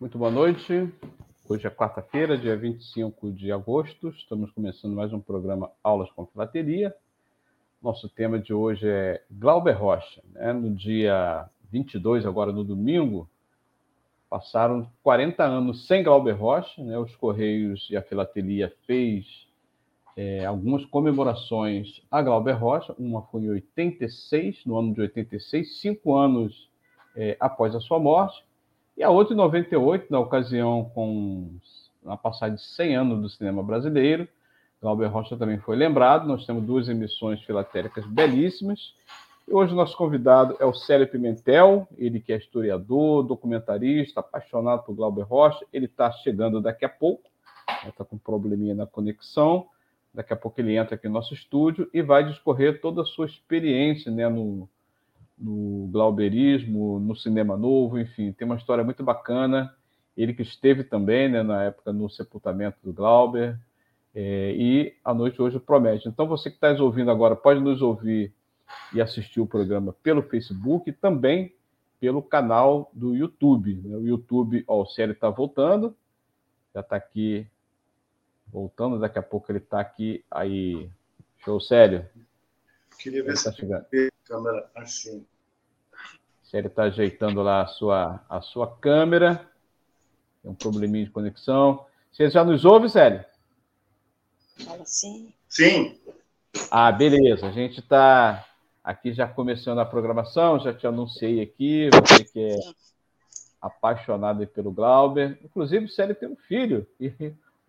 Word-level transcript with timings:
muito 0.00 0.16
boa 0.16 0.30
noite. 0.30 0.88
Hoje 1.48 1.66
é 1.66 1.70
quarta-feira, 1.70 2.38
dia 2.38 2.56
25 2.56 3.32
de 3.32 3.50
agosto. 3.50 4.10
Estamos 4.10 4.48
começando 4.52 4.94
mais 4.94 5.12
um 5.12 5.18
programa 5.18 5.72
Aulas 5.82 6.08
com 6.12 6.24
Filateria. 6.24 6.94
Nosso 7.82 8.08
tema 8.08 8.38
de 8.38 8.54
hoje 8.54 8.88
é 8.88 9.20
Glauber 9.28 9.72
Rocha. 9.72 10.22
Né? 10.32 10.52
No 10.52 10.72
dia 10.72 11.50
22, 11.72 12.24
agora 12.26 12.52
no 12.52 12.62
domingo, 12.62 13.28
passaram 14.30 14.88
40 15.02 15.42
anos 15.42 15.88
sem 15.88 16.04
Glauber 16.04 16.36
Rocha. 16.36 16.80
Né? 16.80 16.96
Os 16.96 17.16
Correios 17.16 17.88
e 17.90 17.96
a 17.96 18.02
Filatelia 18.02 18.72
fez 18.86 19.48
é, 20.16 20.44
algumas 20.44 20.84
comemorações 20.84 22.06
a 22.08 22.22
Glauber 22.22 22.52
Rocha. 22.52 22.94
Uma 22.96 23.22
foi 23.22 23.42
em 23.42 23.50
86, 23.50 24.64
no 24.64 24.78
ano 24.78 24.94
de 24.94 25.00
86, 25.00 25.80
cinco 25.80 26.16
anos 26.16 26.70
é, 27.16 27.36
após 27.40 27.74
a 27.74 27.80
sua 27.80 27.98
morte. 27.98 28.46
E 28.98 29.04
a 29.04 29.10
outra 29.10 29.32
em 29.32 29.36
98, 29.36 30.06
na 30.10 30.18
ocasião 30.18 30.90
com 30.92 31.52
a 32.04 32.16
passagem 32.16 32.56
de 32.56 32.64
100 32.64 32.96
anos 32.96 33.22
do 33.22 33.28
cinema 33.28 33.62
brasileiro. 33.62 34.26
Glauber 34.82 35.06
Rocha 35.06 35.36
também 35.36 35.56
foi 35.58 35.76
lembrado. 35.76 36.26
Nós 36.26 36.44
temos 36.44 36.64
duas 36.64 36.88
emissões 36.88 37.40
filatéricas 37.44 38.04
belíssimas. 38.06 38.96
E 39.46 39.54
hoje 39.54 39.72
o 39.72 39.76
nosso 39.76 39.96
convidado 39.96 40.56
é 40.58 40.64
o 40.64 40.74
Célio 40.74 41.06
Pimentel, 41.06 41.86
ele 41.96 42.18
que 42.18 42.32
é 42.32 42.36
historiador, 42.38 43.22
documentarista, 43.22 44.18
apaixonado 44.18 44.82
por 44.82 44.96
Glauber 44.96 45.22
Rocha. 45.22 45.64
Ele 45.72 45.86
está 45.86 46.10
chegando 46.10 46.60
daqui 46.60 46.84
a 46.84 46.88
pouco, 46.88 47.30
está 47.86 48.04
com 48.04 48.16
um 48.16 48.18
probleminha 48.18 48.74
na 48.74 48.84
conexão. 48.84 49.68
Daqui 50.12 50.32
a 50.32 50.36
pouco 50.36 50.60
ele 50.60 50.76
entra 50.76 50.96
aqui 50.96 51.06
no 51.06 51.14
nosso 51.14 51.34
estúdio 51.34 51.88
e 51.94 52.02
vai 52.02 52.24
discorrer 52.24 52.80
toda 52.80 53.02
a 53.02 53.04
sua 53.04 53.26
experiência 53.26 54.10
né, 54.10 54.28
no, 54.28 54.68
no 55.38 55.88
glauberismo, 55.90 56.98
no 56.98 57.14
cinema 57.14 57.56
novo, 57.56 57.98
enfim, 57.98 58.32
tem 58.32 58.46
uma 58.46 58.56
história 58.56 58.82
muito 58.82 59.02
bacana. 59.02 59.74
Ele 60.16 60.34
que 60.34 60.42
esteve 60.42 60.82
também 60.82 61.28
né, 61.28 61.42
na 61.42 61.64
época 61.64 61.92
no 61.92 62.10
sepultamento 62.10 62.78
do 62.82 62.92
Glauber, 62.92 63.58
é, 64.14 64.52
e 64.52 64.96
a 65.04 65.14
noite 65.14 65.40
hoje 65.40 65.60
promete. 65.60 66.08
Então, 66.08 66.26
você 66.26 66.50
que 66.50 66.56
está 66.56 66.72
nos 66.72 66.80
ouvindo 66.80 67.10
agora, 67.10 67.36
pode 67.36 67.60
nos 67.60 67.80
ouvir 67.80 68.34
e 68.92 69.00
assistir 69.00 69.40
o 69.40 69.46
programa 69.46 69.94
pelo 70.02 70.22
Facebook 70.22 70.90
e 70.90 70.92
também 70.92 71.54
pelo 72.00 72.22
canal 72.22 72.90
do 72.92 73.14
YouTube. 73.14 73.80
Né? 73.84 73.96
O 73.96 74.06
YouTube, 74.06 74.64
ó, 74.66 74.82
o 74.82 74.86
Célio 74.86 75.12
está 75.12 75.30
voltando, 75.30 75.96
já 76.74 76.80
está 76.80 76.96
aqui 76.96 77.46
voltando, 78.46 78.98
daqui 78.98 79.18
a 79.18 79.22
pouco 79.22 79.50
ele 79.52 79.58
está 79.58 79.80
aqui. 79.80 80.24
Aí, 80.30 80.90
show, 81.44 81.60
Célio. 81.60 82.04
Queria 82.98 83.22
ver 83.22 83.36
se 83.36 83.44
tá 83.44 83.76
a 83.76 83.84
câmera 84.24 84.70
assim. 84.74 85.24
Célio 86.42 86.68
está 86.68 86.84
ajeitando 86.84 87.42
lá 87.42 87.62
a 87.62 87.66
sua, 87.66 88.24
a 88.28 88.40
sua 88.40 88.76
câmera. 88.78 89.48
Tem 90.42 90.50
um 90.50 90.54
probleminha 90.54 91.04
de 91.04 91.10
conexão. 91.10 91.86
Você 92.10 92.28
já 92.30 92.44
nos 92.44 92.64
ouve, 92.64 92.88
Célio? 92.88 93.24
Fala 94.64 94.84
sim. 94.84 95.32
Sim. 95.48 96.00
Ah, 96.70 96.90
beleza. 96.90 97.46
A 97.46 97.52
gente 97.52 97.80
está 97.80 98.46
aqui 98.82 99.12
já 99.12 99.28
começando 99.28 99.78
a 99.78 99.84
programação, 99.84 100.58
já 100.58 100.72
te 100.72 100.86
anunciei 100.86 101.42
aqui, 101.42 101.90
você 101.90 102.24
que 102.24 102.40
é 102.40 102.56
apaixonado 103.60 104.46
pelo 104.46 104.72
Glauber. 104.72 105.38
Inclusive, 105.44 105.84
o 105.84 105.90
Célio 105.90 106.14
tem 106.14 106.28
um 106.28 106.36
filho, 106.36 106.86
e 106.98 107.12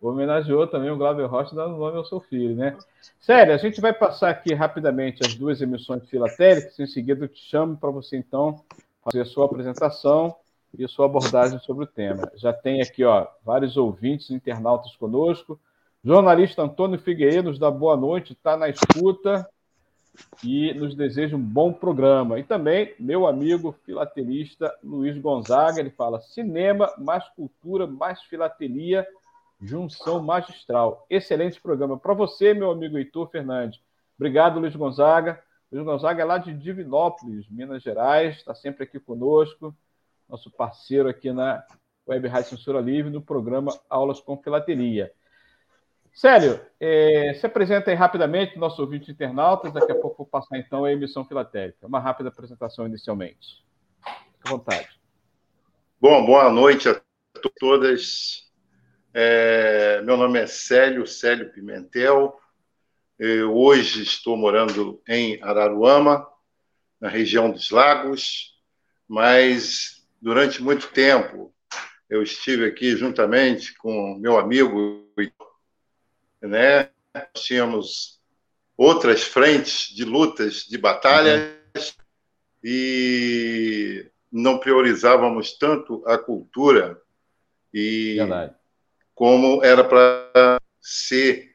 homenageou 0.00 0.66
também 0.66 0.90
o 0.90 0.96
Glauber 0.96 1.26
Rocha, 1.26 1.54
dando 1.54 1.76
nome 1.76 1.96
ao 1.96 2.04
seu 2.04 2.20
filho, 2.20 2.54
né? 2.54 2.76
Célio, 3.20 3.54
a 3.54 3.58
gente 3.58 3.80
vai 3.80 3.92
passar 3.92 4.30
aqui 4.30 4.54
rapidamente 4.54 5.24
as 5.24 5.34
duas 5.34 5.60
emissões 5.60 6.08
filatéricas, 6.08 6.78
em 6.78 6.86
seguida 6.86 7.24
eu 7.24 7.28
te 7.28 7.40
chamo 7.40 7.76
para 7.76 7.90
você, 7.90 8.16
então, 8.16 8.62
fazer 9.04 9.22
a 9.22 9.26
sua 9.26 9.44
apresentação 9.44 10.34
e 10.78 10.84
a 10.84 10.88
sua 10.88 11.06
abordagem 11.06 11.58
sobre 11.60 11.84
o 11.84 11.86
tema. 11.86 12.30
Já 12.36 12.52
tem 12.52 12.80
aqui, 12.80 13.04
ó, 13.04 13.26
vários 13.44 13.76
ouvintes, 13.76 14.30
internautas 14.30 14.96
conosco, 14.96 15.60
Jornalista 16.02 16.62
Antônio 16.62 16.98
Figueiredo 16.98 17.50
nos 17.50 17.58
dá 17.58 17.70
boa 17.70 17.94
noite, 17.94 18.32
está 18.32 18.56
na 18.56 18.70
escuta 18.70 19.46
e 20.42 20.72
nos 20.72 20.94
deseja 20.94 21.36
um 21.36 21.40
bom 21.40 21.72
programa. 21.72 22.38
E 22.38 22.42
também 22.42 22.94
meu 22.98 23.26
amigo 23.26 23.74
filatelista 23.84 24.74
Luiz 24.82 25.18
Gonzaga, 25.18 25.78
ele 25.78 25.90
fala: 25.90 26.20
cinema, 26.20 26.90
mais 26.96 27.28
cultura, 27.36 27.86
mais 27.86 28.22
filatelia, 28.22 29.06
junção 29.60 30.22
magistral. 30.22 31.06
Excelente 31.08 31.60
programa 31.60 31.98
para 31.98 32.14
você, 32.14 32.54
meu 32.54 32.70
amigo 32.70 32.96
Heitor 32.96 33.28
Fernandes. 33.30 33.80
Obrigado, 34.16 34.58
Luiz 34.58 34.74
Gonzaga. 34.74 35.42
Luiz 35.70 35.84
Gonzaga 35.84 36.22
é 36.22 36.24
lá 36.24 36.38
de 36.38 36.52
Divinópolis, 36.52 37.48
Minas 37.48 37.82
Gerais, 37.82 38.36
está 38.36 38.54
sempre 38.54 38.84
aqui 38.84 38.98
conosco, 38.98 39.74
nosso 40.28 40.50
parceiro 40.50 41.08
aqui 41.08 41.32
na 41.32 41.64
Web 42.08 42.26
Rádio 42.26 42.50
Censura 42.50 42.80
Livre, 42.80 43.10
no 43.10 43.22
programa 43.22 43.72
Aulas 43.88 44.20
com 44.20 44.36
Filatelia. 44.36 45.12
Célio, 46.12 46.60
é, 46.80 47.34
se 47.34 47.46
apresenta 47.46 47.90
aí 47.90 47.96
rapidamente, 47.96 48.58
nosso 48.58 48.82
ouvinte 48.82 49.12
internautas, 49.12 49.72
daqui 49.72 49.92
a 49.92 49.94
pouco 49.94 50.18
vou 50.18 50.26
passar 50.26 50.58
então 50.58 50.84
a 50.84 50.92
emissão 50.92 51.24
filatélica. 51.24 51.86
Uma 51.86 52.00
rápida 52.00 52.30
apresentação 52.30 52.84
inicialmente. 52.84 53.64
Fique 54.02 54.46
à 54.46 54.50
vontade. 54.50 54.88
Bom, 56.00 56.26
boa 56.26 56.50
noite 56.50 56.88
a 56.88 57.00
todas. 57.60 58.49
É, 59.12 60.00
meu 60.02 60.16
nome 60.16 60.38
é 60.38 60.46
Célio, 60.46 61.06
Célio 61.06 61.52
Pimentel. 61.52 62.38
Eu 63.18 63.56
hoje 63.56 64.02
estou 64.02 64.36
morando 64.36 65.02
em 65.08 65.42
Araruama, 65.42 66.26
na 67.00 67.08
região 67.08 67.50
dos 67.50 67.70
Lagos, 67.70 68.58
mas 69.08 70.06
durante 70.20 70.62
muito 70.62 70.88
tempo 70.88 71.52
eu 72.08 72.22
estive 72.22 72.66
aqui 72.66 72.96
juntamente 72.96 73.74
com 73.74 74.16
meu 74.16 74.38
amigo 74.38 75.00
né? 76.40 76.90
Tínhamos 77.34 78.20
outras 78.76 79.22
frentes 79.22 79.94
de 79.94 80.04
lutas, 80.04 80.64
de 80.64 80.78
batalhas, 80.78 81.52
uhum. 81.76 82.04
e 82.64 84.10
não 84.32 84.58
priorizávamos 84.58 85.58
tanto 85.58 86.02
a 86.06 86.16
cultura 86.16 87.00
e 87.72 88.16
Verdade. 88.16 88.59
Como 89.20 89.62
era 89.62 89.84
para 89.84 90.58
ser 90.80 91.54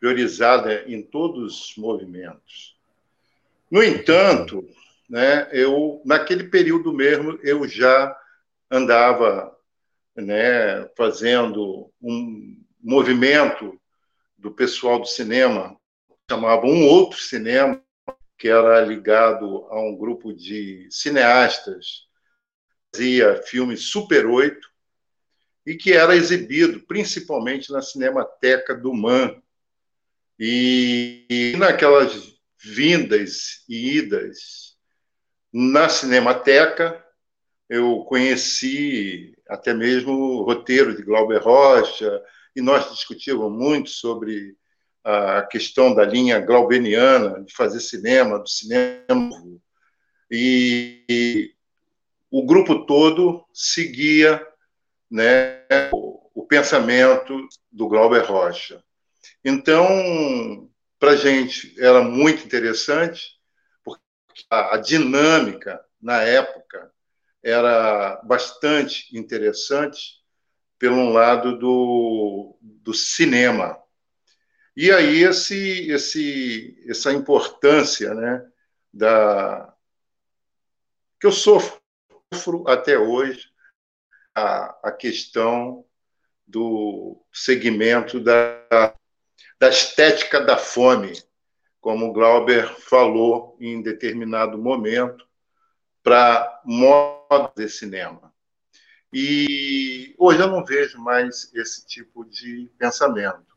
priorizada 0.00 0.82
em 0.90 1.00
todos 1.00 1.60
os 1.60 1.76
movimentos. 1.76 2.76
No 3.70 3.84
entanto, 3.84 4.68
né, 5.08 5.48
eu 5.52 6.02
naquele 6.04 6.48
período 6.48 6.92
mesmo 6.92 7.38
eu 7.44 7.68
já 7.68 8.12
andava 8.68 9.56
né, 10.16 10.88
fazendo 10.96 11.88
um 12.02 12.60
movimento 12.82 13.80
do 14.36 14.50
pessoal 14.50 14.98
do 14.98 15.06
cinema, 15.06 15.76
chamava 16.28 16.66
Um 16.66 16.84
Outro 16.88 17.20
Cinema, 17.20 17.80
que 18.36 18.48
era 18.48 18.80
ligado 18.80 19.68
a 19.70 19.80
um 19.80 19.96
grupo 19.96 20.34
de 20.34 20.88
cineastas, 20.90 22.08
fazia 22.92 23.40
filmes 23.44 23.84
Super 23.84 24.26
8, 24.26 24.73
e 25.66 25.74
que 25.74 25.92
era 25.92 26.14
exibido 26.14 26.80
principalmente 26.80 27.72
na 27.72 27.80
Cinemateca 27.80 28.74
do 28.74 28.92
MAN. 28.92 29.36
E, 30.38 31.26
e 31.30 31.56
naquelas 31.56 32.34
vindas 32.62 33.64
e 33.68 33.98
idas 33.98 34.76
na 35.52 35.88
Cinemateca, 35.88 37.02
eu 37.68 38.04
conheci 38.04 39.36
até 39.48 39.72
mesmo 39.72 40.12
o 40.12 40.42
roteiro 40.42 40.96
de 40.96 41.02
Glauber 41.02 41.40
Rocha, 41.40 42.22
e 42.56 42.60
nós 42.60 42.90
discutimos 42.90 43.50
muito 43.52 43.90
sobre 43.90 44.56
a 45.04 45.42
questão 45.42 45.94
da 45.94 46.04
linha 46.04 46.40
glaubeniana, 46.40 47.42
de 47.44 47.52
fazer 47.52 47.80
cinema, 47.80 48.38
do 48.38 48.48
cinema. 48.48 49.30
E, 50.30 51.04
e 51.08 51.54
o 52.30 52.44
grupo 52.44 52.86
todo 52.86 53.44
seguia 53.52 54.44
né, 55.14 55.64
o, 55.92 56.28
o 56.34 56.44
pensamento 56.44 57.46
do 57.70 57.86
Glauber 57.86 58.24
Rocha. 58.24 58.82
Então, 59.44 60.68
para 60.98 61.12
a 61.12 61.16
gente 61.16 61.72
era 61.80 62.02
muito 62.02 62.44
interessante, 62.44 63.38
porque 63.84 64.02
a, 64.50 64.74
a 64.74 64.78
dinâmica 64.78 65.80
na 66.02 66.20
época 66.22 66.90
era 67.44 68.20
bastante 68.24 69.16
interessante, 69.16 70.20
pelo 70.80 71.10
lado 71.10 71.60
do, 71.60 72.58
do 72.60 72.92
cinema. 72.92 73.80
E 74.76 74.90
aí 74.90 75.22
esse, 75.22 75.88
esse, 75.92 76.76
essa 76.88 77.12
importância 77.12 78.12
né, 78.14 78.44
da, 78.92 79.72
que 81.20 81.26
eu 81.28 81.32
sofro 81.32 81.78
até 82.66 82.98
hoje 82.98 83.53
a, 84.34 84.76
a 84.82 84.92
questão 84.92 85.84
do 86.46 87.22
segmento 87.32 88.20
da, 88.20 88.94
da 89.58 89.68
estética 89.68 90.40
da 90.40 90.56
fome, 90.56 91.12
como 91.80 92.12
Glauber 92.12 92.68
falou 92.80 93.56
em 93.60 93.82
determinado 93.82 94.58
momento, 94.58 95.26
para 96.02 96.60
moda 96.64 97.52
de 97.56 97.68
cinema. 97.68 98.32
E 99.12 100.14
hoje 100.18 100.40
eu 100.40 100.48
não 100.48 100.64
vejo 100.64 100.98
mais 100.98 101.50
esse 101.54 101.86
tipo 101.86 102.24
de 102.24 102.68
pensamento. 102.76 103.54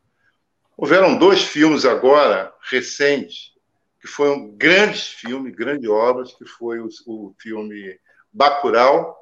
Houveram 0.76 1.18
dois 1.18 1.42
filmes 1.42 1.84
agora, 1.84 2.54
recentes, 2.70 3.52
que 4.00 4.06
foram 4.06 4.52
grandes 4.52 5.08
filmes, 5.08 5.54
grandes 5.54 5.90
obras, 5.90 6.32
que 6.32 6.44
foi 6.44 6.78
o, 6.78 6.88
o 7.06 7.34
filme 7.38 7.98
Bacurau, 8.32 9.17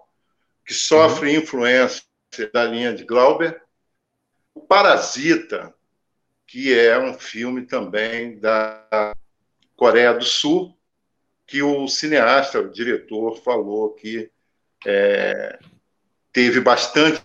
que 0.67 0.75
sofre 0.75 1.31
uhum. 1.31 1.43
influência 1.43 2.03
da 2.53 2.65
linha 2.65 2.93
de 2.93 3.05
Glauber, 3.05 3.63
o 4.53 4.61
Parasita, 4.61 5.73
que 6.47 6.77
é 6.77 6.99
um 6.99 7.15
filme 7.15 7.63
também 7.63 8.39
da 8.39 9.15
Coreia 9.77 10.13
do 10.13 10.25
Sul, 10.25 10.77
que 11.47 11.63
o 11.63 11.87
cineasta, 11.87 12.61
o 12.61 12.71
diretor, 12.71 13.41
falou 13.43 13.95
que 13.95 14.31
é, 14.85 15.59
teve 16.33 16.61
bastante 16.61 17.23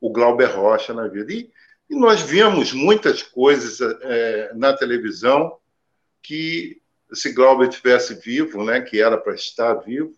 o 0.00 0.10
Glauber 0.10 0.46
Rocha 0.46 0.92
na 0.92 1.06
vida. 1.06 1.32
E, 1.32 1.50
e 1.88 1.94
nós 1.94 2.20
vimos 2.20 2.72
muitas 2.72 3.22
coisas 3.22 3.80
é, 4.02 4.52
na 4.54 4.76
televisão 4.76 5.56
que, 6.22 6.82
se 7.12 7.32
Glauber 7.32 7.68
tivesse 7.68 8.14
vivo, 8.14 8.64
né, 8.64 8.80
que 8.80 9.00
era 9.00 9.16
para 9.16 9.34
estar 9.34 9.74
vivo, 9.74 10.14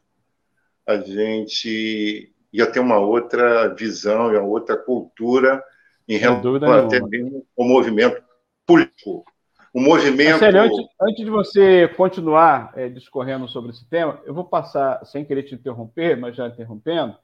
a 0.91 1.01
gente 1.01 2.33
ia 2.53 2.67
ter 2.67 2.81
uma 2.81 2.99
outra 2.99 3.69
visão 3.75 4.33
e 4.33 4.37
uma 4.37 4.47
outra 4.47 4.77
cultura 4.77 5.63
em 6.09 6.17
relação 6.17 6.87
até 6.87 7.01
mesmo 7.01 7.47
ao 7.57 7.65
movimento 7.65 8.23
político. 8.67 9.25
O 9.73 9.81
movimento. 9.81 10.41
Marcelo, 10.41 10.59
antes, 10.59 10.87
antes, 11.01 11.25
de 11.25 11.31
você 11.31 11.89
continuar 11.97 12.73
é, 12.75 12.89
discorrendo 12.89 13.47
sobre 13.47 13.71
esse 13.71 13.89
tema, 13.89 14.21
eu 14.25 14.35
vou 14.35 14.45
passar, 14.45 15.05
sem 15.07 15.25
querer 15.25 15.45
te 15.45 15.55
interromper, 15.55 16.17
mas 16.17 16.35
já 16.35 16.49
interrompendo, 16.49 17.17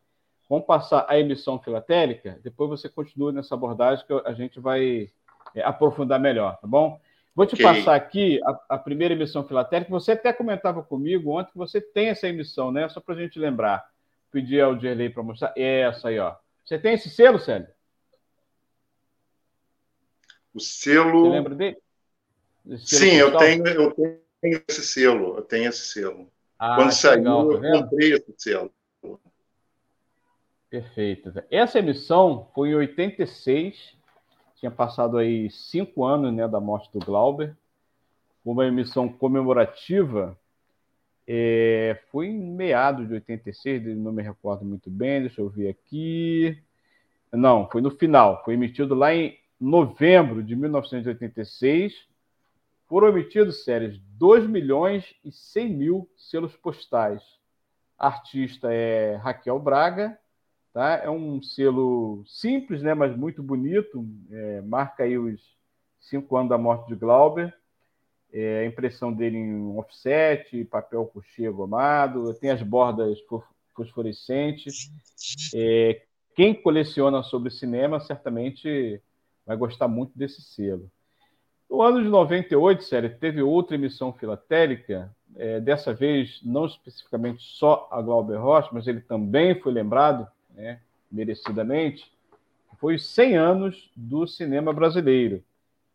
vamos 0.48 0.64
passar 0.64 1.04
a 1.08 1.18
emissão 1.18 1.58
filatélica, 1.58 2.38
depois 2.44 2.70
você 2.70 2.88
continua 2.88 3.32
nessa 3.32 3.56
abordagem 3.56 4.06
que 4.06 4.12
a 4.24 4.32
gente 4.32 4.60
vai 4.60 5.10
é, 5.56 5.62
aprofundar 5.62 6.20
melhor, 6.20 6.56
tá 6.60 6.68
bom? 6.68 7.00
Vou 7.36 7.44
te 7.44 7.54
okay. 7.54 7.66
passar 7.66 7.94
aqui 7.94 8.40
a, 8.42 8.76
a, 8.76 8.78
primeira 8.78 9.12
emissão 9.12 9.46
filatélica. 9.46 9.90
Você 9.90 10.12
até 10.12 10.32
comentava 10.32 10.82
comigo 10.82 11.38
ontem 11.38 11.52
que 11.52 11.58
você 11.58 11.82
tem 11.82 12.08
essa 12.08 12.26
emissão, 12.26 12.72
né? 12.72 12.88
Só 12.88 12.98
para 12.98 13.14
a 13.14 13.18
gente 13.18 13.38
lembrar. 13.38 13.86
Pedir 14.32 14.62
ao 14.62 14.74
Dirley 14.74 15.10
para 15.10 15.22
mostrar. 15.22 15.52
Essa 15.54 16.08
aí, 16.08 16.18
ó. 16.18 16.34
Você 16.64 16.78
tem 16.78 16.94
esse 16.94 17.10
selo, 17.10 17.38
Célio? 17.38 17.68
O 20.54 20.58
selo. 20.58 21.26
Você 21.26 21.30
lembra 21.30 21.54
dele? 21.54 21.76
Sim, 22.78 23.16
eu 23.16 23.36
tenho, 23.36 23.66
eu 23.66 23.92
tenho 24.40 24.62
esse 24.66 24.82
selo. 24.82 25.36
Eu 25.36 25.42
tenho 25.42 25.68
esse 25.68 25.92
selo. 25.92 26.32
Ah, 26.58 26.76
Quando 26.76 26.92
saiu, 26.92 27.18
legal, 27.18 27.60
tá 27.60 27.68
eu 27.68 27.82
comprei 27.82 28.12
esse 28.14 28.34
selo. 28.38 28.72
Perfeito. 30.70 31.32
Essa 31.50 31.80
emissão 31.80 32.50
foi 32.54 32.70
em 32.70 32.76
86. 32.76 33.94
Tinha 34.56 34.70
passado 34.70 35.16
aí 35.18 35.50
cinco 35.50 36.04
anos 36.04 36.32
né, 36.32 36.46
da 36.48 36.60
morte 36.60 36.90
do 36.92 37.04
Glauber. 37.04 37.56
Uma 38.44 38.66
emissão 38.66 39.08
comemorativa. 39.08 40.38
É, 41.26 42.00
foi 42.10 42.28
em 42.28 42.38
meados 42.38 43.08
de 43.08 43.14
86, 43.14 43.96
não 43.96 44.12
me 44.12 44.22
recordo 44.22 44.64
muito 44.64 44.90
bem. 44.90 45.20
Deixa 45.20 45.40
eu 45.40 45.48
ver 45.48 45.68
aqui. 45.68 46.60
Não, 47.32 47.68
foi 47.68 47.80
no 47.80 47.90
final. 47.90 48.42
Foi 48.44 48.54
emitido 48.54 48.94
lá 48.94 49.14
em 49.14 49.38
novembro 49.60 50.42
de 50.42 50.54
1986, 50.54 52.06
foram 52.86 53.08
emitidos, 53.08 53.64
séries, 53.64 53.98
2 54.18 54.46
milhões 54.46 55.14
e 55.24 55.32
100 55.32 55.68
mil 55.70 56.10
selos 56.16 56.54
postais. 56.56 57.22
A 57.98 58.08
artista 58.08 58.72
é 58.72 59.16
Raquel 59.16 59.58
Braga, 59.58 60.18
tá? 60.76 61.00
É 61.02 61.08
um 61.08 61.40
selo 61.40 62.22
simples, 62.26 62.82
né, 62.82 62.92
mas 62.92 63.16
muito 63.16 63.42
bonito. 63.42 64.06
É, 64.30 64.60
marca 64.60 65.04
aí 65.04 65.16
os 65.16 65.40
cinco 65.98 66.36
anos 66.36 66.50
da 66.50 66.58
morte 66.58 66.86
de 66.88 66.94
Glauber. 66.94 67.56
É, 68.30 68.60
a 68.60 68.66
impressão 68.66 69.10
dele 69.10 69.38
em 69.38 69.74
offset, 69.78 70.66
papel 70.66 71.06
couché 71.06 71.50
gomado, 71.50 72.34
tem 72.34 72.50
as 72.50 72.60
bordas 72.60 73.18
fosforescentes. 73.74 74.90
É, 75.54 76.02
quem 76.34 76.52
coleciona 76.52 77.22
sobre 77.22 77.50
cinema 77.50 77.98
certamente 77.98 79.00
vai 79.46 79.56
gostar 79.56 79.88
muito 79.88 80.12
desse 80.14 80.42
selo. 80.42 80.90
No 81.70 81.80
ano 81.80 82.02
de 82.02 82.08
98, 82.10 82.84
sério, 82.84 83.18
teve 83.18 83.40
outra 83.40 83.76
emissão 83.76 84.12
filatélica, 84.12 85.10
é, 85.36 85.58
dessa 85.58 85.94
vez 85.94 86.38
não 86.44 86.66
especificamente 86.66 87.42
só 87.42 87.88
a 87.90 88.02
Glauber 88.02 88.36
Rocha, 88.36 88.68
mas 88.72 88.86
ele 88.86 89.00
também 89.00 89.58
foi 89.58 89.72
lembrado, 89.72 90.28
né, 90.56 90.80
merecidamente, 91.12 92.10
foi 92.78 92.96
os 92.96 93.06
100 93.06 93.36
anos 93.36 93.90
do 93.94 94.26
cinema 94.26 94.72
brasileiro. 94.72 95.44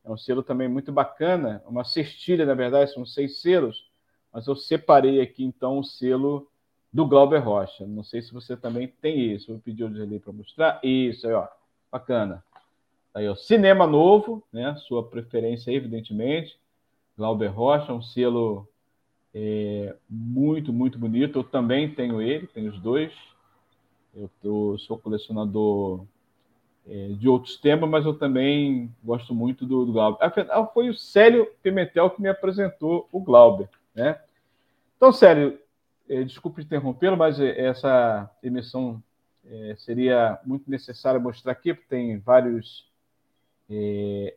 É 0.05 0.09
um 0.09 0.17
selo 0.17 0.41
também 0.41 0.67
muito 0.67 0.91
bacana, 0.91 1.61
uma 1.67 1.83
cestilha, 1.83 2.45
na 2.45 2.53
verdade, 2.53 2.93
são 2.93 3.05
seis 3.05 3.41
selos, 3.41 3.91
mas 4.31 4.47
eu 4.47 4.55
separei 4.55 5.21
aqui 5.21 5.43
então 5.43 5.77
o 5.77 5.83
selo 5.83 6.47
do 6.91 7.05
Glauber 7.05 7.39
Rocha. 7.39 7.85
Não 7.85 8.03
sei 8.03 8.21
se 8.21 8.33
você 8.33 8.57
também 8.57 8.87
tem 8.87 9.33
isso. 9.33 9.51
Vou 9.51 9.61
pedir 9.61 9.83
o 9.83 9.89
Dirley 9.89 10.19
para 10.19 10.33
mostrar. 10.33 10.79
Isso 10.83 11.27
aí, 11.27 11.33
ó. 11.33 11.47
Bacana. 11.91 12.43
Aí, 13.13 13.27
ó, 13.27 13.35
Cinema 13.35 13.85
Novo, 13.85 14.43
né? 14.51 14.75
Sua 14.87 15.03
preferência, 15.07 15.71
evidentemente. 15.71 16.57
Glauber 17.17 17.47
Rocha, 17.47 17.93
um 17.93 18.01
selo 18.01 18.67
é, 19.33 19.95
muito, 20.09 20.73
muito 20.73 20.97
bonito. 20.97 21.39
Eu 21.39 21.43
também 21.43 21.93
tenho 21.93 22.21
ele, 22.21 22.47
tenho 22.47 22.71
os 22.71 22.79
dois. 22.79 23.13
Eu, 24.15 24.29
eu 24.43 24.77
sou 24.79 24.97
colecionador 24.97 26.05
é, 26.87 27.09
de 27.09 27.29
outros 27.29 27.57
temas, 27.57 27.89
mas 27.89 28.05
eu 28.05 28.13
também 28.13 28.93
gosto 29.03 29.33
muito 29.33 29.65
do, 29.65 29.85
do 29.85 29.93
Glauber. 29.93 30.23
Afinal, 30.23 30.71
foi 30.73 30.89
o 30.89 30.93
Célio 30.93 31.47
Pimentel 31.61 32.09
que 32.09 32.21
me 32.21 32.29
apresentou 32.29 33.07
o 33.11 33.19
Glauber, 33.19 33.69
né? 33.95 34.19
Então, 34.97 35.11
Célio, 35.11 35.57
é, 36.09 36.23
desculpe 36.23 36.61
interrompê-lo, 36.61 37.17
mas 37.17 37.39
essa 37.39 38.29
emissão 38.43 39.01
é, 39.45 39.75
seria 39.77 40.39
muito 40.45 40.69
necessária 40.69 41.19
mostrar 41.19 41.53
aqui, 41.53 41.73
porque 41.73 41.89
tem 41.89 42.19
vários 42.19 42.87
é, 43.69 44.35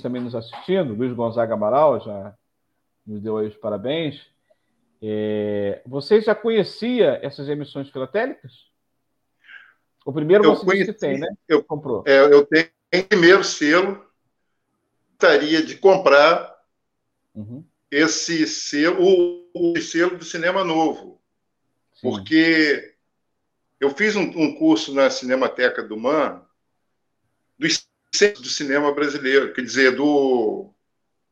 também 0.00 0.22
nos 0.22 0.34
assistindo, 0.34 0.94
Luiz 0.94 1.12
Gonzaga 1.12 1.54
Amaral 1.54 2.00
já 2.00 2.34
nos 3.06 3.20
deu 3.20 3.36
aí 3.36 3.48
os 3.48 3.56
parabéns. 3.56 4.33
É, 5.06 5.82
você 5.84 6.20
já 6.22 6.34
conhecia 6.34 7.20
essas 7.22 7.46
emissões 7.46 7.90
filatélicas? 7.90 8.52
O 10.04 10.12
primeiro 10.12 10.44
eu 10.44 10.56
você 10.56 10.64
conheci, 10.64 10.92
que 10.94 10.98
tem, 10.98 11.18
né? 11.18 11.28
Eu, 11.46 11.62
Comprou. 11.62 12.02
É, 12.06 12.20
eu 12.20 12.46
tenho 12.46 12.70
primeiro 13.08 13.44
selo, 13.44 14.02
gostaria 15.10 15.62
de 15.62 15.76
comprar 15.76 16.56
uhum. 17.34 17.62
esse 17.90 18.46
selo, 18.46 19.04
o, 19.54 19.72
o, 19.72 19.80
selo 19.80 20.16
do 20.16 20.24
Cinema 20.24 20.64
Novo, 20.64 21.20
Sim. 21.92 22.08
porque 22.08 22.94
eu 23.78 23.90
fiz 23.90 24.16
um, 24.16 24.22
um, 24.22 24.54
curso 24.54 24.94
na 24.94 25.10
Cinemateca 25.10 25.82
do 25.82 25.98
MAN 25.98 26.42
dos 27.58 27.86
do 28.40 28.48
cinema 28.48 28.94
brasileiro, 28.94 29.52
quer 29.52 29.62
dizer, 29.62 29.96
do 29.96 30.72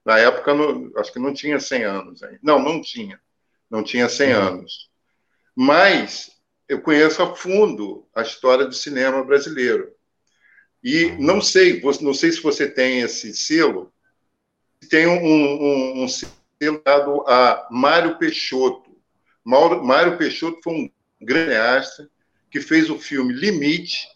na 0.04 0.18
época 0.18 0.52
acho 0.96 1.12
que 1.12 1.18
não 1.20 1.32
tinha 1.32 1.60
100 1.60 1.84
anos 1.84 2.22
ainda. 2.24 2.40
Não, 2.42 2.58
não 2.58 2.82
tinha. 2.82 3.20
Não 3.72 3.82
tinha 3.82 4.06
100 4.06 4.34
uhum. 4.34 4.42
anos. 4.42 4.90
Mas 5.56 6.30
eu 6.68 6.82
conheço 6.82 7.22
a 7.22 7.34
fundo 7.34 8.06
a 8.14 8.20
história 8.20 8.66
do 8.66 8.74
cinema 8.74 9.24
brasileiro. 9.24 9.90
E 10.84 11.12
não 11.18 11.40
sei, 11.40 11.80
não 12.02 12.12
sei 12.12 12.32
se 12.32 12.42
você 12.42 12.68
tem 12.68 13.00
esse 13.00 13.32
selo. 13.34 13.90
Tem 14.90 15.06
um, 15.06 15.24
um, 15.24 16.04
um 16.04 16.08
selo 16.08 16.82
dado 16.84 17.24
a 17.26 17.66
Mário 17.70 18.18
Peixoto. 18.18 18.94
Mário 19.42 20.18
Peixoto 20.18 20.60
foi 20.62 20.74
um 20.74 20.90
grande 21.18 21.52
cineasta 21.52 22.10
que 22.50 22.60
fez 22.60 22.90
o 22.90 22.98
filme 22.98 23.32
Limite, 23.32 24.06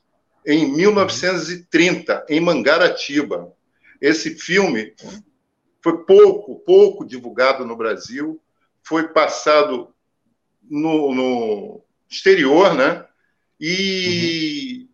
em 0.46 0.70
1930, 0.70 2.26
em 2.28 2.40
Mangaratiba. 2.40 3.50
Esse 4.02 4.34
filme 4.34 4.94
foi 5.82 6.04
pouco, 6.04 6.56
pouco 6.60 7.06
divulgado 7.06 7.64
no 7.64 7.74
Brasil, 7.74 8.38
foi 8.86 9.08
passado 9.08 9.92
no, 10.62 11.12
no 11.12 11.84
exterior, 12.08 12.72
né? 12.72 13.04
E 13.60 14.88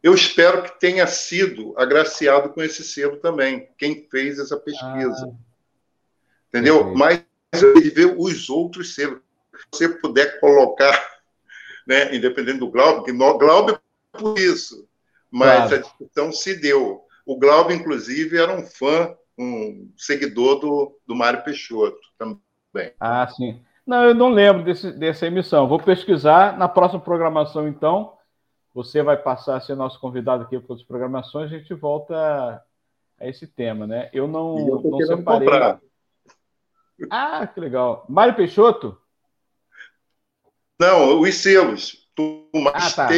eu 0.00 0.14
espero 0.14 0.62
que 0.62 0.78
tenha 0.78 1.04
sido 1.08 1.74
agraciado 1.76 2.50
com 2.50 2.62
esse 2.62 2.84
selo 2.84 3.16
também, 3.16 3.68
quem 3.76 4.06
fez 4.08 4.38
essa 4.38 4.56
pesquisa. 4.56 5.28
Ah, 5.28 5.34
Entendeu? 6.48 6.94
Mas 6.94 7.24
ele 7.52 7.90
vê 7.90 8.04
os 8.04 8.48
outros 8.48 8.94
selos. 8.94 9.18
Se 9.72 9.88
você 9.88 9.88
puder 9.88 10.38
colocar, 10.38 10.96
né, 11.84 12.14
independente 12.14 12.58
do 12.58 12.70
Glaube, 12.70 13.04
que 13.04 13.12
Glaube 13.12 13.72
é 13.72 14.18
por 14.18 14.38
isso, 14.38 14.88
mas 15.28 15.68
claro. 15.68 15.74
a 15.74 15.78
discussão 15.78 16.32
se 16.32 16.54
deu. 16.54 17.02
O 17.26 17.38
Glaube, 17.38 17.74
inclusive, 17.74 18.38
era 18.38 18.54
um 18.54 18.64
fã, 18.64 19.16
um 19.36 19.90
seguidor 19.96 20.60
do, 20.60 20.96
do 21.04 21.14
Mário 21.16 21.42
Peixoto 21.42 21.98
também. 22.16 22.38
Ah, 22.98 23.26
sim. 23.28 23.60
Não, 23.86 24.04
eu 24.04 24.14
não 24.14 24.30
lembro 24.30 24.64
desse, 24.64 24.92
dessa 24.92 25.26
emissão. 25.26 25.68
Vou 25.68 25.78
pesquisar 25.78 26.56
na 26.56 26.68
próxima 26.68 27.00
programação, 27.00 27.68
então. 27.68 28.16
Você 28.72 29.02
vai 29.02 29.16
passar 29.16 29.56
a 29.56 29.60
ser 29.60 29.76
nosso 29.76 30.00
convidado 30.00 30.42
aqui 30.42 30.58
para 30.58 30.72
outras 30.72 30.86
programações, 30.86 31.52
a 31.52 31.56
gente 31.56 31.72
volta 31.74 32.60
a 33.20 33.28
esse 33.28 33.46
tema, 33.46 33.86
né? 33.86 34.10
Eu 34.12 34.26
não, 34.26 34.58
eu 34.58 34.82
não 34.82 34.98
separei. 34.98 35.48
Comprar. 35.48 35.80
Ah, 37.10 37.46
que 37.46 37.60
legal. 37.60 38.04
Mário 38.08 38.34
Peixoto? 38.34 39.00
Não, 40.80 41.20
os 41.20 41.34
selos. 41.36 42.08
ah, 42.72 42.90
tá. 42.90 43.08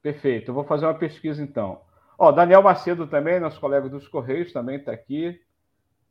Perfeito. 0.00 0.50
Eu 0.50 0.54
vou 0.54 0.64
fazer 0.64 0.86
uma 0.86 0.98
pesquisa 0.98 1.42
então. 1.42 1.82
Ó, 2.18 2.32
Daniel 2.32 2.62
Macedo 2.62 3.06
também, 3.06 3.38
nosso 3.38 3.60
colega 3.60 3.88
dos 3.88 4.08
Correios, 4.08 4.52
também 4.52 4.76
está 4.76 4.92
aqui 4.92 5.40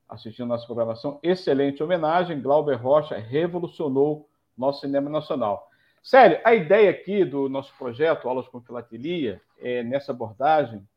assistindo 0.09 0.47
nossa 0.47 0.65
programação. 0.65 1.19
Excelente 1.21 1.83
homenagem. 1.83 2.41
Glauber 2.41 2.75
Rocha 2.75 3.17
revolucionou 3.17 4.27
nosso 4.57 4.81
cinema 4.81 5.09
nacional. 5.09 5.69
Sério, 6.01 6.39
a 6.43 6.55
ideia 6.55 6.89
aqui 6.89 7.23
do 7.23 7.47
nosso 7.47 7.73
projeto 7.77 8.27
Aulas 8.27 8.47
com 8.47 8.61
Filatelia, 8.61 9.41
é, 9.59 9.83
nessa 9.83 10.11
abordagem, 10.11 10.87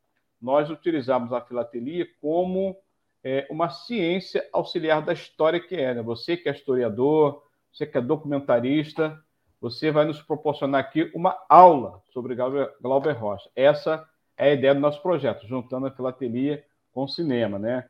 nós 0.41 0.69
utilizamos 0.69 1.31
a 1.31 1.41
filatelia 1.41 2.07
como 2.19 2.75
é, 3.23 3.47
uma 3.49 3.69
ciência 3.69 4.47
auxiliar 4.51 5.01
da 5.01 5.13
história 5.13 5.59
que 5.59 5.75
é. 5.75 5.93
Né? 5.93 6.01
Você 6.01 6.35
que 6.35 6.49
é 6.49 6.51
historiador, 6.51 7.43
você 7.71 7.85
que 7.85 7.97
é 7.97 8.01
documentarista, 8.01 9.21
você 9.61 9.91
vai 9.91 10.03
nos 10.03 10.21
proporcionar 10.21 10.81
aqui 10.81 11.09
uma 11.15 11.37
aula 11.47 12.01
sobre 12.11 12.35
Glauber, 12.35 12.73
Glauber 12.81 13.13
Rocha. 13.13 13.49
Essa 13.55 14.07
é 14.35 14.49
a 14.49 14.53
ideia 14.53 14.75
do 14.75 14.81
nosso 14.81 15.01
projeto, 15.01 15.47
juntando 15.47 15.87
a 15.87 15.91
filatelia 15.91 16.65
com 16.91 17.03
o 17.03 17.07
cinema, 17.07 17.57
né? 17.57 17.87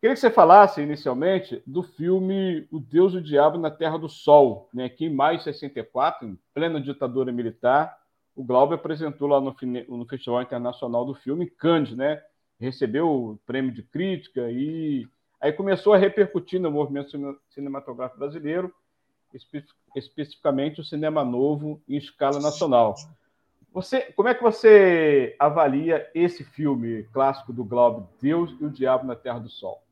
Queria 0.00 0.14
que 0.14 0.20
você 0.20 0.30
falasse 0.30 0.80
inicialmente 0.80 1.60
do 1.66 1.82
filme 1.82 2.68
O 2.70 2.78
Deus 2.78 3.14
e 3.14 3.16
o 3.16 3.22
Diabo 3.22 3.58
na 3.58 3.68
Terra 3.68 3.98
do 3.98 4.08
Sol, 4.08 4.68
né, 4.72 4.88
que 4.88 5.04
em 5.04 5.12
maio 5.12 5.38
de 5.38 5.44
64, 5.44 6.28
em 6.28 6.38
plena 6.54 6.80
ditadura 6.80 7.32
militar, 7.32 7.98
o 8.36 8.44
Glauber 8.44 8.76
apresentou 8.76 9.26
lá 9.26 9.40
no, 9.40 9.56
no 9.88 10.06
Festival 10.06 10.40
Internacional 10.40 11.04
do 11.04 11.14
Filme, 11.14 11.46
em 11.46 11.96
né? 11.96 12.22
Recebeu 12.60 13.08
o 13.08 13.36
prêmio 13.44 13.72
de 13.72 13.82
crítica 13.82 14.48
e 14.48 15.08
aí 15.40 15.52
começou 15.52 15.92
a 15.92 15.98
repercutir 15.98 16.60
no 16.60 16.70
movimento 16.70 17.10
cinematográfico 17.50 18.20
brasileiro, 18.20 18.72
espe 19.34 19.64
especificamente 19.96 20.80
o 20.80 20.84
cinema 20.84 21.24
novo 21.24 21.82
em 21.88 21.96
escala 21.96 22.38
nacional. 22.38 22.94
Você, 23.72 24.12
como 24.12 24.28
é 24.28 24.34
que 24.34 24.42
você 24.42 25.34
avalia 25.40 26.08
esse 26.14 26.44
filme 26.44 27.02
clássico 27.12 27.52
do 27.52 27.64
Glauber, 27.64 28.06
Deus 28.22 28.54
e 28.60 28.64
o 28.64 28.70
Diabo 28.70 29.04
na 29.04 29.16
Terra 29.16 29.40
do 29.40 29.48
Sol? 29.48 29.82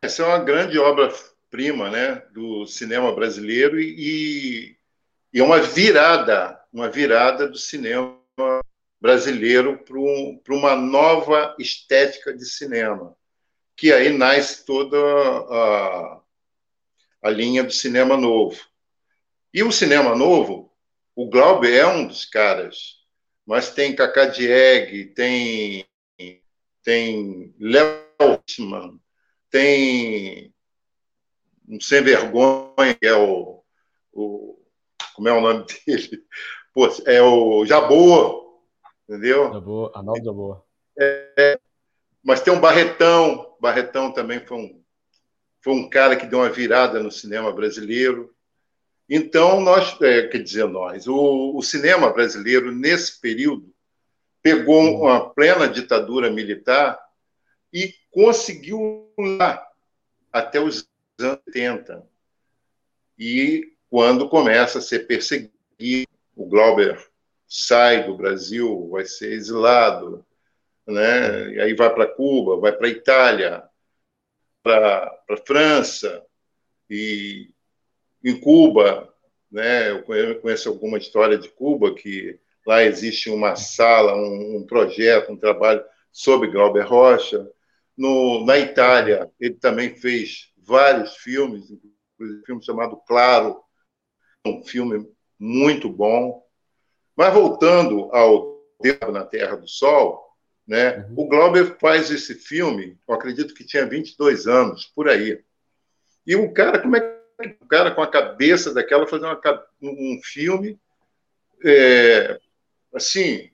Essa 0.00 0.22
é 0.22 0.26
uma 0.26 0.38
grande 0.38 0.78
obra-prima 0.78 1.90
né, 1.90 2.22
do 2.32 2.66
cinema 2.66 3.12
brasileiro 3.12 3.80
e, 3.80 4.76
e, 5.32 5.40
é 5.40 5.42
uma 5.42 5.60
virada, 5.60 6.60
uma 6.72 6.88
virada 6.88 7.48
do 7.48 7.58
cinema 7.58 8.16
brasileiro 9.00 9.78
para 9.78 9.98
um, 9.98 10.40
uma 10.50 10.76
nova 10.76 11.56
estética 11.58 12.32
de 12.32 12.44
cinema, 12.46 13.16
que 13.76 13.92
aí 13.92 14.16
nasce 14.16 14.64
toda 14.64 14.96
a, 14.96 16.20
a 17.22 17.30
linha 17.30 17.64
do 17.64 17.72
cinema 17.72 18.16
novo. 18.16 18.60
E 19.52 19.64
o 19.64 19.72
cinema 19.72 20.14
novo, 20.14 20.72
o 21.16 21.28
Glauber 21.28 21.74
é 21.74 21.86
um 21.86 22.06
dos 22.06 22.24
caras, 22.24 22.98
mas 23.44 23.74
tem 23.74 23.96
Cacá 23.96 24.26
Dieg, 24.26 25.06
tem, 25.06 25.84
tem 26.84 27.52
Léo 27.58 28.06
tem 29.50 30.52
um 31.68 31.80
sem 31.80 32.02
vergonha, 32.02 32.94
que 32.94 33.06
é 33.06 33.14
o, 33.14 33.62
o, 34.12 34.58
Como 35.14 35.28
é 35.28 35.32
o 35.32 35.40
nome 35.40 35.66
dele? 35.86 36.24
Pô, 36.72 36.88
é 37.06 37.20
o 37.22 37.64
Jabô, 37.66 38.62
entendeu? 39.08 39.52
Jabô, 39.52 39.92
Arnaldo 39.94 40.24
Jabô. 40.24 40.62
É, 40.98 41.32
é, 41.36 41.60
mas 42.22 42.40
tem 42.40 42.52
um 42.52 42.60
Barretão, 42.60 43.56
Barretão 43.60 44.12
também 44.12 44.44
foi 44.44 44.56
um, 44.56 44.82
foi 45.62 45.72
um 45.74 45.88
cara 45.88 46.16
que 46.16 46.26
deu 46.26 46.40
uma 46.40 46.50
virada 46.50 47.02
no 47.02 47.10
cinema 47.10 47.52
brasileiro. 47.52 48.34
Então, 49.08 49.60
nós, 49.60 49.98
é, 50.02 50.28
quer 50.28 50.42
dizer, 50.42 50.66
nós, 50.66 51.06
o, 51.06 51.56
o 51.56 51.62
cinema 51.62 52.12
brasileiro, 52.12 52.70
nesse 52.70 53.20
período, 53.20 53.72
pegou 54.42 55.02
uma 55.02 55.30
plena 55.30 55.68
ditadura 55.68 56.30
militar 56.30 56.98
e 57.72 57.94
conseguiu 58.18 59.08
lá 59.16 59.64
até 60.32 60.60
os 60.60 60.90
anos 61.20 61.40
80. 61.46 62.04
E 63.16 63.74
quando 63.88 64.28
começa 64.28 64.78
a 64.78 64.82
ser 64.82 65.06
perseguido, 65.06 66.08
o 66.34 66.44
Glauber 66.44 66.98
sai 67.46 68.04
do 68.06 68.16
Brasil, 68.16 68.88
vai 68.90 69.04
ser 69.04 69.34
exilado, 69.34 70.26
né? 70.84 71.52
E 71.52 71.60
aí 71.60 71.74
vai 71.74 71.94
para 71.94 72.08
Cuba, 72.08 72.58
vai 72.58 72.72
para 72.72 72.88
Itália, 72.88 73.62
para 74.64 75.16
França 75.46 76.20
e 76.90 77.50
em 78.24 78.40
Cuba, 78.40 79.14
né? 79.48 79.92
Eu 79.92 80.02
conheço 80.40 80.68
alguma 80.68 80.98
história 80.98 81.38
de 81.38 81.48
Cuba 81.50 81.94
que 81.94 82.36
lá 82.66 82.82
existe 82.82 83.30
uma 83.30 83.54
sala, 83.54 84.16
um, 84.16 84.56
um 84.56 84.66
projeto, 84.66 85.30
um 85.30 85.36
trabalho 85.36 85.84
sobre 86.10 86.50
Glauber 86.50 86.84
Rocha. 86.84 87.48
No, 87.98 88.46
na 88.46 88.56
Itália, 88.56 89.28
ele 89.40 89.54
também 89.54 89.96
fez 89.96 90.52
vários 90.56 91.16
filmes, 91.16 91.68
inclusive 91.68 92.40
um 92.40 92.44
filme 92.46 92.64
chamado 92.64 92.96
Claro, 93.08 93.60
um 94.46 94.62
filme 94.62 95.10
muito 95.36 95.90
bom. 95.90 96.46
Mas 97.16 97.34
voltando 97.34 98.08
ao 98.14 98.62
Deus 98.80 99.12
na 99.12 99.24
Terra 99.24 99.56
do 99.56 99.66
Sol, 99.66 100.24
né, 100.64 100.98
uhum. 101.08 101.24
o 101.24 101.28
Glauber 101.28 101.76
faz 101.80 102.10
esse 102.10 102.34
filme, 102.34 102.96
eu 103.08 103.14
acredito 103.14 103.52
que 103.52 103.66
tinha 103.66 103.84
22 103.84 104.46
anos, 104.46 104.86
por 104.86 105.08
aí. 105.08 105.42
E 106.24 106.36
o 106.36 106.52
cara, 106.52 106.78
como 106.80 106.96
é 106.96 107.00
que 107.00 107.58
o 107.60 107.66
cara 107.66 107.90
com 107.90 108.02
a 108.02 108.10
cabeça 108.10 108.72
daquela 108.72 109.06
fazer 109.06 109.24
uma, 109.24 109.40
um 109.82 110.20
filme 110.22 110.78
é, 111.64 112.38
assim 112.94 113.50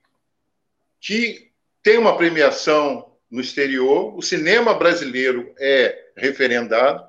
que 1.00 1.50
tem 1.82 1.98
uma 1.98 2.16
premiação 2.16 3.13
no 3.34 3.40
exterior, 3.40 4.16
o 4.16 4.22
cinema 4.22 4.74
brasileiro 4.74 5.52
é 5.58 6.12
referendado. 6.16 7.04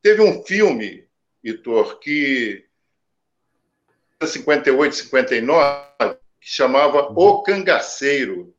Teve 0.00 0.22
um 0.22 0.42
filme, 0.42 1.06
Vitor, 1.42 1.98
que 1.98 2.64
58, 4.24 4.96
59, 4.96 6.14
que 6.40 6.48
chamava 6.48 7.12
O 7.14 7.42
Cangaceiro, 7.42 8.54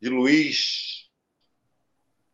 de 0.00 0.08
Luiz 0.08 1.08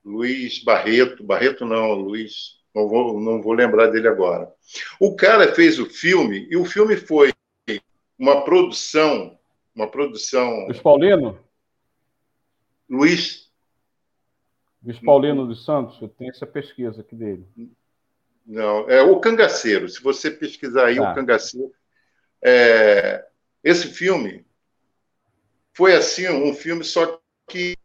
Luiz 0.02 0.64
Barreto, 0.64 1.22
Barreto 1.22 1.66
não, 1.66 1.92
Luiz, 1.92 2.62
não 2.74 2.88
vou, 2.88 3.20
não 3.20 3.42
vou 3.42 3.52
lembrar 3.52 3.88
dele 3.88 4.08
agora. 4.08 4.50
O 4.98 5.14
cara 5.14 5.54
fez 5.54 5.78
o 5.78 5.84
filme 5.84 6.48
e 6.50 6.56
o 6.56 6.64
filme 6.64 6.96
foi 6.96 7.34
uma 8.18 8.42
produção, 8.46 9.38
uma 9.74 9.90
produção. 9.90 10.64
Luiz 10.68 10.80
Paulino? 10.80 11.38
Luiz 12.88 13.45
Luiz 14.86 15.00
Paulino 15.00 15.48
dos 15.48 15.64
Santos, 15.64 16.00
eu 16.00 16.08
tenho 16.08 16.30
essa 16.30 16.46
pesquisa 16.46 17.00
aqui 17.00 17.16
dele. 17.16 17.44
Não, 18.46 18.88
é 18.88 19.02
o 19.02 19.18
Cangaceiro. 19.18 19.88
Se 19.88 20.00
você 20.00 20.30
pesquisar 20.30 20.86
aí 20.86 20.96
tá. 20.96 21.10
o 21.10 21.14
Cangaceiro, 21.14 21.72
é, 22.40 23.26
esse 23.64 23.88
filme 23.88 24.46
foi 25.74 25.96
assim 25.96 26.28
um 26.28 26.54
filme 26.54 26.84
só 26.84 27.20
que 27.48 27.76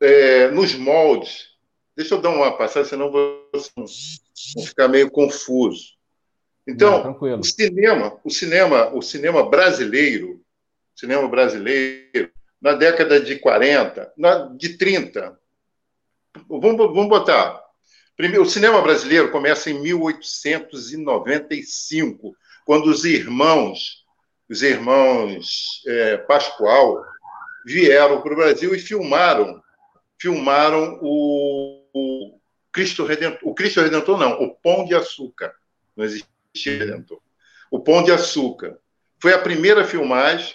é, 0.00 0.48
nos 0.48 0.74
moldes. 0.74 1.50
Deixa 1.94 2.14
eu 2.14 2.22
dar 2.22 2.30
uma 2.30 2.56
passagem, 2.56 2.88
senão 2.88 3.12
vou, 3.12 3.50
vou 3.76 4.64
ficar 4.64 4.88
meio 4.88 5.10
confuso. 5.10 5.98
Então, 6.66 7.04
Não, 7.04 7.38
o 7.38 7.44
cinema, 7.44 8.18
o 8.24 8.30
cinema, 8.30 8.88
o 8.94 9.02
cinema 9.02 9.50
brasileiro, 9.50 10.42
cinema 10.96 11.28
brasileiro, 11.28 12.32
na 12.58 12.72
década 12.72 13.20
de 13.20 13.36
40, 13.36 14.14
na, 14.16 14.46
de 14.56 14.78
30, 14.78 15.38
Vamos, 16.48 16.76
vamos 16.76 17.08
botar. 17.08 17.62
Primeiro, 18.16 18.44
o 18.44 18.48
cinema 18.48 18.80
brasileiro 18.82 19.30
começa 19.30 19.70
em 19.70 19.80
1895, 19.80 22.34
quando 22.64 22.86
os 22.86 23.04
irmãos 23.04 24.02
os 24.52 24.62
irmãos 24.62 25.82
é, 25.86 26.18
Pascoal, 26.18 27.02
vieram 27.64 28.20
para 28.20 28.34
o 28.34 28.36
Brasil 28.36 28.74
e 28.74 28.78
filmaram, 28.78 29.62
filmaram 30.20 30.98
o, 31.00 31.86
o, 31.94 32.38
Cristo 32.70 33.06
Redentor. 33.06 33.38
O 33.42 33.54
Cristo 33.54 33.80
Redentor 33.80 34.18
não, 34.18 34.42
o 34.42 34.54
Pão 34.54 34.84
de 34.84 34.94
Açúcar. 34.94 35.54
Não 35.96 36.04
existia 36.04 36.78
Redentor. 36.78 37.18
O 37.70 37.80
Pão 37.80 38.02
de 38.02 38.12
Açúcar. 38.12 38.78
Foi 39.18 39.32
a 39.32 39.38
primeira 39.38 39.86
filmagem 39.86 40.54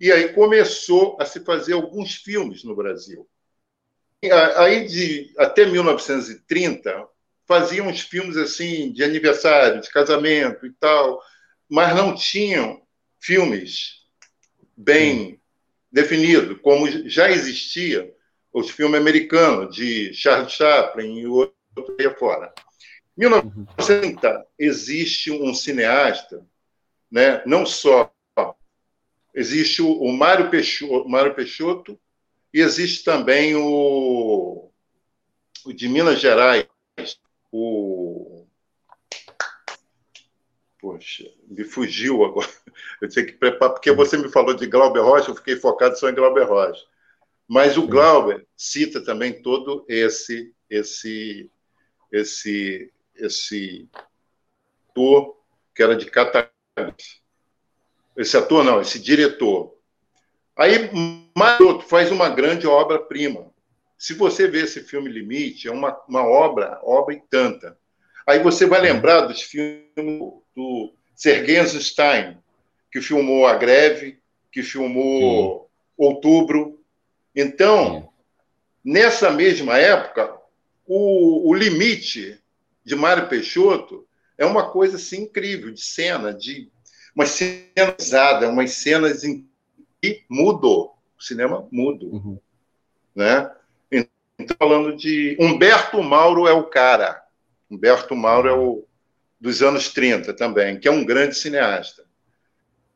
e 0.00 0.12
aí 0.12 0.32
começou 0.32 1.16
a 1.20 1.24
se 1.24 1.40
fazer 1.40 1.72
alguns 1.72 2.14
filmes 2.14 2.62
no 2.62 2.76
Brasil. 2.76 3.28
Aí, 4.30 4.86
de, 4.86 5.32
até 5.38 5.66
1930, 5.66 7.08
faziam 7.46 7.88
uns 7.88 8.00
filmes 8.00 8.36
assim 8.36 8.92
de 8.92 9.04
aniversário, 9.04 9.80
de 9.80 9.90
casamento 9.90 10.66
e 10.66 10.72
tal, 10.72 11.20
mas 11.68 11.94
não 11.94 12.14
tinham 12.14 12.82
filmes 13.20 14.04
bem 14.76 15.40
definidos, 15.90 16.58
como 16.60 16.90
já 17.08 17.30
existia 17.30 18.12
os 18.52 18.70
filmes 18.70 19.00
americanos 19.00 19.74
de 19.74 20.12
Charles 20.14 20.52
Chaplin 20.52 21.18
e 21.18 21.26
outro 21.26 21.54
aí 21.98 22.10
fora. 22.16 22.52
Em 23.16 23.20
1930 23.20 24.46
existe 24.58 25.30
um 25.30 25.54
cineasta, 25.54 26.44
né, 27.10 27.42
não 27.46 27.64
só 27.64 28.12
existe 29.34 29.82
o, 29.82 30.12
Mário 30.12 30.50
Peixoto, 30.50 31.08
Mário 31.08 31.34
Peixoto 31.34 31.98
e 32.54 32.60
existe 32.60 33.02
também 33.02 33.56
o, 33.56 34.70
o 35.66 35.72
de 35.72 35.88
Minas 35.88 36.20
Gerais, 36.20 36.68
o. 37.50 38.46
Poxa, 40.78 41.28
me 41.48 41.64
fugiu 41.64 42.24
agora. 42.24 42.48
Eu 43.02 43.08
tinha 43.08 43.26
que 43.26 43.32
preparar, 43.32 43.74
porque 43.74 43.90
você 43.90 44.16
me 44.16 44.30
falou 44.30 44.54
de 44.54 44.68
Glauber 44.68 45.00
Rocha, 45.00 45.30
eu 45.30 45.34
fiquei 45.34 45.56
focado 45.56 45.98
só 45.98 46.08
em 46.08 46.14
Glauber 46.14 46.44
Rocha. 46.44 46.84
Mas 47.48 47.76
o 47.76 47.86
Glauber 47.86 48.46
cita 48.56 49.04
também 49.04 49.42
todo 49.42 49.84
esse 49.88 50.54
esse 50.68 51.50
esse 52.10 52.92
esse 53.14 53.88
ator 54.90 55.36
que 55.74 55.82
era 55.82 55.96
de 55.96 56.06
Cataguases. 56.06 57.22
Esse 58.16 58.36
ator 58.36 58.62
não, 58.62 58.80
esse 58.80 58.98
diretor. 58.98 59.73
Aí 60.56 60.90
Maroto 61.36 61.84
faz 61.86 62.10
uma 62.10 62.28
grande 62.28 62.66
obra-prima. 62.66 63.52
Se 63.98 64.14
você 64.14 64.46
vê 64.46 64.62
esse 64.62 64.80
filme 64.80 65.10
Limite, 65.10 65.68
é 65.68 65.72
uma, 65.72 65.98
uma 66.08 66.24
obra, 66.24 66.78
obra 66.82 67.14
e 67.14 67.20
tanta. 67.28 67.76
Aí 68.26 68.38
você 68.38 68.66
vai 68.66 68.80
lembrar 68.80 69.22
dos 69.22 69.42
filmes 69.42 70.32
do 70.54 70.94
Sergei 71.14 71.58
Eisenstein, 71.58 72.38
que 72.90 73.00
filmou 73.00 73.46
A 73.46 73.56
Greve, 73.56 74.18
que 74.52 74.62
filmou 74.62 75.62
Sim. 75.62 75.66
Outubro. 75.96 76.80
Então, 77.34 78.02
Sim. 78.02 78.08
nessa 78.92 79.30
mesma 79.30 79.76
época, 79.78 80.36
o, 80.86 81.50
o 81.50 81.54
limite 81.54 82.40
de 82.84 82.94
Mário 82.94 83.28
Peixoto 83.28 84.06
é 84.36 84.44
uma 84.44 84.70
coisa 84.70 84.96
assim, 84.96 85.22
incrível, 85.22 85.72
de 85.72 85.80
cena, 85.80 86.32
de 86.32 86.70
uma 87.14 87.26
cena 87.26 87.94
usada, 87.98 88.48
umas 88.48 88.72
cenas 88.72 89.24
em 89.24 89.48
que 90.04 90.24
mudou. 90.28 90.96
O 91.18 91.22
cinema 91.22 91.66
mudo. 91.70 92.06
Uhum. 92.06 92.38
Né? 93.14 93.50
Então, 94.38 94.56
falando 94.58 94.96
de. 94.96 95.36
Humberto 95.40 96.02
Mauro 96.02 96.46
é 96.46 96.52
o 96.52 96.64
cara. 96.64 97.22
Humberto 97.70 98.14
Mauro 98.14 98.48
é 98.48 98.52
o 98.52 98.84
dos 99.40 99.62
anos 99.62 99.92
30 99.92 100.32
também, 100.34 100.78
que 100.78 100.88
é 100.88 100.90
um 100.90 101.04
grande 101.04 101.34
cineasta. 101.34 102.04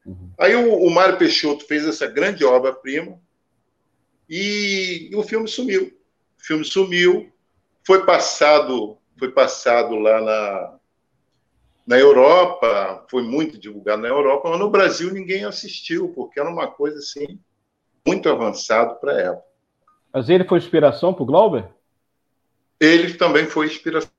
Uhum. 0.04 0.32
Aí 0.38 0.54
o, 0.56 0.82
o 0.82 0.90
Mário 0.90 1.18
Peixoto 1.18 1.66
fez 1.66 1.86
essa 1.86 2.06
grande 2.06 2.44
obra-prima 2.44 3.20
e, 4.28 5.10
e, 5.12 5.16
o 5.16 5.22
filme 5.22 5.46
sumiu. 5.46 5.94
O 6.38 6.44
filme 6.44 6.64
sumiu, 6.64 7.30
foi 7.84 8.04
passado, 8.06 8.96
foi 9.18 9.30
passado 9.30 9.96
lá 9.96 10.20
na, 10.20 10.77
na 11.88 11.98
Europa, 11.98 13.06
foi 13.10 13.22
muito 13.22 13.56
divulgado 13.56 14.02
na 14.02 14.08
Europa, 14.08 14.50
mas 14.50 14.58
no 14.58 14.68
Brasil 14.68 15.10
ninguém 15.10 15.46
assistiu, 15.46 16.10
porque 16.10 16.38
era 16.38 16.50
uma 16.50 16.66
coisa 16.66 16.98
assim 16.98 17.40
muito 18.06 18.28
avançado 18.28 19.00
para 19.00 19.12
a 19.12 19.18
época. 19.18 19.48
Mas 20.12 20.28
ele 20.28 20.44
foi 20.44 20.58
inspiração 20.58 21.14
para 21.14 21.22
o 21.22 21.26
Glauber? 21.26 21.64
Ele 22.78 23.14
também 23.14 23.46
foi 23.46 23.68
inspiração. 23.68 24.12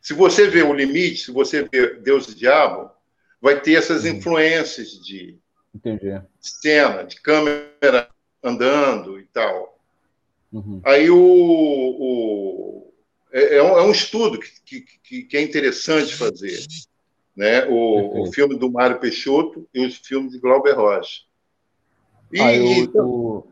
Se 0.00 0.14
você 0.14 0.46
vê 0.46 0.62
o 0.62 0.72
limite, 0.72 1.24
se 1.24 1.32
você 1.32 1.64
vê 1.64 1.94
Deus 1.94 2.28
e 2.28 2.36
Diabo, 2.36 2.88
vai 3.42 3.60
ter 3.60 3.74
essas 3.74 4.04
uhum. 4.04 4.10
influências 4.10 4.90
de 5.04 5.36
Entendi. 5.74 6.22
cena, 6.38 7.02
de 7.02 7.20
câmera 7.20 8.08
andando 8.40 9.18
e 9.18 9.24
tal. 9.24 9.76
Uhum. 10.52 10.80
Aí 10.84 11.10
o, 11.10 11.18
o 11.18 12.89
é, 13.32 13.56
é, 13.56 13.62
um, 13.62 13.78
é, 13.78 13.82
um, 13.82 13.90
estudo 13.90 14.38
que, 14.38 14.80
que, 14.80 15.22
que, 15.22 15.36
é 15.36 15.42
interessante 15.42 16.14
fazer. 16.14 16.58
Né? 17.36 17.64
O, 17.66 18.22
o, 18.22 18.32
filme 18.32 18.58
do 18.58 18.70
Mário 18.70 18.98
Peixoto 18.98 19.68
e 19.72 19.86
os 19.86 19.96
filmes 19.96 20.32
de 20.32 20.38
Glauber 20.38 20.72
Rocha. 20.72 21.22
E, 22.32 22.40
ah, 22.40 22.54
eu, 22.54 22.90
o, 22.94 23.46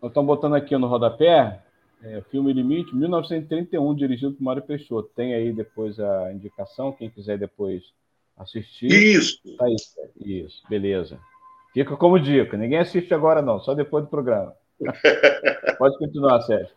nós 0.00 0.10
estamos 0.10 0.26
botando 0.26 0.54
aqui 0.54 0.76
no 0.78 0.86
rodapé, 0.86 1.62
é, 2.02 2.22
filme 2.30 2.52
Limite, 2.52 2.96
1931, 2.96 3.94
dirigido 3.94 4.32
por 4.32 4.42
Mário 4.42 4.62
Peixoto. 4.62 5.10
Tem 5.14 5.34
aí 5.34 5.52
depois 5.52 6.00
a 6.00 6.32
indicação, 6.32 6.92
quem 6.92 7.10
quiser 7.10 7.38
depois 7.38 7.82
assistir. 8.36 8.86
Isso! 8.90 9.40
Tá 9.58 9.66
aí, 9.66 9.76
isso, 10.24 10.62
beleza. 10.70 11.20
Fica 11.74 11.96
como 11.96 12.18
dica. 12.18 12.56
Ninguém 12.56 12.78
assiste 12.78 13.12
agora, 13.12 13.42
não, 13.42 13.60
só 13.60 13.74
depois 13.74 14.04
do 14.04 14.10
programa. 14.10 14.54
Pode 15.78 15.98
continuar, 15.98 16.40
Sérgio. 16.42 16.74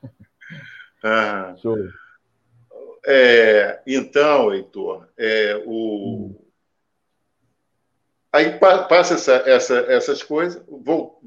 Ah. 1.03 1.53
É, 3.05 3.81
então, 3.85 4.53
Heitor, 4.53 5.09
é, 5.17 5.61
o... 5.65 6.27
Hum. 6.29 6.39
aí 8.31 8.57
passa 8.57 9.15
essa, 9.15 9.33
essa, 9.45 9.77
essas 9.91 10.23
coisas, 10.23 10.63
vou, 10.65 11.21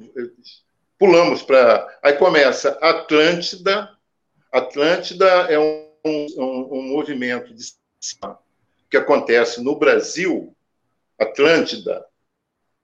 pulamos 0.99 1.43
para. 1.43 1.99
Aí 2.03 2.15
começa 2.15 2.71
Atlântida. 2.81 3.95
Atlântida 4.51 5.27
é 5.27 5.59
um, 5.59 5.91
um, 6.05 6.79
um 6.79 6.83
movimento 6.95 7.53
de 7.55 7.63
que 8.89 8.97
acontece 8.97 9.63
no 9.63 9.77
Brasil, 9.77 10.57
Atlântida, 11.19 12.07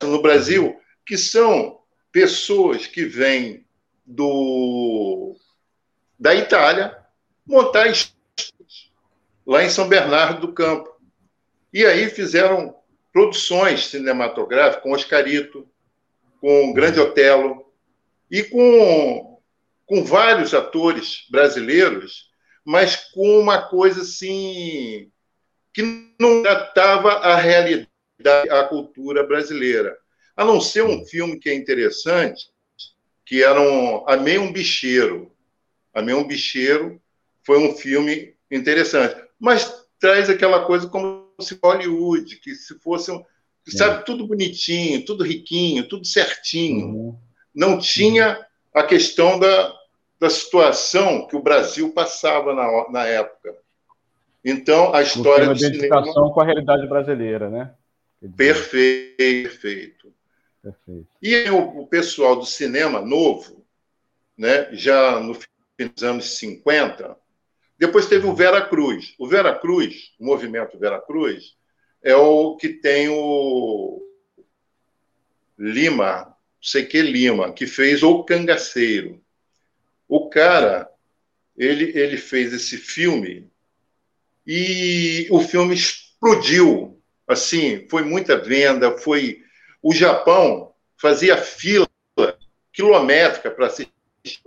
no 0.02 0.20
Brasil, 0.20 0.78
que 1.06 1.16
são 1.16 1.80
pessoas 2.10 2.86
que 2.86 3.04
vêm 3.04 3.64
do 4.04 5.36
da 6.22 6.36
Itália 6.36 6.96
montar 7.44 7.88
estúdios 7.88 8.92
lá 9.44 9.64
em 9.64 9.68
São 9.68 9.88
Bernardo 9.88 10.46
do 10.46 10.52
Campo. 10.52 10.88
E 11.72 11.84
aí 11.84 12.08
fizeram 12.08 12.76
produções 13.12 13.86
cinematográficas 13.86 14.84
com 14.84 14.92
Oscarito, 14.92 15.68
com 16.40 16.70
o 16.70 16.72
Grande 16.72 17.00
Otelo, 17.00 17.66
e 18.30 18.44
com, 18.44 19.40
com 19.84 20.04
vários 20.04 20.54
atores 20.54 21.26
brasileiros, 21.28 22.30
mas 22.64 22.94
com 23.12 23.40
uma 23.40 23.60
coisa 23.60 24.02
assim 24.02 25.10
que 25.74 25.82
não 26.20 26.40
tratava 26.44 27.14
a 27.14 27.34
realidade, 27.34 27.88
a 28.48 28.62
cultura 28.68 29.26
brasileira. 29.26 29.98
A 30.36 30.44
não 30.44 30.60
ser 30.60 30.84
um 30.84 31.04
filme 31.04 31.40
que 31.40 31.50
é 31.50 31.54
interessante, 31.54 32.48
que 33.26 33.42
era 33.42 33.60
um, 33.60 34.08
Amei 34.08 34.38
um 34.38 34.52
Bicheiro. 34.52 35.31
Amei 35.92 36.14
um 36.14 36.26
Bicheiro 36.26 37.00
foi 37.44 37.58
um 37.58 37.74
filme 37.74 38.34
interessante, 38.50 39.16
mas 39.38 39.86
traz 39.98 40.30
aquela 40.30 40.64
coisa 40.64 40.88
como 40.88 41.28
se 41.40 41.58
Hollywood, 41.62 42.36
que 42.36 42.54
se 42.54 42.78
fosse 42.78 43.10
um, 43.10 43.24
sabe, 43.68 44.00
é. 44.00 44.02
tudo 44.02 44.26
bonitinho, 44.26 45.04
tudo 45.04 45.24
riquinho, 45.24 45.88
tudo 45.88 46.06
certinho. 46.06 46.86
Uhum 46.86 47.18
não 47.54 47.78
tinha 47.78 48.44
a 48.74 48.82
questão 48.82 49.38
da, 49.38 49.74
da 50.18 50.30
situação 50.30 51.26
que 51.26 51.36
o 51.36 51.42
Brasil 51.42 51.92
passava 51.92 52.54
na, 52.54 52.90
na 52.90 53.06
época. 53.06 53.56
Então, 54.44 54.92
a 54.94 55.02
história 55.02 55.46
do 55.46 55.58
cinema... 55.58 56.02
com 56.12 56.40
a 56.40 56.44
realidade 56.44 56.86
brasileira, 56.86 57.48
né? 57.48 57.74
Perfeito, 58.36 59.16
perfeito. 59.16 60.12
perfeito. 60.62 61.06
E 61.20 61.50
o, 61.50 61.82
o, 61.82 61.86
pessoal 61.86 62.36
do 62.36 62.46
cinema 62.46 63.00
novo, 63.00 63.64
né, 64.36 64.68
já 64.72 65.20
no 65.20 65.34
dos 65.88 66.02
anos 66.02 66.38
50, 66.38 67.16
depois 67.78 68.06
teve 68.06 68.26
o 68.26 68.34
Vera 68.34 68.60
Cruz. 68.60 69.14
O 69.18 69.26
Vera 69.26 69.54
Cruz, 69.58 70.12
o 70.18 70.24
movimento 70.24 70.78
Vera 70.78 71.00
Cruz, 71.00 71.56
é 72.02 72.14
o 72.14 72.56
que 72.56 72.68
tem 72.68 73.08
o 73.08 74.02
Lima, 75.58 76.36
sei 76.60 76.84
que 76.84 77.00
Lima, 77.02 77.52
que 77.52 77.66
fez 77.66 78.02
O 78.02 78.24
Cangaceiro. 78.24 79.22
O 80.08 80.28
cara, 80.28 80.88
ele, 81.56 81.96
ele 81.98 82.16
fez 82.16 82.52
esse 82.52 82.76
filme 82.76 83.50
e 84.46 85.26
o 85.30 85.40
filme 85.40 85.74
explodiu. 85.74 87.00
Assim, 87.26 87.86
foi 87.88 88.02
muita 88.02 88.36
venda, 88.36 88.96
foi 88.98 89.42
o 89.82 89.92
Japão 89.92 90.72
fazia 90.96 91.36
fila 91.36 91.88
quilométrica 92.72 93.50
para 93.50 93.66
assistir 93.66 93.92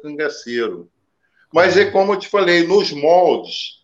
cangaceiro. 0.01 0.89
Mas 1.55 1.77
é 1.77 1.89
como 1.89 2.11
eu 2.11 2.19
te 2.19 2.27
falei, 2.27 2.67
nos 2.67 2.91
moldes, 2.91 3.81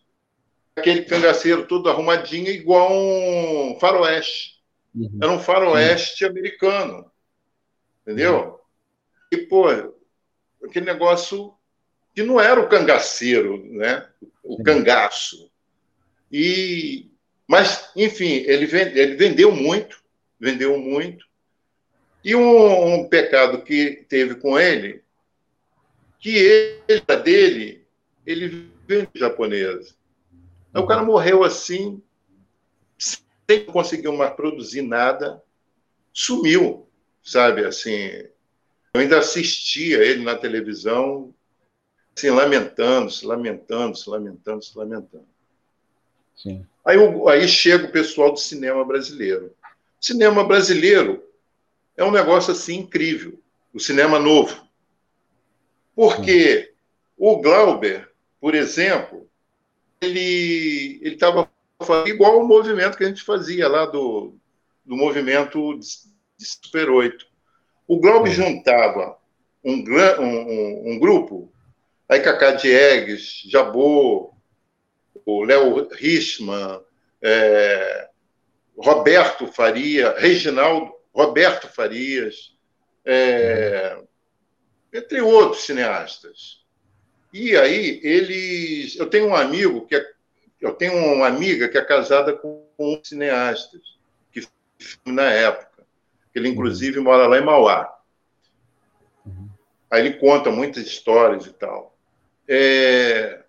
aquele 0.76 1.04
cangaceiro 1.04 1.66
todo 1.66 1.90
arrumadinho, 1.90 2.50
igual 2.50 2.92
um 2.92 3.78
faroeste. 3.80 4.62
Uhum. 4.94 5.20
Era 5.22 5.32
um 5.32 5.40
faroeste 5.40 6.26
uhum. 6.26 6.32
americano. 6.32 7.10
Entendeu? 8.02 8.60
E, 9.32 9.38
pô, 9.38 9.68
aquele 10.62 10.86
negócio 10.86 11.54
que 12.14 12.22
não 12.22 12.42
era 12.42 12.60
o 12.60 12.68
cangaceiro, 12.68 13.66
né? 13.72 14.06
o 14.44 14.62
cangaço. 14.62 15.50
E, 16.30 17.10
mas, 17.48 17.90
enfim, 17.96 18.44
ele, 18.48 18.66
vende, 18.66 19.00
ele 19.00 19.16
vendeu 19.16 19.50
muito, 19.50 20.04
vendeu 20.38 20.78
muito. 20.78 21.26
E 22.22 22.36
um, 22.36 22.96
um, 22.96 23.08
pecado 23.08 23.62
que 23.62 24.06
teve 24.10 24.36
com 24.36 24.60
ele, 24.60 25.02
que 26.22 26.30
ele, 26.38 27.02
dele, 27.24 27.88
ele 28.26 28.72
vende 28.88 29.10
japonês. 29.16 29.98
Aí 30.72 30.82
o 30.82 30.86
cara 30.86 31.04
morreu 31.04 31.44
assim, 31.44 32.02
sem 32.98 33.66
conseguir 33.66 34.10
mais 34.12 34.34
produzir 34.34 34.84
nada, 34.84 35.44
sumiu, 36.14 36.88
sabe? 37.24 37.66
Assim, 37.66 38.06
eu 38.94 39.02
ainda 39.02 39.18
assistia 39.18 39.98
ele 39.98 40.24
na 40.24 40.36
televisão, 40.36 41.34
assim, 42.16 42.30
lamentando, 42.30 43.10
se 43.10 43.26
lamentando, 43.26 43.98
se 43.98 44.08
lamentando, 44.08 44.64
se 44.64 44.78
lamentando. 44.78 45.28
Sim. 46.36 46.66
Aí, 46.86 46.98
aí 47.30 47.48
chega 47.48 47.88
o 47.88 47.92
pessoal 47.92 48.32
do 48.32 48.40
cinema 48.40 48.86
brasileiro. 48.86 49.54
O 50.00 50.06
cinema 50.06 50.44
brasileiro 50.44 51.24
é 51.98 52.04
um 52.04 52.12
negócio 52.12 52.52
assim 52.52 52.78
incrível, 52.78 53.40
o 53.74 53.80
cinema 53.80 54.20
novo. 54.20 54.71
Porque 55.96 56.64
Sim. 56.64 56.68
o 57.18 57.42
Glauber, 57.42 58.10
por 58.40 58.56
exemplo, 58.56 59.28
ele 60.02 61.00
estava 61.04 61.50
igual 62.06 62.40
o 62.40 62.48
movimento 62.48 62.98
que 62.98 63.04
a 63.04 63.08
gente 63.08 63.24
fazia 63.24 63.68
lá 63.68 63.86
do, 63.86 64.36
do 64.86 64.96
movimento 64.96 65.78
de 65.78 66.46
Super 66.46 66.90
8. 66.90 67.26
O 67.88 68.00
Glauber 68.00 68.32
juntava 68.32 69.18
um, 69.64 69.84
um, 70.20 70.92
um, 70.92 71.00
grupo, 71.00 71.52
aí 72.10 72.20
Cacá 72.20 72.52
Diegues, 72.52 73.44
Jabô, 73.48 74.34
o 75.26 75.44
Léo 75.44 75.88
Richman, 75.90 76.82
é, 77.22 78.10
Roberto 78.78 79.48
Faria, 79.48 80.16
Reginaldo, 80.18 80.92
Roberto 81.14 81.68
Farias, 81.68 82.56
é, 83.06 84.02
entre 84.94 85.22
outros 85.22 85.64
cineastas. 85.64 86.62
E 87.34 87.56
aí 87.56 88.02
eles, 88.04 88.96
eu 88.98 89.10
tenho 89.10 89.28
um 89.28 89.36
amigo 89.36 89.86
que 89.88 89.96
é, 89.96 90.06
eu 90.60 90.74
tenho 90.74 90.94
uma 91.16 91.28
amiga 91.28 91.70
que 91.70 91.78
é 91.78 91.84
casada 91.84 92.34
com 92.34 92.68
um 92.78 93.00
cineasta 93.04 93.80
que 94.32 94.46
na 95.06 95.32
época, 95.32 95.86
ele 96.36 96.50
inclusive 96.50 96.98
uhum. 96.98 97.06
mora 97.06 97.28
lá 97.28 97.38
em 97.38 97.46
Mauá. 97.46 97.98
Uhum. 99.26 99.50
Aí 99.90 100.06
ele 100.06 100.18
conta 100.18 100.52
muitas 100.52 100.86
histórias 100.86 101.46
e 101.46 101.54
tal. 101.54 101.98
É, 102.48 103.44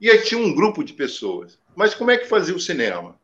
e 0.00 0.10
aí 0.10 0.22
tinha 0.22 0.40
um 0.40 0.54
grupo 0.54 0.84
de 0.84 0.92
pessoas. 0.92 1.58
Mas 1.74 1.94
como 1.94 2.10
é 2.10 2.16
que 2.16 2.26
fazia 2.26 2.54
o 2.54 2.60
cinema? 2.60 3.18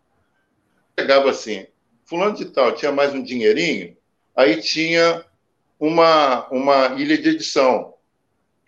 Pegava 0.96 1.30
assim, 1.30 1.66
fulano 2.04 2.36
de 2.36 2.46
tal 2.46 2.72
tinha 2.72 2.92
mais 2.92 3.14
um 3.14 3.22
dinheirinho, 3.22 3.96
aí 4.36 4.60
tinha 4.60 5.24
uma, 5.82 6.46
uma 6.50 6.86
ilha 6.94 7.18
de 7.18 7.30
edição, 7.30 7.94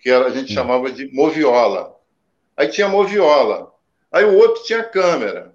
que 0.00 0.10
a 0.10 0.30
gente 0.30 0.50
hum. 0.50 0.54
chamava 0.54 0.90
de 0.90 1.06
moviola. 1.14 1.96
Aí 2.56 2.66
tinha 2.66 2.88
moviola. 2.88 3.72
Aí 4.10 4.24
o 4.24 4.36
outro 4.36 4.64
tinha 4.64 4.82
câmera. 4.82 5.54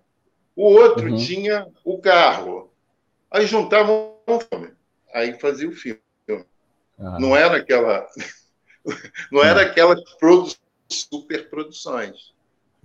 O 0.56 0.63
outro 0.67 1.10
uhum. 1.10 1.17
tinha 1.17 1.67
o 1.84 2.00
carro. 2.00 2.72
Aí 3.30 3.45
juntavam 3.45 4.15
um 4.26 4.39
filme. 4.39 4.72
Aí 5.13 5.38
fazia 5.38 5.67
o 5.67 5.74
filme. 5.74 6.00
Ah. 6.98 7.19
Não 7.19 7.36
era 7.36 7.58
aquela. 7.58 8.08
Não 9.30 9.43
era 9.43 9.62
aquelas 9.62 10.02
produ 10.13 10.56
superproduções. 10.88 12.34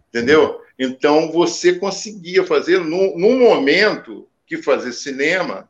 Entendeu? 0.09 0.61
Então 0.77 1.31
você 1.31 1.75
conseguia 1.75 2.45
fazer, 2.45 2.81
num, 2.81 3.17
num 3.17 3.39
momento 3.39 4.29
que 4.47 4.61
fazer 4.61 4.93
cinema, 4.93 5.69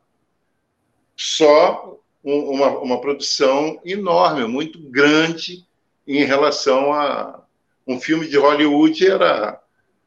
só 1.15 1.99
uma, 2.25 2.79
uma 2.79 3.01
produção 3.01 3.79
enorme, 3.85 4.47
muito 4.47 4.79
grande 4.79 5.65
em 6.07 6.23
relação 6.23 6.91
a 6.91 7.43
um 7.87 7.99
filme 7.99 8.27
de 8.27 8.37
Hollywood. 8.37 9.07
Era 9.07 9.61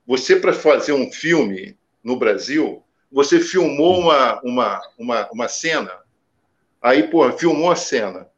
você 0.06 0.36
para 0.36 0.52
fazer 0.52 0.92
um 0.92 1.10
filme 1.12 1.78
no 2.02 2.16
Brasil 2.16 2.82
você 3.10 3.40
filmou 3.40 3.98
uma, 3.98 4.40
uma, 4.42 4.82
uma, 4.98 5.28
uma 5.32 5.48
cena. 5.48 5.90
Aí 6.80 7.04
pô 7.04 7.30
filmou 7.32 7.70
a 7.70 7.76
cena. 7.76 8.28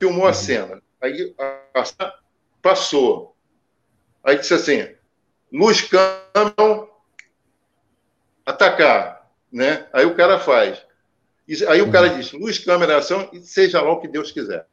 Filmou 0.00 0.24
a 0.24 0.28
uhum. 0.28 0.34
cena. 0.34 0.82
Aí 1.00 1.34
a, 1.38 1.82
a, 1.98 2.14
passou. 2.62 3.36
Aí 4.24 4.38
disse 4.38 4.54
assim 4.54 4.94
luz 5.52 5.80
câmera 5.82 6.88
atacar 8.44 9.16
né? 9.52 9.86
Aí 9.92 10.04
o 10.04 10.14
cara 10.14 10.38
faz 10.38 10.84
Aí 11.68 11.80
o 11.80 11.90
cara 11.90 12.10
uhum. 12.10 12.18
diz: 12.18 12.32
luz, 12.32 12.58
câmera, 12.58 12.98
ação, 12.98 13.28
e 13.32 13.40
seja 13.40 13.80
lá 13.80 13.92
o 13.92 14.00
que 14.00 14.08
Deus 14.08 14.32
quiser. 14.32 14.66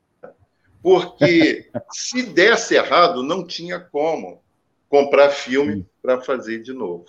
Porque 0.82 1.70
se 1.92 2.24
desse 2.24 2.76
errado, 2.76 3.24
não 3.24 3.46
tinha 3.46 3.80
como 3.80 4.42
comprar 4.90 5.30
filme 5.30 5.86
para 6.02 6.22
fazer 6.22 6.62
de 6.62 6.74
novo. 6.74 7.06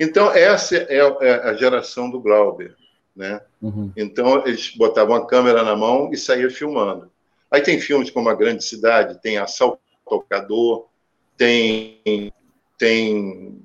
Então, 0.00 0.30
essa 0.30 0.76
é, 0.76 0.98
é 0.98 1.34
a 1.48 1.54
geração 1.54 2.10
do 2.10 2.20
Glauber. 2.20 2.76
Né? 3.14 3.40
Uhum. 3.60 3.92
Então, 3.96 4.46
eles 4.46 4.74
botavam 4.76 5.16
a 5.16 5.26
câmera 5.26 5.64
na 5.64 5.74
mão 5.74 6.10
e 6.12 6.16
saíam 6.16 6.50
filmando. 6.50 7.10
Aí 7.50 7.60
tem 7.60 7.80
filmes 7.80 8.10
como 8.10 8.28
A 8.28 8.34
Grande 8.34 8.62
Cidade, 8.62 9.20
tem 9.20 9.38
Assalto 9.38 9.80
ao 10.06 10.18
Tocador, 10.18 10.88
tem, 11.36 12.32
tem 12.76 13.60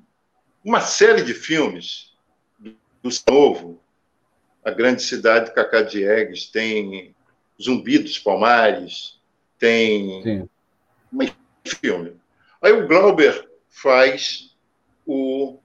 uma 0.64 0.80
série 0.80 1.22
de 1.22 1.34
filmes 1.34 2.14
do 3.02 3.10
Novo, 3.28 3.80
a 4.64 4.70
grande 4.70 5.02
cidade 5.02 5.46
de 5.46 5.54
Cacá 5.54 5.82
Diegues, 5.82 6.46
tem 6.46 7.14
Zumbi 7.60 7.98
dos 7.98 8.18
Palmares, 8.18 9.20
tem 9.58 10.22
Sim. 10.22 10.48
um 11.12 11.28
filme. 11.66 12.16
Aí 12.62 12.72
o 12.72 12.88
Glauber 12.88 13.48
faz 13.68 14.54
o, 15.06 15.58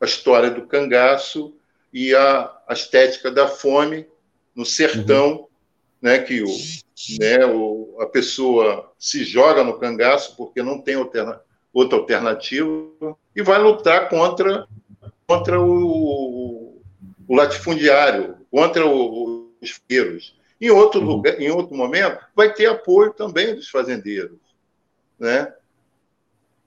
a 0.00 0.04
história 0.04 0.50
do 0.50 0.66
cangaço 0.66 1.54
e 1.92 2.14
a, 2.14 2.50
a 2.68 2.72
estética 2.72 3.30
da 3.30 3.48
fome 3.48 4.06
no 4.54 4.64
sertão, 4.64 5.32
uhum. 5.32 5.46
né, 6.00 6.18
que 6.20 6.42
o, 6.42 6.46
né, 7.18 7.44
o, 7.46 7.96
a 8.00 8.06
pessoa 8.06 8.92
se 8.98 9.24
joga 9.24 9.64
no 9.64 9.78
cangaço 9.78 10.36
porque 10.36 10.62
não 10.62 10.80
tem 10.80 10.94
alterna, 10.94 11.40
outra 11.72 11.98
alternativa 11.98 13.16
e 13.34 13.42
vai 13.42 13.58
lutar 13.58 14.08
contra, 14.08 14.66
contra 15.26 15.60
o, 15.60 16.41
o 17.32 17.34
latifundiário, 17.34 18.36
contra 18.50 18.86
o, 18.86 19.50
os 19.58 19.70
fazendeiros. 19.70 20.38
Em 20.60 20.68
outro, 20.68 21.00
uhum. 21.00 21.06
lugar, 21.06 21.40
em 21.40 21.50
outro 21.50 21.74
momento, 21.74 22.22
vai 22.36 22.52
ter 22.52 22.66
apoio 22.66 23.14
também 23.14 23.54
dos 23.54 23.70
fazendeiros, 23.70 24.38
né? 25.18 25.50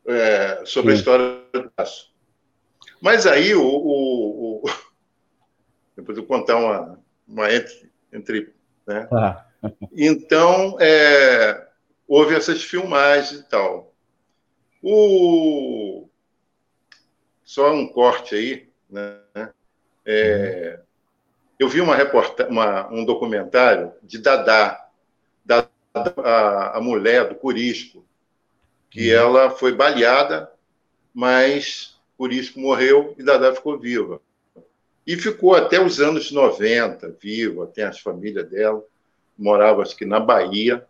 É, 0.08 0.64
sobre 0.66 0.90
Sim. 0.90 0.96
a 0.96 1.00
história 1.00 1.42
do 1.54 1.72
aço. 1.78 2.12
Mas 3.00 3.28
aí, 3.28 3.54
o, 3.54 3.64
o, 3.64 4.56
o, 4.56 4.64
depois 5.96 6.18
eu 6.18 6.26
contar 6.26 6.56
uma, 6.56 7.00
uma 7.28 7.54
entre, 7.54 7.92
entre 8.12 8.54
né? 8.88 9.08
Ah. 9.12 9.46
Então, 9.96 10.78
é, 10.80 11.68
houve 12.08 12.34
essas 12.36 12.64
filmagens 12.64 13.40
e 13.40 13.44
tal. 13.44 13.94
O, 14.82 16.08
só 17.44 17.72
um 17.72 17.88
corte 17.88 18.34
aí, 18.34 18.70
né? 18.90 19.20
É, 20.06 20.80
eu 21.58 21.68
vi 21.68 21.82
uma 21.82 21.96
reporta 21.96 22.48
uma, 22.48 22.92
um 22.92 23.04
documentário 23.04 23.92
de 24.04 24.20
Dadá, 24.20 24.88
da, 25.44 25.68
a, 25.94 26.78
a, 26.78 26.82
mulher 26.82 27.30
do 27.30 27.36
Curisco, 27.36 28.06
que 28.90 29.14
uhum. 29.14 29.20
ela 29.20 29.50
foi 29.50 29.74
baleada, 29.74 30.52
mas 31.14 31.98
Curisco 32.18 32.60
morreu 32.60 33.16
e 33.18 33.24
Dadá 33.24 33.54
ficou 33.54 33.80
viva. 33.80 34.22
E 35.08 35.16
ficou 35.16 35.56
até 35.56 35.82
os 35.82 36.00
anos 36.00 36.32
90 36.32 37.16
viva, 37.22 37.68
tem 37.68 37.84
as 37.84 38.00
famílias 38.00 38.50
dela, 38.50 38.84
morava 39.38 39.82
acho 39.82 39.96
que 39.96 40.06
na 40.06 40.20
Bahia. 40.20 40.86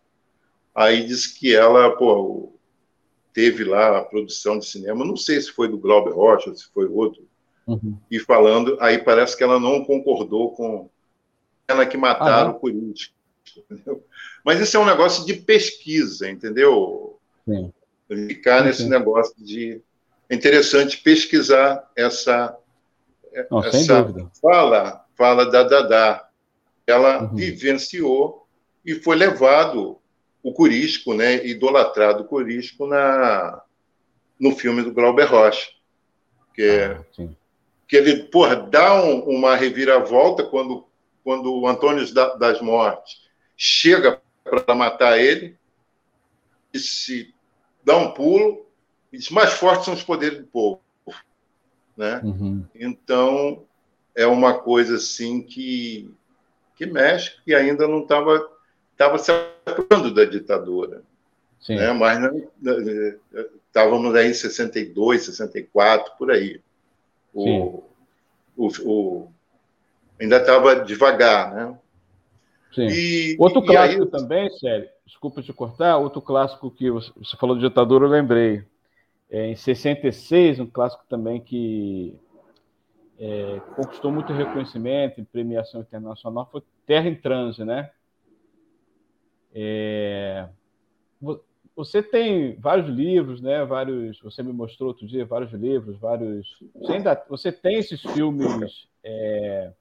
Aí 0.74 1.06
disse 1.06 1.38
que 1.38 1.54
ela 1.54 1.96
pô, 1.96 2.52
teve 3.32 3.64
lá 3.64 3.98
a 3.98 4.04
produção 4.04 4.58
de 4.58 4.66
cinema, 4.66 5.04
não 5.04 5.16
sei 5.16 5.40
se 5.40 5.50
foi 5.50 5.68
do 5.68 5.78
Glauber 5.78 6.12
Rocha, 6.12 6.54
se 6.54 6.66
foi 6.72 6.86
outro 6.86 7.26
Uhum. 7.66 7.98
E 8.10 8.18
falando, 8.20 8.76
aí 8.80 8.98
parece 8.98 9.36
que 9.36 9.42
ela 9.42 9.58
não 9.58 9.84
concordou 9.84 10.52
com, 10.52 10.88
cena 11.68 11.84
que 11.84 11.96
mataram 11.96 12.52
ah, 12.52 12.58
o. 12.62 12.68
Entendeu? 12.70 14.04
Mas 14.44 14.60
isso 14.60 14.76
é 14.76 14.80
um 14.80 14.86
negócio 14.86 15.26
de 15.26 15.34
pesquisa, 15.34 16.30
entendeu? 16.30 17.18
Sim. 17.44 17.72
Ficar 18.08 18.62
nesse 18.64 18.84
sim. 18.84 18.88
negócio 18.88 19.34
de. 19.38 19.80
É 20.28 20.34
interessante 20.34 20.98
pesquisar 20.98 21.90
essa. 21.96 22.56
Não, 23.50 23.62
essa 23.62 24.12
fala, 24.40 25.04
fala 25.16 25.50
da 25.50 25.62
Dada. 25.62 26.24
Ela 26.86 27.24
uhum. 27.24 27.34
vivenciou 27.34 28.46
e 28.84 28.94
foi 28.94 29.16
levado 29.16 29.98
o 30.42 30.52
Curisco, 30.52 31.12
né, 31.12 31.44
idolatrado 31.44 32.22
o 32.22 32.26
Curisco 32.26 32.86
na, 32.86 33.60
no 34.38 34.52
filme 34.52 34.82
do 34.82 34.92
Glauber 34.92 35.24
Rocha. 35.24 35.68
Que, 36.54 36.62
é, 36.62 37.00
ah, 37.18 37.28
que 37.86 37.96
ele 37.96 38.24
porra, 38.24 38.56
dá 38.56 39.02
um, 39.02 39.20
uma 39.20 39.54
reviravolta 39.54 40.44
quando, 40.44 40.86
quando 41.22 41.52
o 41.52 41.68
Antônio 41.68 42.04
das 42.38 42.60
Mortes 42.60 43.22
chega 43.56 44.20
para 44.42 44.74
matar 44.74 45.18
ele, 45.18 45.56
e 46.72 46.78
se 46.78 47.34
dá 47.84 47.96
um 47.96 48.10
pulo, 48.10 48.66
e 49.12 49.18
diz, 49.18 49.30
mais 49.30 49.52
fortes 49.52 49.84
são 49.84 49.94
os 49.94 50.02
poderes 50.02 50.38
do 50.38 50.46
povo. 50.46 50.80
Né? 51.96 52.20
Uhum. 52.22 52.64
Então, 52.74 53.64
é 54.14 54.26
uma 54.26 54.58
coisa 54.58 54.96
assim 54.96 55.42
que, 55.42 56.10
que 56.74 56.86
mexe, 56.86 57.36
e 57.46 57.54
ainda 57.54 57.88
não 57.88 58.02
estava 58.02 58.56
estava 58.96 59.18
se 59.18 59.30
aproximando 59.30 60.14
da 60.14 60.24
ditadura. 60.24 61.02
Sim. 61.60 61.76
Né? 61.76 61.92
Mas 61.92 62.18
né, 62.20 63.16
estávamos 63.66 64.14
aí 64.14 64.30
em 64.30 64.34
62, 64.34 65.24
64, 65.24 66.16
por 66.16 66.30
aí. 66.30 66.60
O, 67.36 67.82
o, 68.56 68.68
o, 68.84 69.28
ainda 70.20 70.38
estava 70.38 70.76
devagar, 70.76 71.54
né? 71.54 71.78
Sim. 72.74 72.86
E, 72.88 73.36
outro 73.38 73.62
e 73.62 73.66
clássico 73.66 74.04
aí... 74.04 74.10
também, 74.10 74.50
Sérgio, 74.50 74.90
desculpa 75.04 75.42
te 75.42 75.52
cortar, 75.52 75.98
outro 75.98 76.22
clássico 76.22 76.70
que 76.70 76.90
você 76.90 77.36
falou 77.38 77.56
de 77.56 77.62
ditadura, 77.68 78.06
eu 78.06 78.10
lembrei. 78.10 78.64
É, 79.30 79.48
em 79.48 79.56
66, 79.56 80.60
um 80.60 80.66
clássico 80.66 81.04
também 81.08 81.40
que 81.40 82.18
é, 83.18 83.60
conquistou 83.74 84.12
muito 84.12 84.32
reconhecimento 84.32 85.20
em 85.20 85.24
premiação 85.24 85.80
internacional 85.80 86.48
foi 86.50 86.62
Terra 86.86 87.08
em 87.08 87.14
Transe, 87.14 87.64
né? 87.64 87.90
É... 89.54 90.48
Você 91.76 92.02
tem 92.02 92.56
vários 92.58 92.88
livros, 92.88 93.42
né? 93.42 93.62
Vários. 93.66 94.18
Você 94.20 94.42
me 94.42 94.52
mostrou 94.52 94.88
outro 94.88 95.06
dia 95.06 95.26
vários 95.26 95.52
livros, 95.52 95.98
vários. 95.98 96.58
Você 96.74 96.92
ainda 96.92 97.24
você 97.28 97.52
tem 97.52 97.76
esses 97.76 98.00
filmes 98.00 98.88
é, 99.04 99.72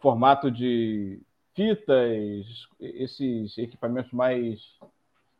formato 0.00 0.50
de 0.50 1.20
fitas, 1.54 2.66
esses 2.80 3.56
equipamentos 3.58 4.10
mais, 4.12 4.60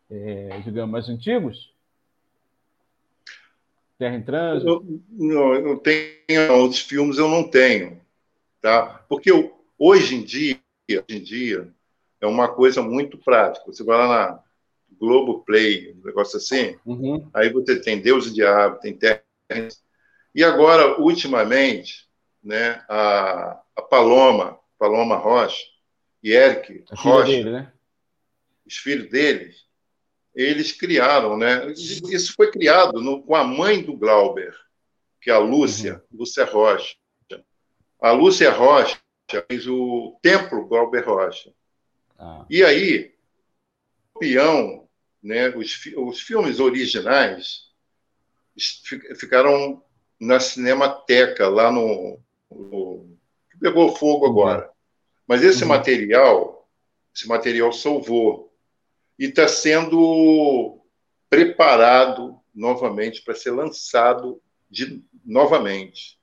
é, 0.09 0.61
digamos, 0.65 0.93
mais 0.93 1.09
antigos? 1.09 1.73
Terra 3.99 4.15
em 4.15 4.23
Trânsito? 4.23 4.71
Eu, 4.71 5.01
não, 5.11 5.55
eu 5.55 5.77
tenho 5.79 6.65
os 6.65 6.79
filmes 6.79 7.19
eu 7.19 7.29
não 7.29 7.43
tenho, 7.51 8.01
tá? 8.61 9.05
Porque 9.09 9.29
eu, 9.29 9.61
hoje 9.77 10.15
em 10.15 10.23
dia, 10.23 10.61
hoje 10.89 11.19
em 11.19 11.23
dia 11.23 11.69
é 12.21 12.27
uma 12.29 12.47
coisa 12.47 12.81
muito 12.81 13.19
prática. 13.19 13.67
Você 13.67 13.83
vai 13.83 13.99
lá 13.99 14.09
na 14.09 14.48
Globo 14.99 15.45
Play, 15.45 15.93
um 15.93 16.07
negócio 16.07 16.39
assim, 16.39 16.77
uhum. 16.85 17.29
aí 17.33 17.51
você 17.51 17.81
tem 17.81 18.01
Deus 18.01 18.27
e 18.27 18.35
Diabo, 18.35 18.81
tem 18.81 18.97
Terra. 18.97 19.23
E 20.35 20.45
agora, 20.45 21.01
ultimamente, 21.01 22.09
né, 22.43 22.85
a, 22.89 23.61
a 23.77 23.83
Paloma, 23.83 24.59
Paloma 24.79 25.17
Rocha 25.17 25.65
e 26.23 26.33
Eric 26.33 26.85
a 26.91 26.95
Rocha, 26.97 27.31
dele, 27.31 27.51
né? 27.51 27.73
os 28.67 28.77
filhos 28.77 29.09
deles, 29.11 29.67
eles 30.35 30.73
criaram, 30.73 31.37
né? 31.37 31.67
Isso 31.73 32.33
foi 32.35 32.51
criado 32.51 33.01
no, 33.01 33.23
com 33.23 33.35
a 33.35 33.43
mãe 33.43 33.83
do 33.83 33.97
Glauber, 33.97 34.55
que 35.21 35.31
é 35.31 35.35
a 35.35 35.39
Lúcia, 35.39 35.95
uhum. 36.13 36.21
Lúcia 36.21 36.45
Rocha. 36.45 36.95
A 38.01 38.13
Lúcia 38.13 38.51
Rocha 38.53 38.99
fez 39.49 39.67
o 39.67 40.19
Templo 40.23 40.67
Glauber 40.67 41.05
Rocha. 41.05 41.53
Ah. 42.17 42.47
E 42.49 42.63
aí, 42.63 43.13
o 44.19 44.21
peão, 44.21 44.89
né, 45.23 45.49
os, 45.51 45.79
os 45.97 46.21
filmes 46.21 46.59
originais 46.59 47.69
ficaram 49.17 49.83
na 50.21 50.41
Cinemateca, 50.41 51.49
lá 51.49 51.71
no, 51.71 52.19
no 52.51 53.17
que 53.51 53.59
pegou 53.59 53.95
fogo 53.95 54.27
uhum. 54.27 54.33
agora. 54.33 54.71
Mas 55.27 55.45
esse 55.45 55.63
uhum. 55.63 55.69
material, 55.69 56.69
esse 57.15 57.29
material 57.29 57.73
salvou 57.73 58.53
e 59.17 59.27
está 59.27 59.47
sendo 59.47 60.81
preparado 61.31 62.41
novamente 62.53 63.23
para 63.23 63.35
ser 63.35 63.53
lançado 63.53 64.43
de, 64.69 65.05
novamente. 65.25 66.19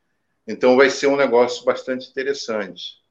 Então 0.46 0.76
vai 0.76 0.90
ser 0.90 1.08
um 1.08 1.16
negócio 1.16 1.64
bastante 1.64 2.10
interessante. 2.10 3.02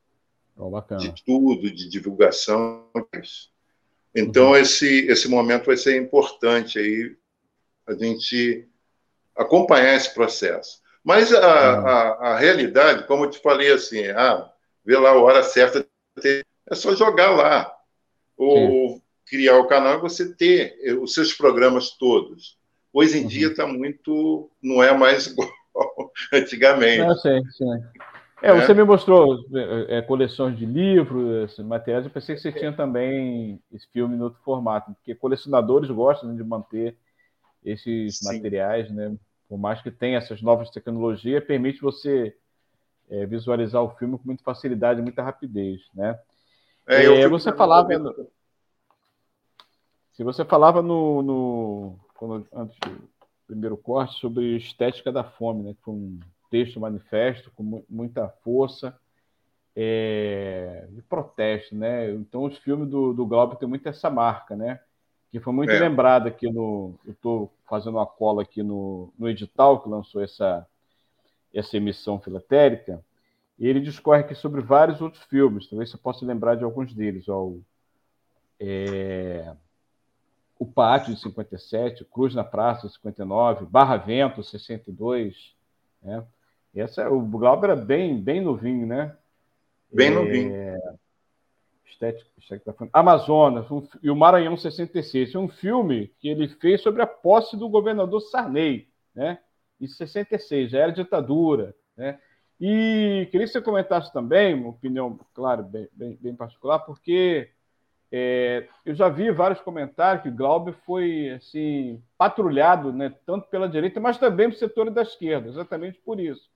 Oh, 0.56 0.70
de 0.98 1.24
tudo, 1.24 1.70
de 1.70 1.88
divulgação. 1.88 2.90
Então, 4.14 4.50
uhum. 4.50 4.56
esse, 4.56 5.06
esse 5.06 5.28
momento 5.28 5.66
vai 5.66 5.76
ser 5.76 5.96
importante 5.96 6.78
aí, 6.78 7.16
a 7.86 7.94
gente 7.94 8.66
acompanhar 9.36 9.94
esse 9.94 10.14
processo. 10.14 10.80
Mas 11.02 11.32
a, 11.32 11.38
uhum. 11.38 11.86
a, 11.86 12.00
a, 12.30 12.38
realidade, 12.38 13.06
como 13.06 13.24
eu 13.24 13.30
te 13.30 13.40
falei 13.40 13.72
assim, 13.72 14.06
ah, 14.08 14.50
ver 14.84 14.98
lá 14.98 15.10
a 15.10 15.20
hora 15.20 15.42
certa, 15.42 15.86
é 16.24 16.74
só 16.74 16.94
jogar 16.94 17.30
lá. 17.30 17.74
Ou 18.36 18.94
Sim. 18.94 19.02
criar 19.26 19.58
o 19.58 19.66
canal 19.66 19.98
e 19.98 20.00
você 20.00 20.34
ter 20.34 20.76
os 21.00 21.12
seus 21.12 21.32
programas 21.34 21.90
todos. 21.90 22.56
Hoje 22.92 23.18
em 23.18 23.22
uhum. 23.22 23.28
dia 23.28 23.48
está 23.48 23.66
muito. 23.66 24.50
não 24.62 24.82
é 24.82 24.96
mais 24.96 25.26
igual 25.28 25.50
antigamente. 26.32 27.06
Não, 27.06 27.16
sei, 27.16 27.42
sim. 27.50 27.82
É, 28.44 28.52
né? 28.52 28.60
você 28.60 28.74
me 28.74 28.84
mostrou 28.84 29.38
é, 29.88 30.02
coleções 30.02 30.58
de 30.58 30.66
livros, 30.66 31.58
materiais. 31.60 32.04
Eu 32.04 32.10
pensei 32.10 32.34
que 32.34 32.42
você 32.42 32.52
tinha 32.52 32.74
também 32.74 33.58
esse 33.72 33.88
filme 33.88 34.14
em 34.16 34.20
outro 34.20 34.38
formato, 34.42 34.92
porque 34.92 35.14
colecionadores 35.14 35.90
gostam 35.90 36.28
né, 36.28 36.36
de 36.36 36.44
manter 36.44 36.94
esses 37.64 38.18
Sim. 38.18 38.34
materiais, 38.34 38.90
né? 38.90 39.16
Por 39.48 39.56
mais 39.56 39.80
que 39.80 39.90
tenha 39.90 40.18
essas 40.18 40.42
novas 40.42 40.68
tecnologias, 40.68 41.42
permite 41.42 41.80
você 41.80 42.36
é, 43.08 43.24
visualizar 43.24 43.82
o 43.82 43.96
filme 43.96 44.18
com 44.18 44.26
muita 44.26 44.44
facilidade, 44.44 45.00
muita 45.00 45.22
rapidez, 45.22 45.80
né? 45.94 46.18
É, 46.86 47.02
é 47.22 47.28
você 47.28 47.50
falava 47.50 47.96
no... 47.96 48.28
se 50.12 50.22
você 50.22 50.44
falava 50.44 50.82
no, 50.82 51.22
no 51.22 51.98
quando, 52.14 52.46
antes 52.52 52.78
do 52.78 53.08
primeiro 53.46 53.78
corte 53.78 54.20
sobre 54.20 54.54
estética 54.58 55.10
da 55.10 55.24
fome, 55.24 55.62
né? 55.62 55.72
Que 55.72 55.80
foi 55.80 55.94
um 55.94 56.20
texto 56.54 56.78
manifesto 56.78 57.50
com 57.50 57.84
muita 57.90 58.28
força 58.44 58.96
é, 59.74 60.86
de 60.88 61.02
protesto, 61.02 61.74
né? 61.74 62.12
Então 62.12 62.44
os 62.44 62.56
filmes 62.58 62.88
do, 62.88 63.12
do 63.12 63.26
Glauber 63.26 63.56
tem 63.56 63.68
muito 63.68 63.88
essa 63.88 64.08
marca, 64.08 64.54
né? 64.54 64.78
Que 65.32 65.40
foi 65.40 65.52
muito 65.52 65.72
é. 65.72 65.80
lembrada 65.80 66.28
aqui 66.28 66.48
no, 66.48 66.94
eu 67.04 67.10
estou 67.10 67.52
fazendo 67.68 67.96
uma 67.96 68.06
cola 68.06 68.42
aqui 68.42 68.62
no, 68.62 69.12
no 69.18 69.28
edital 69.28 69.82
que 69.82 69.88
lançou 69.88 70.22
essa 70.22 70.64
essa 71.52 71.76
emissão 71.76 72.20
filatérica. 72.20 73.04
E 73.58 73.66
ele 73.66 73.80
discorre 73.80 74.20
aqui 74.20 74.34
sobre 74.36 74.60
vários 74.60 75.00
outros 75.00 75.24
filmes. 75.24 75.68
Talvez 75.68 75.90
você 75.90 75.96
possa 75.96 76.24
lembrar 76.24 76.54
de 76.54 76.62
alguns 76.62 76.94
deles. 76.94 77.28
Ó, 77.28 77.46
o, 77.46 77.64
é, 78.60 79.54
o 80.56 80.66
Pátio 80.66 81.14
de 81.14 81.20
57, 81.20 82.04
Cruz 82.04 82.32
na 82.32 82.44
Praça 82.44 82.86
de 82.86 82.94
59, 82.94 83.66
Barra 83.66 83.96
Vento 83.96 84.42
62, 84.42 85.54
né? 86.04 86.24
Essa, 86.74 87.02
é, 87.02 87.08
o 87.08 87.20
Glauber 87.20 87.70
era 87.70 87.76
bem, 87.76 88.20
bem 88.20 88.40
novinho, 88.40 88.86
né? 88.86 89.16
Bem 89.92 90.08
é... 90.08 90.10
novinho. 90.10 90.52
Estética, 91.86 92.28
estética 92.36 92.88
Amazonas 92.92 93.70
um, 93.70 93.86
e 94.02 94.10
o 94.10 94.16
Maranhão 94.16 94.56
66. 94.56 95.34
É 95.34 95.38
um 95.38 95.48
filme 95.48 96.08
que 96.18 96.28
ele 96.28 96.48
fez 96.48 96.80
sobre 96.80 97.02
a 97.02 97.06
posse 97.06 97.56
do 97.56 97.68
governador 97.68 98.20
Sarney, 98.20 98.88
né? 99.14 99.38
Em 99.80 99.86
66, 99.86 100.70
já 100.70 100.80
era 100.80 100.92
ditadura, 100.92 101.74
né? 101.96 102.18
E 102.60 103.28
queria 103.30 103.46
que 103.46 103.52
você 103.52 103.60
comentasse 103.60 104.12
também, 104.12 104.54
uma 104.54 104.70
opinião, 104.70 105.18
claro, 105.34 105.62
bem, 105.62 105.88
bem, 105.92 106.18
bem 106.20 106.34
particular, 106.34 106.80
porque 106.80 107.50
é, 108.10 108.68
eu 108.86 108.94
já 108.94 109.08
vi 109.08 109.30
vários 109.30 109.60
comentários 109.60 110.22
que 110.22 110.30
Glauber 110.30 110.72
foi 110.86 111.30
assim 111.30 112.00
patrulhado, 112.16 112.92
né, 112.92 113.12
tanto 113.26 113.48
pela 113.48 113.68
direita, 113.68 114.00
mas 114.00 114.18
também 114.18 114.48
pelo 114.48 114.58
setor 114.58 114.88
da 114.90 115.02
esquerda, 115.02 115.48
exatamente 115.48 115.98
por 115.98 116.20
isso 116.20 116.48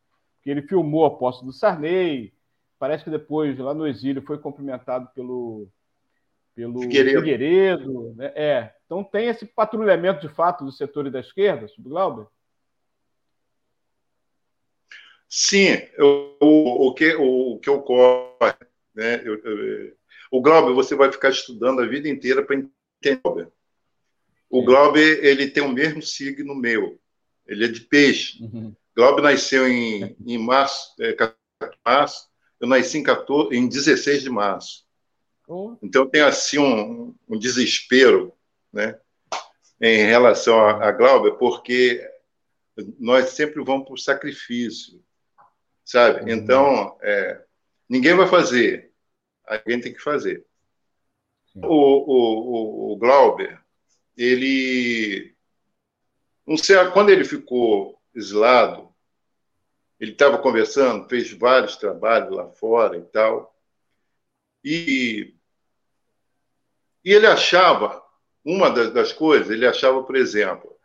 que 0.42 0.51
ele 0.51 0.62
filmou 0.62 1.05
a 1.05 1.16
posse 1.16 1.44
do 1.44 1.53
Sarney. 1.53 2.33
Parece 2.79 3.05
que 3.05 3.11
depois, 3.11 3.59
lá 3.59 3.74
no 3.74 3.87
exílio, 3.87 4.22
foi 4.22 4.38
cumprimentado 4.38 5.09
pelo, 5.14 5.68
pelo 6.55 6.81
Figueiredo. 6.81 7.20
Figueiredo 7.20 8.14
né? 8.16 8.33
É. 8.35 8.74
Então 8.87 9.05
tem 9.05 9.29
esse 9.29 9.44
patrulhamento 9.46 10.27
de 10.27 10.35
fato 10.35 10.64
do 10.64 10.72
setor 10.72 11.11
da 11.11 11.20
esquerda, 11.20 11.66
Glauber? 11.79 12.27
Sim, 15.29 15.77
o, 15.98 16.88
o, 16.88 16.94
que, 16.94 17.14
o, 17.14 17.53
o 17.53 17.59
que 17.59 17.68
ocorre 17.68 18.55
Né? 18.94 19.20
Eu, 19.24 19.37
eu, 19.44 19.92
o 20.31 20.40
Glauber, 20.40 20.72
você 20.72 20.94
vai 20.94 21.12
ficar 21.12 21.31
estudando 21.31 21.81
a 21.81 21.87
vida 21.87 22.09
inteira 22.09 22.42
para 22.42 22.57
entender. 22.57 23.53
O 24.51 24.64
Glauber, 24.64 25.24
ele 25.24 25.48
tem 25.51 25.62
o 25.62 25.72
mesmo 25.72 26.03
signo 26.03 26.55
meu. 26.55 26.98
Ele 27.46 27.64
é 27.64 27.68
de 27.68 27.83
peixe. 27.83 28.42
Uhum. 28.42 28.74
Glauber 28.98 29.22
nasceu 29.22 29.68
em, 29.68 30.16
em 30.26 30.38
março, 30.38 30.92
é, 31.00 31.14
março, 31.87 32.28
eu 32.58 32.66
nasci 32.66 32.98
em, 32.98 33.02
14, 33.04 33.56
em 33.56 33.68
16 33.68 34.24
de 34.24 34.28
março. 34.28 34.84
Oh. 35.46 35.76
Então 35.80 36.11
tem 36.11 36.20
assim 36.20 36.58
um, 36.58 37.14
um, 37.28 37.38
desespero 37.38 38.34
né, 38.72 38.98
em 39.80 40.04
relação 40.04 40.58
a, 40.58 40.88
a 40.88 40.90
Glauber, 40.90 41.38
porque 41.38 42.04
nós 42.98 43.28
sempre 43.28 43.62
vamos 43.62 43.84
para 43.84 43.94
o 43.94 43.98
sacrifício, 43.98 45.00
sabe? 45.84 46.22
Uhum. 46.22 46.37
Então, 46.37 46.98
é, 47.00 47.44
ninguém 47.88 48.16
vai 48.16 48.26
fazer, 48.26 48.90
alguém 49.46 49.80
tem 49.80 49.94
que 49.94 50.02
fazer. 50.02 50.44
O, 51.54 51.68
o, 51.68 52.90
o, 52.90 52.92
o 52.94 52.96
Glauber, 52.96 53.62
ele, 54.16 55.37
não 56.44 56.56
sei, 56.56 56.76
quando 56.90 57.11
ele 57.11 57.24
ficou 57.24 57.96
exilado, 58.12 58.88
ele 60.00 60.12
estava 60.12 60.38
conversando, 60.38 61.08
fez 61.08 61.32
vários 61.32 61.76
trabalhos 61.76 62.34
lá 62.34 62.48
fora 62.48 62.96
e 62.96 63.02
tal, 63.02 63.54
e, 64.64 65.34
e 67.04 67.12
ele 67.12 67.26
achava, 67.26 68.02
uma 68.44 68.70
das, 68.70 68.92
das 68.92 69.12
coisas, 69.12 69.50
ele 69.50 69.66
achava, 69.66 70.02
por 70.02 70.16
exemplo, 70.16 70.76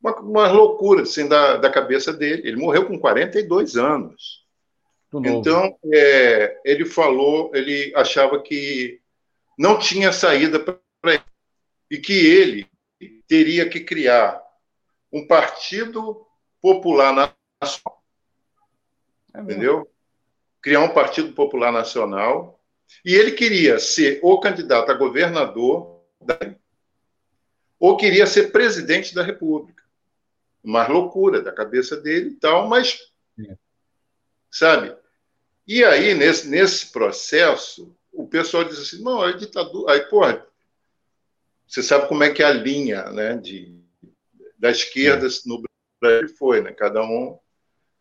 uma, 0.00 0.16
uma 0.20 0.52
loucura 0.52 1.02
assim, 1.02 1.26
da, 1.28 1.56
da 1.56 1.70
cabeça 1.70 2.12
dele. 2.12 2.46
Ele 2.46 2.56
morreu 2.56 2.86
com 2.86 2.98
42 2.98 3.76
anos. 3.76 4.46
Então, 5.14 5.76
é, 5.92 6.60
ele 6.64 6.84
falou, 6.84 7.50
ele 7.54 7.92
achava 7.96 8.40
que 8.42 9.00
não 9.58 9.78
tinha 9.78 10.12
saída 10.12 10.60
para 10.60 11.14
ele 11.14 11.22
e 11.90 11.98
que 11.98 12.12
ele 12.12 12.68
teria 13.26 13.68
que 13.68 13.80
criar 13.80 14.40
um 15.12 15.26
partido 15.26 16.26
popular 16.60 17.34
nacional. 17.60 17.97
É 19.38 19.42
entendeu? 19.42 19.90
Criar 20.60 20.80
um 20.80 20.92
partido 20.92 21.32
popular 21.32 21.72
nacional. 21.72 22.60
E 23.04 23.14
ele 23.14 23.32
queria 23.32 23.78
ser 23.78 24.18
o 24.22 24.40
candidato 24.40 24.90
a 24.90 24.94
governador 24.94 26.02
ou 27.78 27.96
queria 27.96 28.26
ser 28.26 28.50
presidente 28.50 29.14
da 29.14 29.22
República 29.22 29.78
uma 30.62 30.86
loucura 30.86 31.40
da 31.40 31.52
cabeça 31.52 31.96
dele 31.96 32.30
e 32.30 32.34
tal, 32.34 32.68
mas. 32.68 32.98
Sabe? 34.50 34.94
E 35.66 35.84
aí, 35.84 36.14
nesse, 36.14 36.48
nesse 36.48 36.92
processo, 36.92 37.94
o 38.12 38.26
pessoal 38.26 38.64
diz 38.64 38.78
assim: 38.78 39.02
não, 39.02 39.26
é 39.26 39.32
ditadura. 39.32 39.92
Aí, 39.92 40.00
porra, 40.00 40.46
você 41.66 41.82
sabe 41.82 42.08
como 42.08 42.24
é 42.24 42.30
que 42.30 42.42
é 42.42 42.46
a 42.46 42.52
linha 42.52 43.04
né, 43.10 43.36
de, 43.36 43.78
da 44.58 44.70
esquerda 44.70 45.26
é. 45.26 45.30
no 45.46 45.62
Brasil 46.00 46.36
foi, 46.36 46.60
né? 46.60 46.72
Cada 46.72 47.02
um 47.02 47.38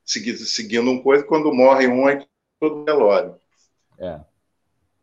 seguindo, 0.08 0.38
seguindo 0.40 0.90
uma 0.90 1.04
coisa, 1.04 1.24
quando 1.24 1.54
morre 1.54 1.86
um, 1.86 2.08
é 2.08 2.26
todo 2.60 2.86
velório. 2.86 3.36
É. 4.00 4.22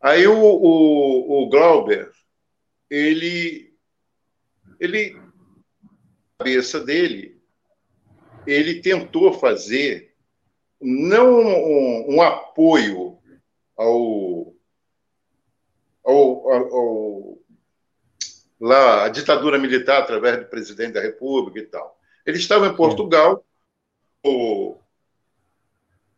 Aí 0.01 0.27
o, 0.27 0.35
o, 0.35 1.43
o 1.43 1.49
Glauber, 1.49 2.11
ele, 2.89 3.73
ele, 4.79 5.17
a 6.39 6.43
cabeça 6.43 6.79
dele, 6.79 7.39
ele 8.45 8.81
tentou 8.81 9.33
fazer 9.33 10.13
não 10.81 11.39
um, 11.39 12.15
um 12.15 12.21
apoio 12.21 13.17
ao, 13.77 14.53
ao, 16.03 16.51
ao, 16.51 16.75
ao 16.75 17.39
lá, 18.59 19.05
a 19.05 19.09
ditadura 19.09 19.57
militar 19.57 20.01
através 20.01 20.39
do 20.39 20.45
presidente 20.45 20.93
da 20.93 21.01
República 21.01 21.59
e 21.59 21.65
tal. 21.65 21.99
Ele 22.25 22.37
estava 22.37 22.67
em 22.67 22.75
Portugal, 22.75 23.45
o, 24.23 24.77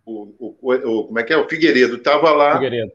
o, 0.08 0.56
o, 0.62 0.74
o, 0.74 1.08
como 1.08 1.20
é 1.20 1.24
que 1.24 1.34
é? 1.34 1.38
O 1.38 1.48
Figueiredo 1.48 1.98
estava 1.98 2.32
lá. 2.32 2.54
Figueiredo. 2.54 2.91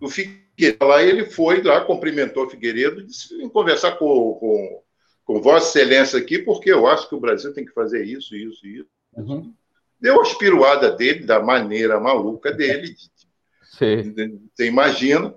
O 0.00 0.08
Figueiredo 0.08 0.86
lá, 0.86 1.02
ele 1.02 1.26
foi 1.26 1.62
lá, 1.62 1.84
cumprimentou 1.84 2.46
o 2.46 2.50
Figueiredo, 2.50 3.04
disse 3.04 3.36
conversar 3.50 3.92
com, 3.92 4.34
com 4.34 4.84
com 5.24 5.40
Vossa 5.40 5.78
Excelência 5.78 6.18
aqui, 6.18 6.38
porque 6.38 6.70
eu 6.70 6.86
acho 6.86 7.08
que 7.08 7.14
o 7.14 7.20
Brasil 7.20 7.52
tem 7.52 7.64
que 7.64 7.72
fazer 7.72 8.04
isso, 8.04 8.36
isso, 8.36 8.66
isso. 8.66 8.88
Uhum. 9.14 9.54
Deu 9.98 10.20
a 10.20 10.22
espiruada 10.22 10.90
dele, 10.90 11.24
da 11.24 11.40
maneira 11.40 11.98
maluca 11.98 12.52
dele, 12.52 12.94
você 13.72 14.66
imagina, 14.66 15.34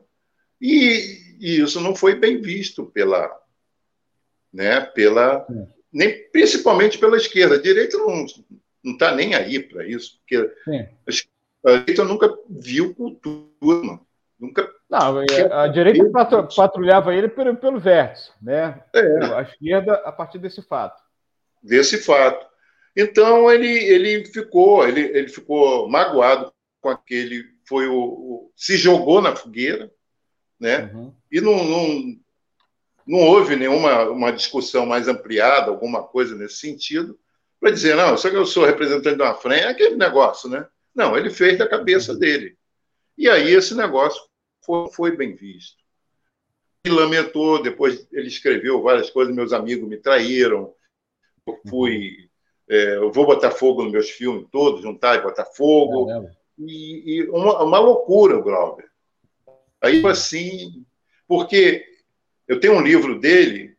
e, 0.59 1.37
e, 1.39 1.61
isso 1.61 1.79
não 1.79 1.95
foi 1.95 2.15
bem 2.15 2.41
visto 2.41 2.85
pela. 2.85 3.31
Né, 4.51 4.81
pela 4.81 5.45
nem 5.91 6.29
principalmente 6.31 6.97
pela 6.97 7.17
esquerda. 7.17 7.55
A 7.55 7.61
direita 7.61 7.97
não 7.97 8.25
está 8.93 9.13
nem 9.13 9.35
aí 9.35 9.59
para 9.59 9.85
isso, 9.85 10.19
porque 10.19 10.51
Sim. 10.65 10.87
a 11.65 11.71
direita 11.77 12.03
nunca 12.03 12.37
viu 12.49 12.93
cultura, 12.95 13.99
nunca 14.39 14.71
não, 14.89 15.19
a 15.51 15.67
direita 15.67 16.09
patrulhava 16.55 17.13
ele 17.13 17.27
pelo, 17.27 17.55
pelo 17.57 17.79
vértice, 17.79 18.31
né? 18.41 18.81
É. 18.93 19.25
A 19.35 19.41
esquerda 19.41 19.95
a 20.05 20.11
partir 20.13 20.39
desse 20.39 20.61
fato. 20.61 21.01
Desse 21.61 21.97
fato. 21.97 22.47
Então 22.95 23.51
ele, 23.51 23.67
ele 23.67 24.25
ficou, 24.25 24.87
ele, 24.87 25.01
ele 25.01 25.27
ficou 25.27 25.89
magoado 25.89 26.53
com 26.79 26.89
aquele, 26.89 27.43
foi 27.67 27.87
o, 27.87 27.95
o 27.95 28.51
se 28.55 28.77
jogou 28.77 29.21
na 29.21 29.35
fogueira, 29.35 29.91
né? 30.57 30.89
Uhum. 30.93 31.13
E 31.29 31.41
não, 31.41 31.63
não, 31.65 32.17
não 33.05 33.19
houve 33.19 33.57
nenhuma 33.57 34.09
uma 34.09 34.31
discussão 34.31 34.85
mais 34.85 35.07
ampliada, 35.07 35.69
alguma 35.69 36.01
coisa 36.01 36.33
nesse 36.33 36.59
sentido, 36.59 37.19
para 37.67 37.75
dizer, 37.75 37.97
não, 37.97 38.17
só 38.17 38.29
que 38.29 38.35
eu 38.37 38.45
sou 38.45 38.65
representante 38.65 39.17
de 39.17 39.21
uma 39.21 39.33
frente, 39.33 39.63
é 39.63 39.67
aquele 39.67 39.97
negócio, 39.97 40.49
né? 40.49 40.65
Não, 40.95 41.17
ele 41.17 41.29
fez 41.29 41.57
da 41.57 41.67
cabeça 41.67 42.13
uhum. 42.13 42.19
dele. 42.19 42.57
E 43.17 43.29
aí 43.29 43.53
esse 43.53 43.75
negócio 43.75 44.21
foi, 44.65 44.89
foi 44.91 45.17
bem 45.17 45.35
visto. 45.35 45.75
E 46.85 46.89
lamentou, 46.89 47.61
depois 47.61 48.07
ele 48.13 48.29
escreveu 48.29 48.81
várias 48.81 49.09
coisas, 49.09 49.35
meus 49.35 49.51
amigos 49.51 49.87
me 49.87 49.97
traíram, 49.97 50.73
eu 51.45 51.59
fui, 51.67 52.29
é, 52.69 52.95
eu 52.95 53.11
vou 53.11 53.25
botar 53.25 53.51
fogo 53.51 53.83
nos 53.83 53.91
meus 53.91 54.09
filmes 54.09 54.47
todos, 54.49 54.81
juntar 54.81 55.17
e 55.17 55.21
botar 55.21 55.43
fogo, 55.43 56.09
é 56.09 56.31
e, 56.57 57.17
e 57.17 57.29
uma, 57.29 57.63
uma, 57.63 57.79
loucura 57.79 58.37
o 58.37 58.43
Glauber. 58.43 58.89
Aí, 59.81 60.03
assim, 60.07 60.85
porque 61.27 61.85
eu 62.47 62.61
tenho 62.61 62.75
um 62.75 62.81
livro 62.81 63.19
dele, 63.19 63.75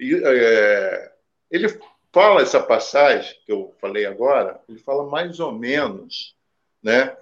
e, 0.00 0.14
é, 0.24 1.12
ele 1.50 1.68
fala 2.14 2.42
essa 2.42 2.62
passagem 2.62 3.36
que 3.44 3.50
eu 3.50 3.74
falei 3.80 4.06
agora, 4.06 4.62
ele 4.68 4.78
fala 4.78 5.10
mais 5.10 5.40
ou 5.40 5.50
menos, 5.50 6.36
né, 6.80 7.16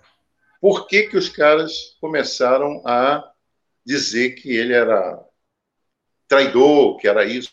por 0.61 0.87
que, 0.87 1.09
que 1.09 1.17
os 1.17 1.31
caras 1.31 1.97
começaram 1.99 2.83
a 2.87 3.33
dizer 3.85 4.35
que 4.35 4.55
ele 4.55 4.75
era 4.75 5.19
traidor, 6.29 6.99
que 6.99 7.09
era 7.09 7.25
isso, 7.25 7.51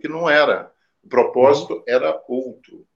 que 0.00 0.08
não 0.08 0.28
era. 0.28 0.70
O 1.02 1.08
propósito 1.08 1.82
era 1.86 2.22
outro. 2.28 2.86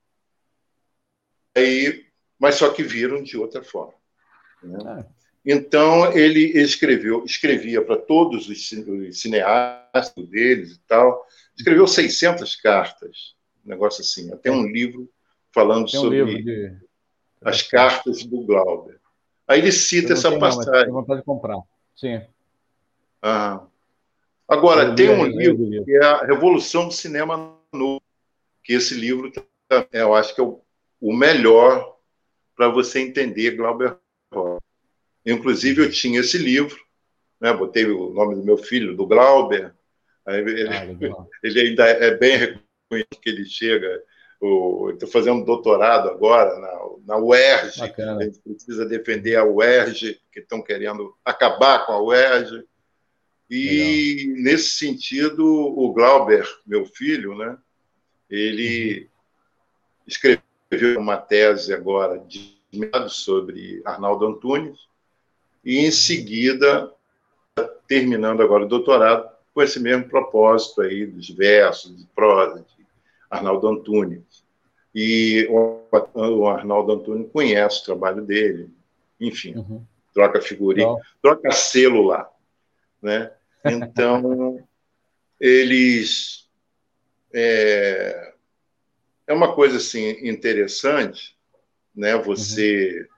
Aí, 1.57 2.07
mas 2.39 2.57
só 2.57 2.69
que 2.71 2.83
viram 2.83 3.23
de 3.23 3.39
outra 3.39 3.63
forma. 3.63 3.95
Né? 4.63 5.01
É. 5.01 5.53
Então 5.55 6.13
ele 6.13 6.61
escreveu, 6.61 7.25
escrevia 7.25 7.81
para 7.83 7.97
todos 7.97 8.49
os 8.49 8.69
cineastas 9.13 10.29
deles 10.29 10.73
e 10.73 10.81
tal, 10.81 11.25
escreveu 11.57 11.87
600 11.87 12.57
cartas, 12.57 13.36
um 13.67 13.69
negócio 13.69 14.01
assim. 14.01 14.33
Até 14.33 14.51
um 14.51 14.67
livro 14.67 15.11
falando 15.53 15.91
Tem 15.91 15.99
um 15.99 16.03
sobre 16.05 16.25
livro 16.25 16.43
de... 16.45 16.77
as 17.43 17.63
cartas 17.63 18.23
do 18.25 18.41
Glauber. 18.43 18.99
Aí 19.47 19.61
ele 19.61 19.73
cita 19.73 20.13
essa 20.13 20.29
tenho, 20.29 20.41
passagem. 20.41 20.87
Não, 20.87 20.95
vontade 20.95 21.21
de 21.21 21.27
comprar. 21.27 21.59
Sim. 21.95 22.23
Ah. 23.21 23.65
Agora, 24.49 24.95
tem 24.95 25.11
um 25.11 25.27
livro 25.27 25.85
que 25.85 25.93
é 25.93 26.05
a 26.05 26.25
Revolução 26.25 26.87
do 26.87 26.95
Cinema 26.95 27.57
Novo, 27.73 28.03
que 28.63 28.73
esse 28.73 28.95
livro, 28.95 29.33
eu 29.93 30.15
acho 30.15 30.35
que 30.35 30.41
é 30.41 30.45
o, 30.45 30.61
o 31.01 31.13
melhor 31.13 31.97
para 32.55 32.69
você 32.69 33.01
entender 33.01 33.57
Glauber 33.57 33.97
Rocha. 34.33 34.61
Inclusive, 35.25 35.83
eu 35.83 35.91
tinha 35.91 36.21
esse 36.21 36.39
livro, 36.39 36.79
né, 37.41 37.53
botei 37.53 37.85
o 37.87 38.11
nome 38.11 38.37
do 38.37 38.45
meu 38.45 38.57
filho, 38.57 38.97
do 38.97 39.07
Glauber, 39.07 39.75
ele, 40.29 40.69
ah, 40.69 40.87
ele 41.43 41.61
ainda 41.61 41.85
é 41.85 42.17
bem 42.17 42.59
que 42.89 43.29
ele 43.29 43.45
chega 43.45 44.03
Estou 44.93 45.09
fazendo 45.09 45.45
doutorado 45.45 46.11
agora 46.11 46.59
na, 46.59 47.15
na 47.15 47.17
UERJ. 47.17 47.81
Bacana. 47.81 48.21
A 48.21 48.25
gente 48.25 48.39
precisa 48.41 48.85
defender 48.85 49.37
a 49.37 49.45
UERJ, 49.45 50.21
que 50.31 50.41
estão 50.41 50.63
querendo 50.63 51.17
acabar 51.25 51.87
com 51.87 51.93
a 51.93 52.03
UERJ. 52.03 52.65
E, 53.49 54.25
Legal. 54.27 54.43
nesse 54.43 54.71
sentido, 54.73 55.45
o 55.45 55.93
Glauber, 55.93 56.47
meu 56.67 56.85
filho, 56.85 57.37
né, 57.37 57.57
ele 58.29 59.03
uhum. 59.03 59.09
escreveu 60.07 60.99
uma 60.99 61.17
tese 61.17 61.73
agora 61.73 62.19
de 62.19 62.57
sobre 63.09 63.81
Arnaldo 63.87 64.27
Antunes, 64.27 64.79
e 65.65 65.79
em 65.79 65.91
seguida, 65.91 66.93
terminando 67.87 68.43
agora 68.43 68.65
o 68.65 68.69
doutorado, 68.69 69.31
com 69.55 69.63
esse 69.63 69.81
mesmo 69.81 70.09
propósito 70.09 70.83
aí 70.83 71.07
dos 71.07 71.31
versos, 71.31 71.97
de 71.97 72.05
prosa, 72.15 72.61
de 72.61 72.76
Arnaldo 73.31 73.69
Antunes. 73.69 74.45
E 74.95 75.47
o 75.51 76.47
Arnaldo 76.47 76.93
Antunes 76.93 77.31
conhece 77.31 77.83
o 77.83 77.85
trabalho 77.85 78.23
dele, 78.23 78.71
enfim, 79.21 79.55
uhum. 79.55 79.85
troca 80.15 80.41
figurinha, 80.41 80.97
troca 81.21 81.51
selo 81.53 82.03
lá. 82.03 82.31
Né? 83.03 83.31
Então, 83.69 84.65
eles. 85.41 86.49
É, 87.35 88.33
é 89.27 89.35
uma 89.35 89.57
coisa 89.57 89.79
assim 89.79 90.25
assim 90.25 91.37
né? 91.95 92.17
Você 92.19 93.09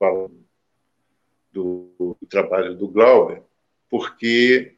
uhum. 0.00 0.44
do, 1.52 2.16
do, 2.20 2.26
trabalho 2.28 2.74
do 2.74 2.88
Glauber, 2.88 3.42
porque 3.88 4.74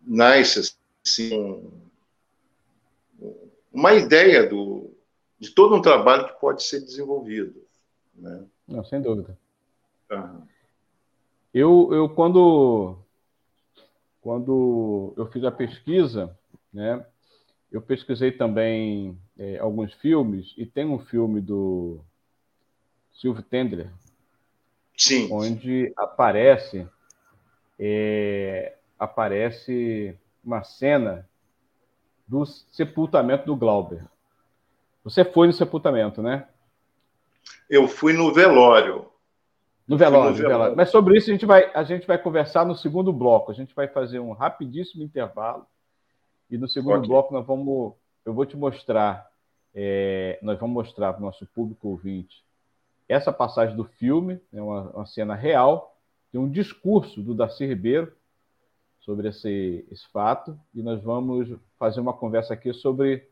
nasce 0.00 0.74
assim 1.04 1.70
uma 3.72 3.94
ideia 3.94 4.46
do, 4.48 4.90
de 5.38 5.50
todo 5.50 5.74
um 5.74 5.82
trabalho 5.82 6.26
que 6.26 6.40
pode 6.40 6.62
ser 6.62 6.80
desenvolvido, 6.80 7.64
né? 8.14 8.44
Não, 8.66 8.84
sem 8.84 9.00
dúvida. 9.00 9.36
Uhum. 10.10 10.46
Eu, 11.52 11.88
eu 11.92 12.08
quando 12.08 12.96
quando 14.20 15.14
eu 15.16 15.26
fiz 15.30 15.42
a 15.44 15.50
pesquisa, 15.50 16.36
né, 16.72 17.04
eu 17.72 17.80
pesquisei 17.80 18.30
também 18.30 19.18
é, 19.38 19.58
alguns 19.58 19.94
filmes, 19.94 20.52
e 20.58 20.66
tem 20.66 20.84
um 20.84 20.98
filme 20.98 21.40
do 21.40 22.00
Silvio 23.12 23.42
Tendler, 23.42 23.90
Sim. 24.96 25.28
onde 25.32 25.92
aparece 25.96 26.86
é, 27.78 28.76
aparece 28.98 30.14
uma 30.44 30.62
cena 30.62 31.26
do 32.30 32.46
sepultamento 32.46 33.44
do 33.44 33.56
Glauber. 33.56 34.04
Você 35.02 35.24
foi 35.24 35.48
no 35.48 35.52
sepultamento, 35.52 36.22
né? 36.22 36.46
Eu 37.68 37.88
fui 37.88 38.12
no 38.12 38.32
velório. 38.32 39.06
No 39.88 39.96
velório, 39.96 40.30
no 40.30 40.36
velório. 40.36 40.76
Mas 40.76 40.90
sobre 40.90 41.18
isso 41.18 41.28
a 41.28 41.32
gente, 41.32 41.44
vai, 41.44 41.68
a 41.74 41.82
gente 41.82 42.06
vai 42.06 42.16
conversar 42.16 42.64
no 42.64 42.76
segundo 42.76 43.12
bloco. 43.12 43.50
A 43.50 43.54
gente 43.54 43.74
vai 43.74 43.88
fazer 43.88 44.20
um 44.20 44.30
rapidíssimo 44.30 45.02
intervalo. 45.02 45.66
E 46.48 46.56
no 46.56 46.68
segundo 46.68 46.98
okay. 46.98 47.08
bloco 47.08 47.34
nós 47.34 47.44
vamos. 47.44 47.94
Eu 48.24 48.32
vou 48.32 48.46
te 48.46 48.56
mostrar. 48.56 49.28
É, 49.74 50.38
nós 50.40 50.58
vamos 50.58 50.74
mostrar 50.74 51.12
para 51.12 51.22
o 51.22 51.24
nosso 51.24 51.44
público 51.46 51.88
ouvinte 51.88 52.44
essa 53.08 53.32
passagem 53.32 53.76
do 53.76 53.84
filme, 53.84 54.40
é 54.52 54.62
uma, 54.62 54.82
uma, 54.90 55.06
cena 55.06 55.34
real, 55.34 55.96
tem 56.30 56.40
um 56.40 56.48
discurso 56.48 57.20
do 57.20 57.34
Darcy 57.34 57.66
Ribeiro 57.66 58.12
sobre 59.00 59.28
esse, 59.28 59.86
esse 59.90 60.06
fato, 60.08 60.58
e 60.74 60.82
nós 60.82 61.02
vamos 61.02 61.48
fazer 61.78 62.00
uma 62.00 62.12
conversa 62.12 62.54
aqui 62.54 62.72
sobre 62.72 63.28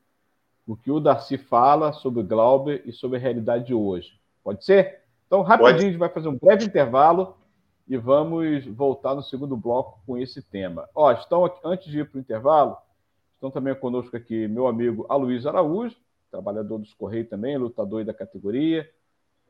o 0.67 0.77
que 0.77 0.91
o 0.91 1.01
Darcy 1.01 1.39
fala 1.39 1.93
sobre 1.93 2.23
Glauber 2.23 2.83
e 2.85 2.93
sobre 2.93 3.17
a 3.17 3.21
realidade 3.21 3.67
de 3.67 3.75
hoje. 3.75 4.21
Pode 4.43 4.65
ser? 4.65 5.03
Então, 5.27 5.43
rapidinho, 5.43 5.73
Pode. 5.73 5.85
a 5.85 5.89
gente 5.89 5.99
vai 5.99 6.09
fazer 6.09 6.29
um 6.29 6.39
breve 6.39 6.65
intervalo 6.65 7.37
e 7.87 7.97
vamos 7.97 8.67
voltar 8.67 9.15
no 9.15 9.23
segundo 9.23 9.57
bloco 9.57 10.01
com 10.07 10.19
esse 10.19 10.43
tema. 10.43 10.89
Ó, 10.95 11.11
estão 11.13 11.51
antes 11.65 11.91
de 11.91 12.01
ir 12.01 12.11
para 12.11 12.19
o 12.19 12.21
intervalo, 12.21 12.77
estão 13.35 13.51
também 13.51 13.75
conosco 13.75 14.17
aqui 14.17 14.47
meu 14.49 14.67
amigo 14.67 15.07
Aloysio 15.09 15.49
Araújo, 15.49 15.97
trabalhador 16.31 16.79
dos 16.79 16.93
Correios 16.95 17.29
também, 17.29 17.57
lutador 17.57 18.05
da 18.05 18.13
categoria. 18.13 18.89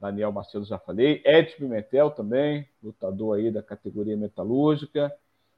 Daniel 0.00 0.30
Macedo 0.30 0.64
já 0.64 0.78
falei, 0.78 1.20
Ed 1.24 1.56
Pimentel 1.56 2.10
também, 2.12 2.68
lutador 2.80 3.36
aí 3.36 3.50
da 3.50 3.62
categoria 3.62 4.16
metalúrgica, 4.16 5.12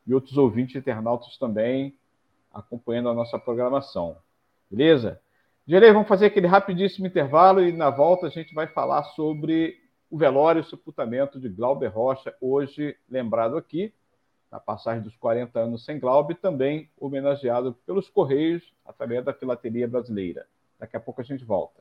e 0.07 0.15
outros 0.15 0.37
ouvintes 0.37 0.77
internautas 0.77 1.37
também 1.37 1.95
acompanhando 2.53 3.09
a 3.09 3.15
nossa 3.15 3.39
programação. 3.39 4.17
Beleza? 4.71 5.21
Gerei, 5.67 5.93
vamos 5.93 6.09
fazer 6.09 6.27
aquele 6.27 6.47
rapidíssimo 6.47 7.07
intervalo 7.07 7.63
e 7.63 7.73
na 7.73 7.91
volta 7.91 8.27
a 8.27 8.31
gente 8.31 8.53
vai 8.55 8.67
falar 8.67 9.05
sobre 9.05 9.79
o 10.11 10.19
velório 10.19 10.61
e 10.61 10.65
sepultamento 10.65 11.39
de 11.39 11.49
Glauber 11.49 11.89
Rocha, 11.89 12.35
hoje 12.41 12.97
lembrado 13.09 13.57
aqui, 13.57 13.95
na 14.51 14.59
passagem 14.59 15.03
dos 15.03 15.15
40 15.17 15.61
anos 15.61 15.85
sem 15.85 16.01
Glauber, 16.01 16.35
também 16.35 16.91
homenageado 16.99 17.75
pelos 17.87 18.09
Correios 18.09 18.75
através 18.85 19.25
da 19.25 19.33
Filateria 19.33 19.87
Brasileira. 19.87 20.47
Daqui 20.79 20.97
a 20.97 21.01
pouco 21.01 21.21
a 21.21 21.25
gente 21.25 21.45
volta. 21.45 21.81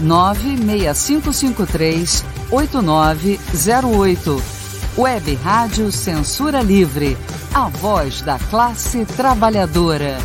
96553 0.00 2.24
8908. 2.50 4.36
Web 4.98 5.34
Rádio 5.34 5.92
Censura 5.92 6.62
Livre. 6.62 7.18
A 7.54 7.68
voz 7.68 8.22
da 8.22 8.38
classe 8.38 9.04
trabalhadora. 9.06 10.16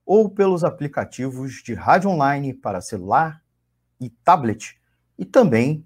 ou 0.06 0.30
pelos 0.30 0.64
aplicativos 0.64 1.62
de 1.64 1.74
rádio 1.74 2.10
online 2.10 2.54
para 2.54 2.80
celular 2.82 3.42
e 4.00 4.10
tablet 4.10 4.80
e 5.20 5.26
também 5.26 5.86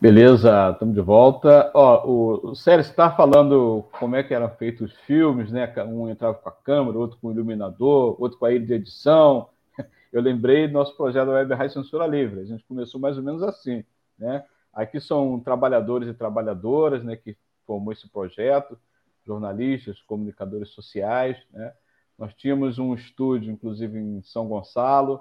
Beleza, 0.00 0.70
estamos 0.70 0.94
de 0.94 1.00
volta. 1.00 1.72
Ó, 1.74 2.50
o, 2.50 2.54
Sérgio 2.54 2.88
está 2.88 3.10
falando 3.10 3.84
como 3.98 4.14
é 4.14 4.22
que 4.22 4.32
eram 4.32 4.48
feitos 4.48 4.92
os 4.92 4.98
filmes, 4.98 5.50
né? 5.50 5.72
Um 5.86 6.08
entrava 6.08 6.34
com 6.34 6.48
a 6.48 6.52
câmera, 6.52 6.96
outro 6.96 7.18
com 7.18 7.26
o 7.26 7.32
iluminador, 7.32 8.14
outro 8.16 8.38
com 8.38 8.46
a 8.46 8.52
ilha 8.52 8.64
de 8.64 8.74
edição. 8.74 9.48
eu 10.12 10.22
lembrei 10.22 10.68
do 10.68 10.74
nosso 10.74 10.96
projeto 10.96 11.30
Web 11.30 11.52
Rádio 11.52 11.74
Censura 11.74 12.06
Livre. 12.06 12.38
A 12.38 12.44
gente 12.44 12.62
começou 12.62 13.00
mais 13.00 13.16
ou 13.16 13.24
menos 13.24 13.42
assim, 13.42 13.84
né? 14.16 14.44
Aqui 14.72 15.00
são 15.00 15.40
trabalhadores 15.40 16.08
e 16.08 16.14
trabalhadoras, 16.14 17.02
né, 17.02 17.16
que 17.16 17.36
formou 17.66 17.92
esse 17.92 18.08
projeto, 18.08 18.78
jornalistas, 19.26 20.00
comunicadores 20.02 20.68
sociais, 20.68 21.36
né? 21.50 21.72
Nós 22.16 22.32
tínhamos 22.34 22.78
um 22.78 22.94
estúdio, 22.94 23.52
inclusive 23.52 23.98
em 23.98 24.22
São 24.22 24.46
Gonçalo, 24.46 25.20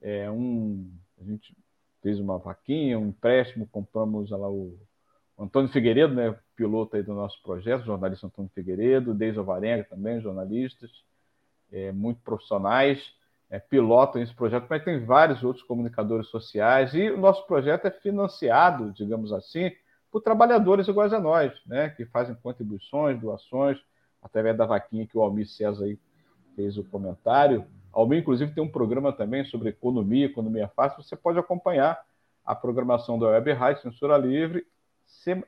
é, 0.00 0.30
um, 0.30 0.90
a 1.20 1.24
gente 1.24 1.54
fez 2.04 2.20
uma 2.20 2.36
vaquinha, 2.36 2.98
um 2.98 3.08
empréstimo, 3.08 3.66
compramos 3.66 4.30
lá 4.30 4.50
o, 4.50 4.78
Antônio 5.38 5.70
Figueiredo, 5.70 6.14
né, 6.14 6.36
piloto 6.54 6.96
aí 6.96 7.02
do 7.02 7.14
nosso 7.14 7.42
projeto, 7.42 7.86
jornalista 7.86 8.26
Antônio 8.26 8.50
Figueiredo, 8.54 9.14
Deise 9.14 9.38
Alvarenga 9.38 9.84
também, 9.84 10.20
jornalistas, 10.20 10.90
é, 11.72 11.90
muito 11.90 12.20
profissionais, 12.20 13.02
é, 13.48 13.58
pilotam 13.58 14.22
esse 14.22 14.34
projeto, 14.34 14.66
mas 14.68 14.84
tem 14.84 15.02
vários 15.04 15.42
outros 15.42 15.64
comunicadores 15.64 16.28
sociais, 16.28 16.92
e 16.92 17.10
o 17.10 17.16
nosso 17.16 17.44
projeto 17.46 17.86
é 17.86 17.90
financiado, 17.90 18.92
digamos 18.92 19.32
assim, 19.32 19.72
por 20.12 20.20
trabalhadores 20.20 20.86
iguais 20.86 21.12
a 21.12 21.18
nós, 21.18 21.52
né, 21.66 21.88
que 21.88 22.04
fazem 22.04 22.34
contribuições, 22.36 23.18
doações, 23.18 23.78
através 24.22 24.56
da 24.58 24.66
vaquinha 24.66 25.06
que 25.06 25.16
o 25.16 25.22
Almir 25.22 25.48
César 25.48 25.86
aí 25.86 25.98
fez 26.54 26.76
o 26.76 26.84
comentário. 26.84 27.66
Almir, 27.94 28.18
inclusive, 28.18 28.52
tem 28.52 28.62
um 28.62 28.68
programa 28.68 29.12
também 29.12 29.44
sobre 29.44 29.68
economia, 29.68 30.26
economia 30.26 30.68
fácil. 30.68 31.02
Você 31.02 31.14
pode 31.14 31.38
acompanhar 31.38 32.04
a 32.44 32.54
programação 32.54 33.18
da 33.18 33.28
Web 33.28 33.52
Rádio 33.52 33.82
Censura 33.82 34.18
Livre 34.18 34.66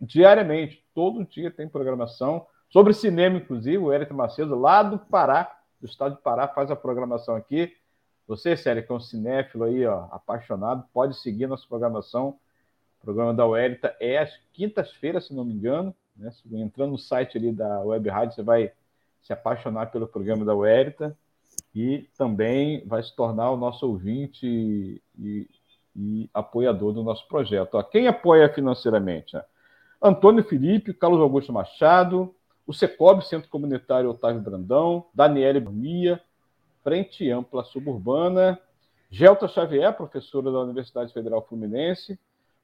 diariamente. 0.01 0.85
Todo 0.95 1.25
dia 1.25 1.51
tem 1.51 1.69
programação 1.69 2.47
sobre 2.71 2.95
cinema, 2.95 3.39
inclusive. 3.39 3.79
O 3.79 3.93
Eric 3.93 4.13
Macedo, 4.13 4.59
lá 4.59 4.83
do 4.83 4.99
Pará, 4.99 5.59
do 5.81 5.87
estado 5.87 6.17
de 6.17 6.23
Pará, 6.23 6.47
faz 6.47 6.71
a 6.71 6.77
programação 6.77 7.35
aqui. 7.35 7.77
Você, 8.29 8.57
Célio, 8.57 8.85
que 8.85 8.93
é 8.93 8.95
um 8.95 9.01
cinéfilo 9.01 9.65
aí, 9.65 9.85
ó, 9.85 10.07
apaixonado, 10.11 10.85
pode 10.93 11.17
seguir 11.21 11.47
nossa 11.47 11.67
programação. 11.69 12.39
O 13.01 13.05
programa 13.05 13.35
da 13.35 13.47
Uérita 13.47 13.95
é 14.01 14.19
às 14.19 14.37
quintas-feiras, 14.53 15.27
se 15.27 15.35
não 15.35 15.45
me 15.45 15.53
engano. 15.53 15.95
Né? 16.17 16.31
Entrando 16.53 16.93
no 16.93 16.99
site 16.99 17.37
ali 17.37 17.53
da 17.53 17.81
Web 17.81 18.09
Rádio, 18.09 18.37
você 18.37 18.43
vai 18.43 18.73
se 19.21 19.33
apaixonar 19.33 19.91
pelo 19.91 20.07
programa 20.07 20.45
da 20.45 20.55
Uérita 20.55 21.17
e 21.77 22.09
também 22.17 22.83
vai 22.87 23.03
se 23.03 23.15
tornar 23.15 23.51
o 23.51 23.57
nosso 23.59 23.87
ouvinte 23.87 24.47
e, 24.47 25.47
e, 25.95 26.31
apoiador 26.33 26.95
do 26.95 27.03
nosso 27.03 27.29
projeto. 27.29 27.75
Ó, 27.75 27.83
quem 27.83 28.09
apoia 28.09 28.49
financeiramente? 28.49 29.37
Né? 29.37 29.45
Antônio 30.03 30.43
Felipe, 30.43 30.95
Carlos 30.95 31.21
Augusto 31.21 31.53
Machado, 31.53 32.35
o 32.67 32.73
Secob, 32.73 33.23
Centro 33.23 33.51
Comunitário 33.51 34.09
Otávio 34.09 34.41
Brandão, 34.41 35.05
Daniele 35.15 35.61
Burmia, 35.61 36.19
Frente 36.83 37.31
Ampla 37.31 37.63
Suburbana, 37.63 38.59
Gelta 39.11 39.47
Xavier, 39.47 39.93
professora 39.93 40.51
da 40.51 40.61
Universidade 40.61 41.13
Federal 41.13 41.47
Fluminense, 41.47 42.19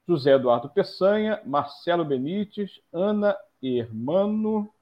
José 0.07 0.31
Eduardo 0.31 0.69
Peçanha, 0.69 1.39
Marcelo 1.45 2.03
Benites, 2.03 2.81
Ana 2.91 3.37
Hermano, 3.61 4.73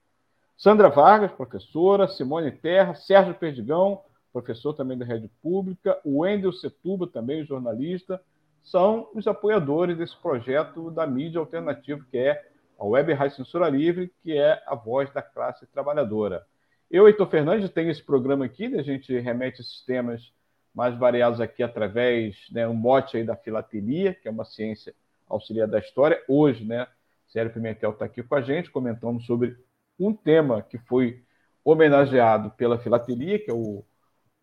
Sandra 0.56 0.88
Vargas, 0.88 1.32
professora, 1.32 2.08
Simone 2.08 2.50
Terra, 2.50 2.94
Sérgio 2.94 3.34
Perdigão, 3.34 4.00
professor 4.32 4.72
também 4.72 4.96
da 4.96 5.04
Rede 5.04 5.30
Pública, 5.42 6.00
o 6.04 6.20
Wendel 6.20 6.52
Setuba, 6.52 7.06
também 7.06 7.44
jornalista, 7.44 8.20
são 8.62 9.08
os 9.14 9.26
apoiadores 9.26 9.96
desse 9.96 10.16
projeto 10.16 10.90
da 10.90 11.06
mídia 11.06 11.40
alternativa, 11.40 12.04
que 12.10 12.18
é 12.18 12.48
a 12.78 12.84
Web 12.84 13.12
Rádio 13.12 13.36
Censura 13.36 13.68
Livre, 13.68 14.12
que 14.22 14.36
é 14.36 14.62
a 14.66 14.74
voz 14.74 15.12
da 15.12 15.20
classe 15.20 15.66
trabalhadora. 15.66 16.44
Eu, 16.90 17.06
Heitor 17.06 17.28
Fernandes, 17.28 17.70
tenho 17.70 17.90
esse 17.90 18.02
programa 18.02 18.44
aqui, 18.44 18.68
né? 18.68 18.78
a 18.78 18.82
gente 18.82 19.18
remete 19.18 19.60
esses 19.60 19.84
temas 19.84 20.32
mais 20.74 20.96
variados 20.96 21.40
aqui 21.40 21.62
através, 21.62 22.36
né, 22.50 22.66
um 22.66 22.74
mote 22.74 23.16
aí 23.16 23.24
da 23.24 23.36
filatelia, 23.36 24.14
que 24.14 24.26
é 24.26 24.30
uma 24.30 24.44
ciência 24.44 24.94
auxiliar 25.28 25.68
da 25.68 25.78
história. 25.78 26.22
Hoje, 26.26 26.64
né, 26.64 26.86
Sérgio 27.28 27.52
Pimentel 27.52 27.90
está 27.90 28.06
aqui 28.06 28.22
com 28.22 28.34
a 28.34 28.40
gente, 28.40 28.70
comentando 28.70 29.20
sobre 29.22 29.56
um 29.98 30.14
tema 30.14 30.62
que 30.62 30.78
foi 30.78 31.22
homenageado 31.64 32.50
pela 32.52 32.78
filatelia, 32.78 33.38
que 33.38 33.50
é 33.50 33.54
o, 33.54 33.84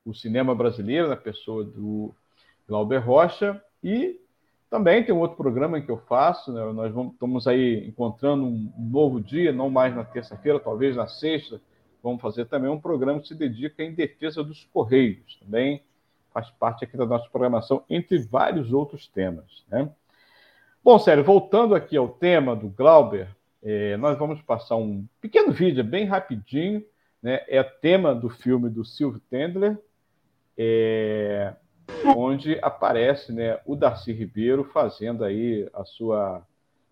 o 0.09 0.15
cinema 0.15 0.55
brasileiro, 0.55 1.07
na 1.07 1.15
pessoa 1.15 1.63
do 1.63 2.13
Glauber 2.67 2.99
Rocha, 2.99 3.61
e 3.83 4.19
também 4.69 5.03
tem 5.03 5.13
um 5.13 5.19
outro 5.19 5.35
programa 5.35 5.81
que 5.81 5.89
eu 5.89 5.97
faço, 5.97 6.53
né? 6.53 6.63
nós 6.71 6.93
vamos, 6.93 7.13
estamos 7.13 7.47
aí 7.47 7.87
encontrando 7.87 8.45
um, 8.45 8.71
novo 8.77 9.19
dia, 9.19 9.51
não 9.51 9.69
mais 9.69 9.95
na 9.95 10.03
terça-feira, 10.03 10.59
talvez 10.59 10.95
na 10.95 11.07
sexta, 11.07 11.59
vamos 12.03 12.21
fazer 12.21 12.45
também 12.45 12.69
um 12.69 12.79
programa 12.79 13.19
que 13.19 13.27
se 13.27 13.35
dedica 13.35 13.83
em 13.83 13.93
defesa 13.93 14.43
dos 14.43 14.63
Correios. 14.71 15.39
Também 15.43 15.81
faz 16.31 16.49
parte 16.51 16.83
aqui 16.83 16.95
da 16.95 17.05
nossa 17.05 17.27
programação, 17.29 17.83
entre 17.89 18.19
vários 18.19 18.71
outros 18.71 19.07
temas. 19.07 19.65
Né? 19.69 19.89
Bom, 20.83 20.99
sério, 20.99 21.23
voltando 21.23 21.73
aqui 21.73 21.97
ao 21.97 22.07
tema 22.07 22.55
do 22.55 22.69
Glauber, 22.69 23.27
é, 23.63 23.97
nós 23.97 24.17
vamos 24.17 24.41
passar 24.41 24.75
um 24.75 25.05
pequeno 25.19 25.51
vídeo, 25.51 25.83
bem 25.83 26.05
rapidinho, 26.05 26.85
né? 27.21 27.43
é 27.47 27.61
tema 27.63 28.13
do 28.13 28.29
filme 28.29 28.69
do 28.69 28.85
Silvio 28.85 29.21
Tendler, 29.29 29.77
é, 30.61 31.53
onde 32.17 32.59
aparece 32.61 33.31
né, 33.31 33.61
o 33.65 33.77
Darcy 33.77 34.11
Ribeiro 34.11 34.65
fazendo 34.65 35.23
aí 35.23 35.69
a 35.73 35.85
sua 35.85 36.45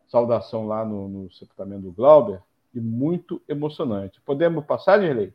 saudação 0.08 0.66
lá 0.66 0.86
no, 0.86 1.10
no 1.10 1.32
sepultamento 1.34 1.82
do 1.82 1.92
Glauber, 1.92 2.42
e 2.74 2.80
muito 2.80 3.42
emocionante. 3.48 4.22
Podemos 4.22 4.66
passar, 4.66 5.00
Dirley? 5.00 5.34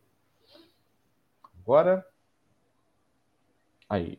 Agora. 1.61 2.07
Aí. 3.87 4.19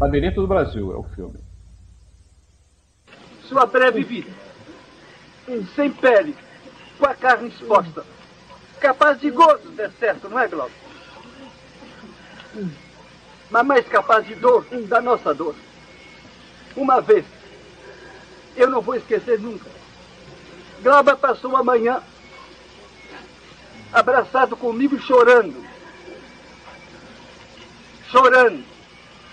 Labirinto 0.00 0.40
do 0.40 0.46
Brasil 0.46 0.92
é 0.92 0.96
o 0.96 1.02
filme. 1.02 1.40
Sua 3.42 3.66
breve 3.66 4.04
vida, 4.04 4.30
sem 5.74 5.90
pele, 5.90 6.36
com 6.98 7.06
a 7.06 7.14
carne 7.14 7.48
exposta, 7.48 8.04
capaz 8.78 9.20
de 9.20 9.30
gozo, 9.30 9.68
de 9.70 9.90
certo, 9.98 10.28
não 10.28 10.38
é, 10.38 10.48
Glauco? 10.48 10.72
Mas 13.50 13.66
mais 13.66 13.86
capaz 13.88 14.26
de 14.26 14.34
dor, 14.34 14.64
da 14.86 15.00
nossa 15.00 15.34
dor. 15.34 15.54
Uma 16.76 17.00
vez, 17.00 17.24
eu 18.56 18.68
não 18.68 18.80
vou 18.80 18.94
esquecer 18.94 19.38
nunca. 19.38 19.70
Glauber 20.82 21.16
passou 21.16 21.56
a 21.56 21.64
manhã 21.64 22.02
abraçado 23.92 24.56
comigo 24.56 24.98
chorando. 25.00 25.64
Chorando. 28.10 28.64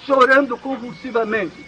Chorando 0.06 0.58
convulsivamente. 0.58 1.66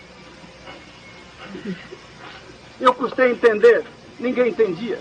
Eu 2.80 2.94
custei 2.94 3.32
entender, 3.32 3.84
ninguém 4.20 4.50
entendia, 4.50 5.00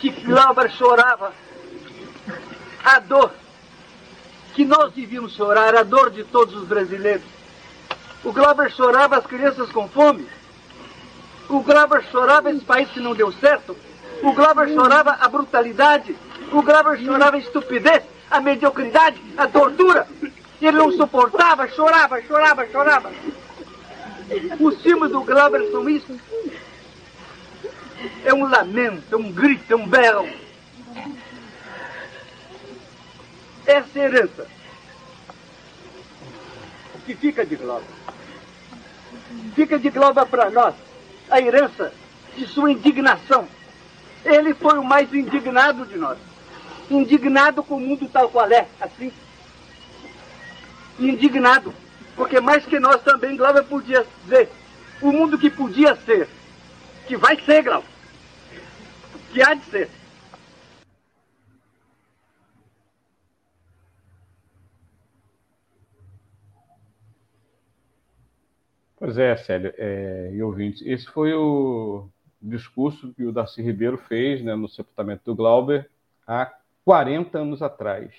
que 0.00 0.10
Glauber 0.10 0.70
chorava 0.72 1.32
a 2.86 3.00
dor 3.00 3.32
que 4.54 4.64
nós 4.64 4.92
devíamos 4.92 5.34
chorar, 5.34 5.74
a 5.74 5.82
dor 5.82 6.08
de 6.08 6.22
todos 6.22 6.54
os 6.54 6.68
brasileiros. 6.68 7.26
O 8.22 8.32
Glauber 8.32 8.70
chorava 8.70 9.16
as 9.16 9.26
crianças 9.26 9.70
com 9.72 9.88
fome, 9.88 10.26
o 11.48 11.60
Glauber 11.60 12.04
chorava 12.12 12.48
esse 12.50 12.64
país 12.64 12.88
que 12.90 13.00
não 13.00 13.12
deu 13.12 13.32
certo. 13.32 13.76
O 14.22 14.32
Glauber 14.32 14.68
chorava 14.68 15.16
a 15.20 15.28
brutalidade. 15.28 16.16
O 16.52 16.62
Glauber 16.62 16.96
chorava 17.04 17.36
a 17.36 17.40
estupidez, 17.40 18.04
a 18.30 18.40
mediocridade, 18.40 19.20
a 19.36 19.48
tortura. 19.48 20.06
Ele 20.62 20.78
não 20.78 20.92
suportava, 20.92 21.68
chorava, 21.68 22.22
chorava, 22.22 22.66
chorava. 22.68 23.12
Os 24.60 24.80
filmes 24.80 25.10
do 25.10 25.22
Glauber 25.22 25.70
são 25.72 25.88
isso. 25.88 26.18
É 28.24 28.32
um 28.32 28.48
lamento, 28.48 29.12
é 29.12 29.16
um 29.16 29.32
grito, 29.32 29.72
é 29.72 29.76
um 29.76 29.88
berro. 29.88 30.45
Essa 33.66 33.98
é 33.98 34.02
herança. 34.02 34.46
O 36.94 36.98
que 37.00 37.14
fica 37.14 37.44
de 37.44 37.56
Glauber? 37.56 37.86
Fica 39.54 39.78
de 39.78 39.90
Glauber 39.90 40.26
para 40.26 40.50
nós 40.50 40.74
a 41.28 41.40
herança 41.40 41.92
de 42.36 42.46
sua 42.46 42.70
indignação. 42.70 43.48
Ele 44.24 44.54
foi 44.54 44.78
o 44.78 44.84
mais 44.84 45.12
indignado 45.12 45.84
de 45.86 45.96
nós. 45.96 46.18
Indignado 46.88 47.62
com 47.64 47.76
o 47.76 47.80
mundo 47.80 48.08
tal 48.08 48.28
qual 48.28 48.50
é, 48.50 48.68
assim. 48.80 49.12
Indignado, 50.98 51.74
porque 52.14 52.40
mais 52.40 52.64
que 52.64 52.78
nós 52.78 53.02
também, 53.02 53.36
Glauber 53.36 53.64
podia 53.64 54.06
dizer, 54.22 54.48
o 55.00 55.10
mundo 55.10 55.36
que 55.36 55.50
podia 55.50 55.96
ser, 55.96 56.28
que 57.06 57.16
vai 57.16 57.38
ser, 57.40 57.62
Glauber, 57.62 57.88
que 59.32 59.42
há 59.42 59.54
de 59.54 59.64
ser. 59.64 59.90
Pois 68.98 69.18
é, 69.18 69.36
Célio 69.36 69.74
é, 69.76 70.30
e 70.32 70.42
ouvintes, 70.42 70.80
esse 70.86 71.06
foi 71.06 71.34
o 71.34 72.08
discurso 72.40 73.12
que 73.12 73.24
o 73.24 73.32
Darcy 73.32 73.60
Ribeiro 73.60 73.98
fez 73.98 74.42
né, 74.42 74.54
no 74.54 74.68
sepultamento 74.68 75.22
do 75.26 75.34
Glauber 75.34 75.90
há 76.26 76.50
40 76.82 77.38
anos 77.38 77.62
atrás. 77.62 78.10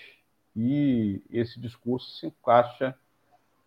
e 0.56 1.22
esse 1.32 1.60
discurso 1.60 2.12
se 2.12 2.28
encaixa 2.28 2.96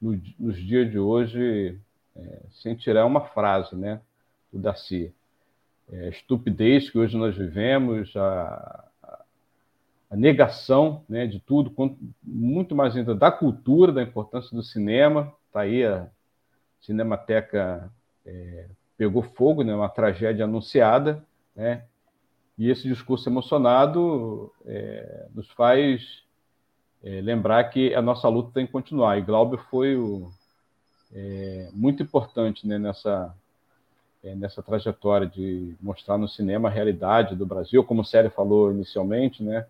no, 0.01 0.21
nos 0.39 0.57
dias 0.57 0.89
de 0.89 0.99
hoje, 1.01 1.79
é, 2.17 2.43
sem 2.63 2.77
tirar 2.77 3.05
uma 3.07 3.23
frase 3.23 3.75
né, 3.75 4.01
do 4.53 4.61
Darcy. 4.61 5.13
É, 5.93 6.07
a 6.07 6.09
estupidez 6.11 6.91
que 6.91 6.99
hoje 6.99 7.17
nós 7.17 7.37
vivemos, 7.37 8.15
a, 8.15 8.89
a 10.09 10.17
negação 10.17 11.05
né, 11.09 11.27
de 11.27 11.41
tudo, 11.41 11.73
muito 12.23 12.77
mais 12.77 12.97
ainda 12.97 13.17
da 13.17 13.33
cultura, 13.33 13.93
da 13.93 14.03
importância 14.03 14.57
do 14.57 14.63
cinema. 14.63 15.35
Está 15.49 15.63
aí 15.63 15.85
a 15.85 16.09
Cinemateca 16.81 17.91
é, 18.25 18.67
pegou 18.97 19.23
fogo, 19.23 19.63
né, 19.63 19.75
uma 19.75 19.89
tragédia 19.89 20.45
anunciada, 20.45 21.25
né, 21.55 21.85
e 22.59 22.69
esse 22.69 22.87
discurso 22.87 23.29
emocionado 23.29 24.53
é, 24.67 25.27
nos 25.35 25.49
faz 25.51 26.23
é, 27.03 27.21
lembrar 27.23 27.65
que 27.65 27.95
a 27.95 28.03
nossa 28.03 28.29
luta 28.29 28.51
tem 28.53 28.67
que 28.67 28.73
continuar. 28.73 29.17
E 29.17 29.23
Glauber 29.23 29.59
foi 29.71 29.97
o, 29.97 30.31
é, 31.15 31.71
muito 31.73 32.03
importante 32.03 32.67
né, 32.67 32.79
nessa, 32.79 33.35
é, 34.23 34.35
nessa 34.35 34.63
trajetória 34.63 35.27
de 35.27 35.75
mostrar 35.81 36.19
no 36.19 36.29
cinema 36.29 36.69
a 36.69 36.73
realidade 36.73 37.35
do 37.35 37.47
Brasil, 37.47 37.83
como 37.83 38.03
o 38.03 38.05
Sérgio 38.05 38.31
falou 38.31 38.71
inicialmente, 38.71 39.43
né, 39.43 39.67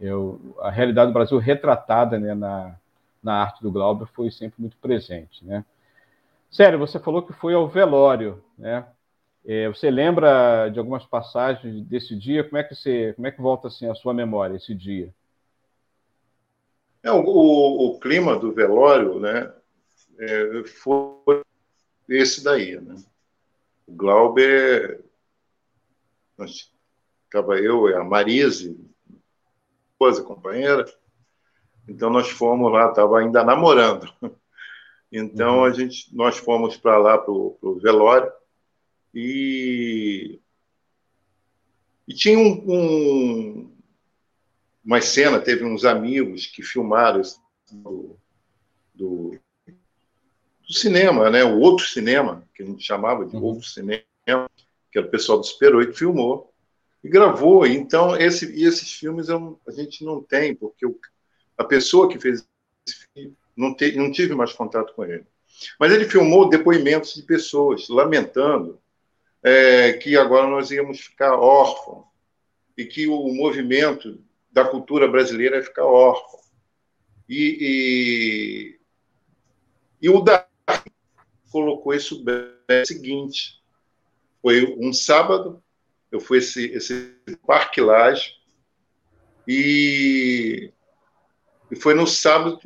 eu, 0.00 0.40
a 0.60 0.70
realidade 0.70 1.10
do 1.10 1.14
Brasil 1.14 1.38
retratada 1.38 2.18
né, 2.18 2.34
na, 2.34 2.76
na 3.22 3.34
arte 3.34 3.62
do 3.62 3.70
Glauber 3.72 4.06
foi 4.06 4.30
sempre 4.30 4.60
muito 4.60 4.76
presente. 4.76 5.44
Né. 5.44 5.64
Sério, 6.56 6.78
você 6.78 6.98
falou 6.98 7.22
que 7.22 7.34
foi 7.34 7.52
ao 7.52 7.68
velório, 7.68 8.42
né? 8.56 8.88
É, 9.44 9.68
você 9.68 9.90
lembra 9.90 10.70
de 10.70 10.78
algumas 10.78 11.04
passagens 11.04 11.84
desse 11.84 12.16
dia? 12.16 12.42
Como 12.42 12.56
é 12.56 12.64
que 12.64 12.74
você, 12.74 13.12
como 13.12 13.26
é 13.26 13.30
que 13.30 13.42
volta 13.42 13.68
assim 13.68 13.86
a 13.90 13.94
sua 13.94 14.14
memória 14.14 14.56
esse 14.56 14.74
dia? 14.74 15.14
É, 17.02 17.12
o, 17.12 17.18
o, 17.20 18.00
clima 18.00 18.38
do 18.38 18.54
velório, 18.54 19.20
né, 19.20 19.52
é, 20.18 20.64
foi 20.64 21.42
esse 22.08 22.42
daí, 22.42 22.80
né? 22.80 22.96
O 23.86 23.92
Glauber, 23.92 25.04
estava 26.40 27.58
eu 27.58 27.90
e 27.90 27.94
a 27.94 28.02
Marise, 28.02 28.80
esposa, 29.92 30.24
companheira, 30.24 30.86
então 31.86 32.08
nós 32.08 32.30
fomos 32.30 32.72
lá, 32.72 32.88
estava 32.88 33.18
ainda 33.18 33.44
namorando. 33.44 34.10
Então 35.16 35.58
uhum. 35.58 35.64
a 35.64 35.72
gente, 35.72 36.14
nós 36.14 36.36
fomos 36.36 36.76
para 36.76 36.98
lá 36.98 37.16
para 37.16 37.32
o 37.32 37.78
velório 37.80 38.30
e, 39.14 40.38
e 42.06 42.14
tinha 42.14 42.38
um, 42.38 42.64
um, 42.68 43.76
uma 44.84 45.00
cena, 45.00 45.40
teve 45.40 45.64
uns 45.64 45.86
amigos 45.86 46.46
que 46.46 46.62
filmaram 46.62 47.22
do, 47.72 48.18
do, 48.94 49.38
do, 50.66 50.72
cinema, 50.72 51.30
né? 51.30 51.42
o 51.42 51.58
outro 51.60 51.86
cinema, 51.86 52.46
que 52.54 52.62
a 52.62 52.66
gente 52.66 52.84
chamava 52.84 53.24
de 53.24 53.34
uhum. 53.36 53.42
outro 53.42 53.66
cinema, 53.66 54.04
que 54.92 54.98
era 54.98 55.06
o 55.06 55.10
pessoal 55.10 55.38
do 55.38 55.46
Super 55.46 55.74
8, 55.74 55.96
filmou 55.96 56.52
e 57.02 57.08
gravou. 57.08 57.66
Então, 57.66 58.14
esse, 58.16 58.44
esses 58.62 58.92
filmes 58.92 59.30
eu, 59.30 59.58
a 59.66 59.70
gente 59.70 60.04
não 60.04 60.22
tem, 60.22 60.54
porque 60.54 60.84
o, 60.84 60.98
a 61.56 61.64
pessoa 61.64 62.08
que 62.08 62.18
fez 62.18 62.46
não, 63.56 63.74
te, 63.74 63.92
não 63.96 64.10
tive 64.10 64.34
mais 64.34 64.52
contato 64.52 64.92
com 64.94 65.04
ele. 65.04 65.26
Mas 65.78 65.92
ele 65.92 66.04
filmou 66.04 66.48
depoimentos 66.48 67.14
de 67.14 67.22
pessoas 67.22 67.88
lamentando 67.88 68.80
é, 69.42 69.94
que 69.94 70.16
agora 70.16 70.46
nós 70.46 70.70
íamos 70.70 71.00
ficar 71.00 71.36
órfãos 71.36 72.04
e 72.76 72.84
que 72.84 73.06
o 73.06 73.32
movimento 73.32 74.22
da 74.50 74.64
cultura 74.64 75.08
brasileira 75.08 75.56
ia 75.56 75.62
ficar 75.62 75.84
órfão. 75.84 76.40
E, 77.28 78.78
e, 80.00 80.06
e 80.06 80.10
o 80.10 80.20
Darwin 80.20 80.46
colocou 81.50 81.94
isso 81.94 82.22
bem 82.22 82.56
é 82.68 82.82
o 82.82 82.86
seguinte: 82.86 83.62
foi 84.42 84.76
um 84.78 84.92
sábado, 84.92 85.62
eu 86.10 86.20
fui 86.20 86.38
esse, 86.38 86.66
esse 86.66 87.14
Parque 87.46 87.80
Laje, 87.80 88.34
e, 89.46 90.72
e 91.70 91.76
foi 91.76 91.94
no 91.94 92.06
sábado, 92.06 92.60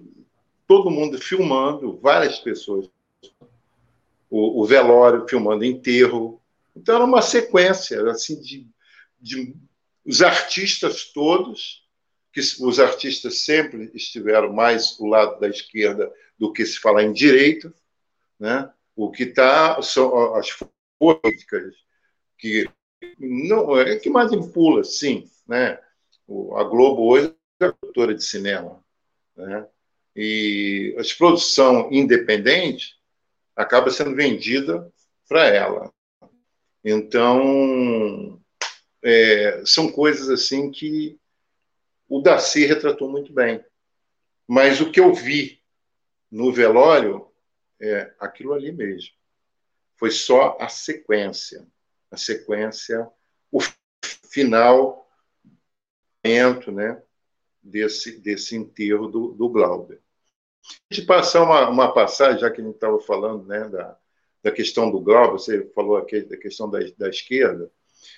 todo 0.70 0.88
mundo 0.88 1.18
filmando, 1.18 1.98
várias 1.98 2.38
pessoas, 2.38 2.88
o, 4.30 4.62
o 4.62 4.64
velório 4.64 5.26
filmando 5.28 5.64
enterro, 5.64 6.40
então 6.76 6.94
era 6.94 7.04
uma 7.04 7.20
sequência 7.20 8.08
assim 8.08 8.40
de, 8.40 8.68
de 9.20 9.52
os 10.06 10.22
artistas 10.22 11.06
todos, 11.12 11.84
que 12.32 12.38
os 12.38 12.78
artistas 12.78 13.38
sempre 13.38 13.90
estiveram 13.94 14.52
mais 14.52 14.96
do 14.96 15.06
lado 15.06 15.40
da 15.40 15.48
esquerda 15.48 16.08
do 16.38 16.52
que 16.52 16.64
se 16.64 16.78
falar 16.78 17.02
em 17.02 17.12
direita, 17.12 17.74
né? 18.38 18.70
O 18.94 19.10
que 19.10 19.24
está 19.24 19.82
são 19.82 20.36
as 20.36 20.56
políticas 21.00 21.74
que 22.38 22.70
não 23.18 23.76
é 23.76 23.96
que 23.96 24.08
mais 24.08 24.30
impula, 24.30 24.84
sim, 24.84 25.28
né? 25.48 25.80
A 26.54 26.62
Globo 26.62 27.08
hoje 27.10 27.34
é 27.58 27.72
produtora 27.72 28.14
de 28.14 28.22
cinema, 28.22 28.80
né? 29.36 29.66
E 30.14 30.94
a 30.98 31.16
produção 31.16 31.88
independente 31.92 32.96
acaba 33.54 33.90
sendo 33.90 34.14
vendida 34.14 34.90
para 35.28 35.46
ela. 35.46 35.92
Então, 36.84 38.40
é, 39.02 39.62
são 39.64 39.90
coisas 39.90 40.28
assim 40.28 40.70
que 40.70 41.18
o 42.08 42.20
Darcy 42.20 42.66
retratou 42.66 43.08
muito 43.08 43.32
bem. 43.32 43.64
Mas 44.48 44.80
o 44.80 44.90
que 44.90 44.98
eu 44.98 45.14
vi 45.14 45.62
no 46.30 46.52
velório 46.52 47.30
é 47.80 48.12
aquilo 48.18 48.52
ali 48.52 48.72
mesmo. 48.72 49.14
Foi 49.96 50.10
só 50.10 50.56
a 50.60 50.68
sequência. 50.68 51.66
A 52.10 52.16
sequência, 52.16 53.08
o 53.52 53.60
final 54.28 55.08
né, 56.72 57.00
desse, 57.62 58.20
desse 58.20 58.56
enterro 58.56 59.08
do, 59.08 59.32
do 59.32 59.48
Glauber. 59.48 60.00
A 60.90 60.94
gente 60.94 61.06
passar 61.06 61.42
uma, 61.42 61.68
uma 61.68 61.92
passagem, 61.92 62.40
já 62.40 62.50
que 62.50 62.60
a 62.60 62.64
gente 62.64 62.74
estava 62.74 63.00
falando 63.00 63.46
né, 63.46 63.68
da, 63.68 63.96
da 64.42 64.50
questão 64.50 64.90
do 64.90 65.00
Glauber, 65.00 65.32
você 65.32 65.66
falou 65.74 65.96
aqui 65.96 66.20
da 66.22 66.36
questão 66.36 66.70
da, 66.70 66.78
da 66.98 67.08
esquerda. 67.08 67.70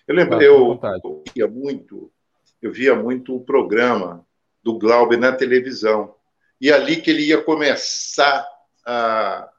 Eu 0.06 0.14
lembro, 0.14 0.38
ah, 0.38 0.42
eu, 0.42 0.80
eu 1.04 1.24
via 1.34 1.48
muito, 1.48 2.12
eu 2.60 2.72
via 2.72 2.94
muito 2.94 3.34
o 3.34 3.44
programa 3.44 4.26
do 4.62 4.78
Glauber 4.78 5.18
na 5.18 5.32
televisão. 5.32 6.14
E 6.60 6.70
ali 6.70 7.00
que 7.00 7.10
ele 7.10 7.26
ia 7.26 7.42
começar 7.42 8.46
a, 8.84 9.50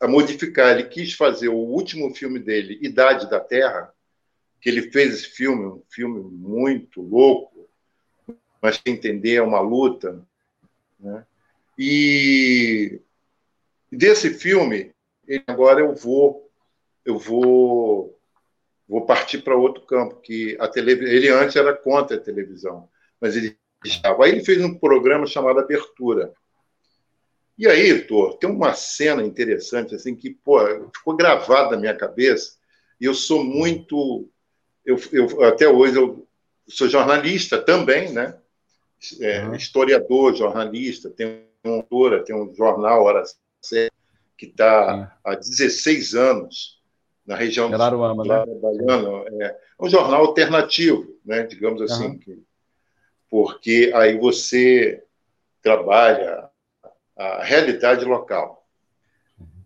a 0.00 0.08
modificar. 0.08 0.72
Ele 0.72 0.88
quis 0.88 1.12
fazer 1.12 1.48
o 1.48 1.56
último 1.56 2.14
filme 2.14 2.38
dele, 2.38 2.78
Idade 2.80 3.28
da 3.28 3.40
Terra, 3.40 3.92
que 4.60 4.68
ele 4.68 4.90
fez 4.90 5.14
esse 5.14 5.26
filme, 5.26 5.66
um 5.66 5.82
filme 5.90 6.20
muito 6.20 7.00
louco, 7.00 7.49
mas 8.60 8.76
que 8.76 8.90
entender 8.90 9.36
é 9.36 9.42
uma 9.42 9.60
luta. 9.60 10.20
Né? 10.98 11.24
E 11.78 13.00
desse 13.90 14.34
filme, 14.34 14.92
agora 15.46 15.80
eu 15.80 15.94
vou 15.94 16.50
eu 17.04 17.18
vou 17.18 18.18
vou 18.88 19.06
partir 19.06 19.38
para 19.42 19.56
outro 19.56 19.82
campo 19.82 20.16
que 20.16 20.56
a 20.60 20.68
televisão 20.68 21.12
ele 21.12 21.28
antes 21.28 21.56
era 21.56 21.72
contra 21.72 22.16
a 22.16 22.20
televisão 22.20 22.88
mas 23.20 23.36
ele 23.36 23.56
estava 23.84 24.24
aí 24.24 24.32
ele 24.32 24.44
fez 24.44 24.62
um 24.62 24.74
programa 24.74 25.26
chamado 25.26 25.60
Abertura 25.60 26.32
e 27.56 27.66
aí 27.66 27.90
Heitor, 27.90 28.38
tem 28.38 28.50
uma 28.50 28.74
cena 28.74 29.22
interessante 29.22 29.94
assim 29.94 30.14
que 30.14 30.30
pô, 30.30 30.58
ficou 30.94 31.16
gravada 31.16 31.72
na 31.72 31.76
minha 31.78 31.96
cabeça 31.96 32.56
e 33.00 33.04
eu 33.04 33.14
sou 33.14 33.44
muito 33.44 34.28
eu, 34.84 34.98
eu 35.12 35.44
até 35.44 35.68
hoje 35.68 35.96
eu 35.96 36.26
sou 36.68 36.88
jornalista 36.88 37.60
também 37.60 38.12
né 38.12 38.36
é, 39.20 39.44
uhum. 39.44 39.54
historiador 39.54 40.34
jornalista 40.34 41.10
tenho 41.10 41.42
uma 41.64 41.76
autora 41.76 42.24
tem 42.24 42.34
um 42.34 42.54
jornal 42.54 43.04
hora 43.04 43.22
certa 43.60 43.94
que 44.36 44.46
está 44.46 45.18
há 45.22 45.34
16 45.34 46.14
anos 46.14 46.80
na 47.26 47.36
região 47.36 47.72
Araruama, 47.72 48.24
né? 48.24 48.44
É, 49.40 49.46
é 49.46 49.56
um 49.78 49.88
jornal 49.88 50.24
alternativo, 50.24 51.16
né, 51.24 51.42
digamos 51.44 51.80
assim, 51.82 52.06
uhum. 52.06 52.18
que, 52.18 52.42
porque 53.28 53.92
aí 53.94 54.18
você 54.18 55.04
trabalha 55.62 56.48
a 57.16 57.44
realidade 57.44 58.04
local. 58.04 58.66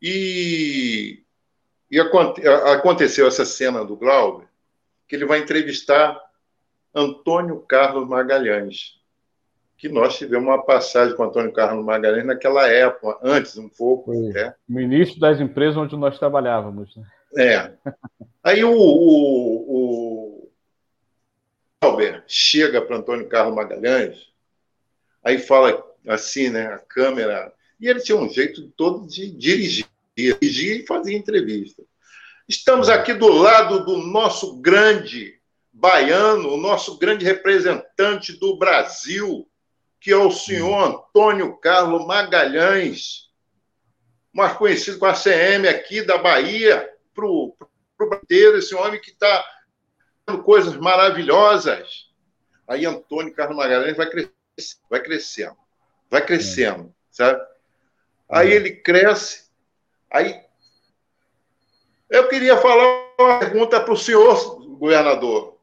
E, 0.02 1.22
e 1.90 1.98
aconteceu 1.98 3.26
essa 3.26 3.44
cena 3.44 3.84
do 3.84 3.96
Glauber, 3.96 4.46
que 5.08 5.16
ele 5.16 5.24
vai 5.24 5.38
entrevistar 5.38 6.20
Antônio 6.94 7.60
Carlos 7.60 8.08
Magalhães, 8.08 9.00
que 9.76 9.88
nós 9.88 10.16
tivemos 10.16 10.46
uma 10.46 10.64
passagem 10.64 11.16
com 11.16 11.22
o 11.22 11.26
Antônio 11.26 11.52
Carlos 11.52 11.84
Magalhães 11.84 12.24
naquela 12.24 12.68
época, 12.68 13.18
antes 13.22 13.56
um 13.56 13.68
pouco. 13.68 14.12
Foi. 14.12 14.32
Né? 14.32 14.54
Ministro 14.68 15.20
das 15.20 15.40
empresas 15.40 15.76
onde 15.76 15.96
nós 15.96 16.18
trabalhávamos. 16.18 16.94
Né? 16.96 17.04
É. 17.36 17.72
Aí 18.42 18.64
o, 18.64 18.72
o, 18.72 19.64
o 19.66 20.50
Albert 21.80 22.24
chega 22.26 22.80
para 22.80 22.96
Antônio 22.96 23.28
Carlos 23.28 23.54
Magalhães. 23.54 24.28
aí 25.22 25.38
fala 25.38 25.84
assim, 26.06 26.50
né? 26.50 26.66
A 26.66 26.78
câmera. 26.78 27.52
E 27.80 27.88
ele 27.88 28.00
tinha 28.00 28.16
um 28.16 28.28
jeito 28.28 28.68
todo 28.76 29.06
de 29.06 29.30
dirigir, 29.30 29.86
dirigir 30.16 30.80
e 30.80 30.86
fazer 30.86 31.14
entrevista. 31.14 31.82
Estamos 32.48 32.88
aqui 32.88 33.14
do 33.14 33.28
lado 33.28 33.84
do 33.84 33.98
nosso 33.98 34.60
grande 34.60 35.40
baiano, 35.72 36.52
o 36.52 36.56
nosso 36.56 36.98
grande 36.98 37.24
representante 37.24 38.32
do 38.38 38.56
Brasil, 38.56 39.48
que 40.04 40.12
é 40.12 40.16
o 40.18 40.30
senhor 40.30 40.84
Antônio 40.84 41.56
Carlos 41.56 42.06
Magalhães, 42.06 43.30
mais 44.34 44.52
conhecido 44.52 44.98
com 44.98 45.06
a 45.06 45.14
CM 45.14 45.66
aqui 45.66 46.02
da 46.02 46.18
Bahia, 46.18 46.92
para 47.14 47.24
o 47.24 47.56
inteiro, 48.22 48.58
esse 48.58 48.74
homem 48.74 49.00
que 49.00 49.12
está 49.12 49.42
fazendo 50.26 50.44
coisas 50.44 50.76
maravilhosas. 50.76 52.10
Aí 52.68 52.84
Antônio 52.84 53.32
Carlos 53.32 53.56
Magalhães 53.56 53.96
vai 53.96 54.10
crescendo, 54.10 54.82
vai 54.90 55.00
crescendo, 55.00 55.56
vai 56.10 56.26
crescendo, 56.26 56.94
sabe? 57.10 57.42
Aí 58.28 58.52
ele 58.52 58.72
cresce, 58.72 59.48
aí 60.10 60.38
eu 62.10 62.28
queria 62.28 62.58
falar 62.58 63.06
uma 63.18 63.38
pergunta 63.38 63.80
para 63.80 63.94
o 63.94 63.96
senhor, 63.96 64.60
governador. 64.76 65.58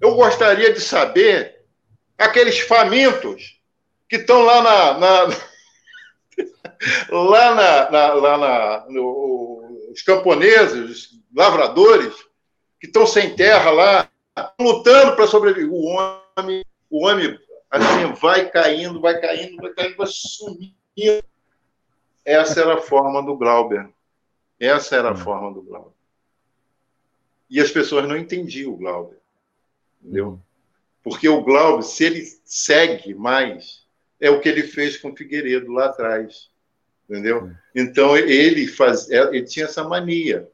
Eu 0.00 0.14
gostaria 0.14 0.72
de 0.72 0.80
saber 0.80 1.51
aqueles 2.18 2.60
famintos 2.60 3.60
que 4.08 4.16
estão 4.16 4.42
lá 4.42 4.62
na, 4.62 4.98
na 4.98 5.36
lá 7.10 7.54
na, 7.54 7.90
na, 7.90 8.12
lá 8.14 8.38
na 8.38 8.86
no, 8.88 9.88
os 9.92 10.02
camponeses, 10.02 10.90
os 10.90 11.20
lavradores 11.34 12.14
que 12.80 12.86
estão 12.86 13.06
sem 13.06 13.36
terra 13.36 13.70
lá, 13.70 14.10
lutando 14.60 15.14
para 15.14 15.26
sobreviver. 15.26 15.70
O 15.70 15.84
homem, 15.84 16.64
o 16.90 17.06
homem 17.06 17.38
assim 17.70 18.12
vai 18.20 18.50
caindo, 18.50 19.00
vai 19.00 19.20
caindo, 19.20 19.56
vai 19.56 19.72
caindo, 19.72 19.96
vai 19.96 20.06
sumindo. 20.06 20.74
Essa 22.24 22.60
era 22.60 22.74
a 22.74 22.80
forma 22.80 23.22
do 23.22 23.36
Glauber. 23.36 23.88
Essa 24.58 24.96
era 24.96 25.08
a 25.08 25.12
hum. 25.12 25.16
forma 25.16 25.52
do 25.52 25.62
Glauber. 25.62 25.92
E 27.50 27.60
as 27.60 27.70
pessoas 27.70 28.08
não 28.08 28.16
entendiam 28.16 28.72
o 28.72 28.76
Glauber. 28.76 29.18
Entendeu? 30.00 30.40
Porque 31.02 31.28
o 31.28 31.42
Glauber, 31.42 31.82
se 31.82 32.04
ele 32.04 32.24
segue 32.44 33.14
mais, 33.14 33.84
é 34.20 34.30
o 34.30 34.40
que 34.40 34.48
ele 34.48 34.62
fez 34.62 34.96
com 34.96 35.10
o 35.10 35.16
Figueiredo 35.16 35.72
lá 35.72 35.86
atrás. 35.86 36.48
Entendeu? 37.08 37.50
Então, 37.74 38.16
ele, 38.16 38.68
faz, 38.68 39.10
é, 39.10 39.18
ele 39.18 39.42
tinha 39.42 39.66
essa 39.66 39.82
mania, 39.82 40.48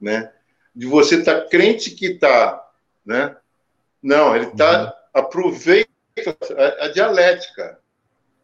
né? 0.00 0.32
De 0.74 0.86
você 0.86 1.16
estar 1.16 1.42
tá 1.42 1.48
crente 1.48 1.90
que 1.90 2.06
está, 2.06 2.66
né? 3.04 3.36
Não, 4.02 4.34
ele 4.34 4.46
está, 4.46 4.84
uhum. 4.84 4.92
aproveita 5.12 5.90
a, 6.56 6.84
a 6.84 6.88
dialética. 6.88 7.78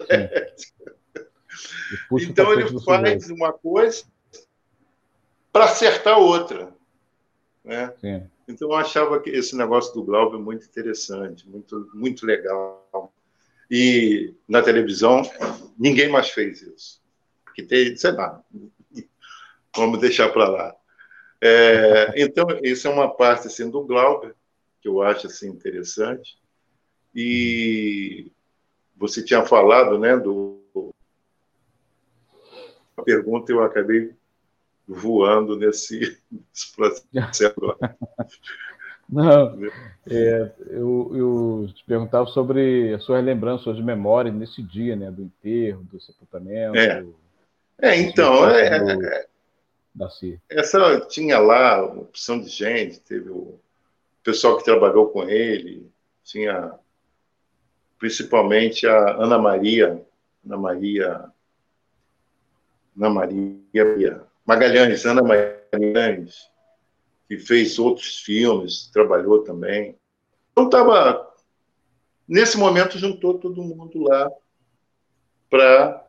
então, 2.20 2.52
ele 2.52 2.80
faz 2.80 3.30
uma 3.30 3.52
coisa 3.52 4.04
para 5.52 5.64
acertar 5.64 6.18
outra. 6.18 6.72
Né? 7.64 8.28
Então, 8.48 8.70
eu 8.70 8.74
achava 8.74 9.20
que 9.20 9.28
esse 9.28 9.54
negócio 9.54 9.92
do 9.92 10.02
Glauber 10.02 10.38
muito 10.38 10.64
interessante, 10.64 11.46
muito, 11.46 11.90
muito 11.92 12.24
legal. 12.24 13.12
E 13.70 14.34
na 14.48 14.62
televisão, 14.62 15.20
ninguém 15.78 16.08
mais 16.08 16.30
fez 16.30 16.62
isso. 16.62 17.02
Que 17.54 17.62
tem, 17.62 17.94
sei 17.94 18.12
lá, 18.12 18.42
vamos 19.76 20.00
deixar 20.00 20.30
para 20.30 20.48
lá. 20.48 20.76
É, 21.40 22.14
então, 22.16 22.46
isso 22.62 22.88
é 22.88 22.90
uma 22.90 23.14
parte 23.14 23.48
assim, 23.48 23.70
do 23.70 23.84
Glauber, 23.84 24.34
que 24.80 24.88
eu 24.88 25.02
acho 25.02 25.26
assim, 25.26 25.50
interessante. 25.50 26.38
E 27.14 28.32
você 28.96 29.22
tinha 29.22 29.44
falado 29.44 29.98
né, 29.98 30.16
do. 30.16 30.58
A 32.96 33.02
pergunta 33.02 33.52
eu 33.52 33.62
acabei 33.62 34.14
voando 34.88 35.56
nesse, 35.56 36.18
nesse 36.32 36.74
processo. 36.74 37.54
Não, 39.10 39.58
é, 40.10 40.52
eu, 40.68 41.12
eu, 41.14 41.68
te 41.74 41.82
perguntava 41.84 42.26
sobre 42.26 42.92
as 42.92 43.02
suas 43.04 43.24
lembranças, 43.24 43.74
de 43.74 43.82
memória 43.82 44.30
nesse 44.30 44.62
dia, 44.62 44.94
né, 44.96 45.10
do 45.10 45.22
enterro, 45.22 45.82
do 45.84 45.98
sepultamento. 45.98 46.76
É, 46.76 47.06
é 47.80 48.00
então, 48.00 48.46
é, 48.50 48.78
do, 48.78 49.06
é, 49.06 49.26
essa 50.50 51.00
tinha 51.00 51.38
lá 51.38 51.84
uma 51.84 52.02
opção 52.02 52.38
de 52.38 52.48
gente, 52.48 53.00
teve 53.00 53.30
o 53.30 53.58
pessoal 54.22 54.58
que 54.58 54.64
trabalhou 54.64 55.08
com 55.08 55.24
ele, 55.24 55.90
tinha 56.22 56.74
principalmente 57.98 58.86
a 58.86 59.14
Ana 59.16 59.38
Maria, 59.38 60.04
Ana 60.44 60.56
Maria, 60.58 61.24
Ana 62.94 63.10
Maria 63.10 64.27
Magalhães, 64.48 65.04
Ana 65.04 65.22
Magalhães, 65.22 66.50
que 67.28 67.38
fez 67.38 67.78
outros 67.78 68.20
filmes, 68.20 68.86
trabalhou 68.90 69.44
também. 69.44 69.94
Então 70.52 70.64
estava 70.64 71.34
nesse 72.26 72.56
momento 72.56 72.98
juntou 72.98 73.38
todo 73.38 73.62
mundo 73.62 74.02
lá 74.04 74.30
para 75.50 76.08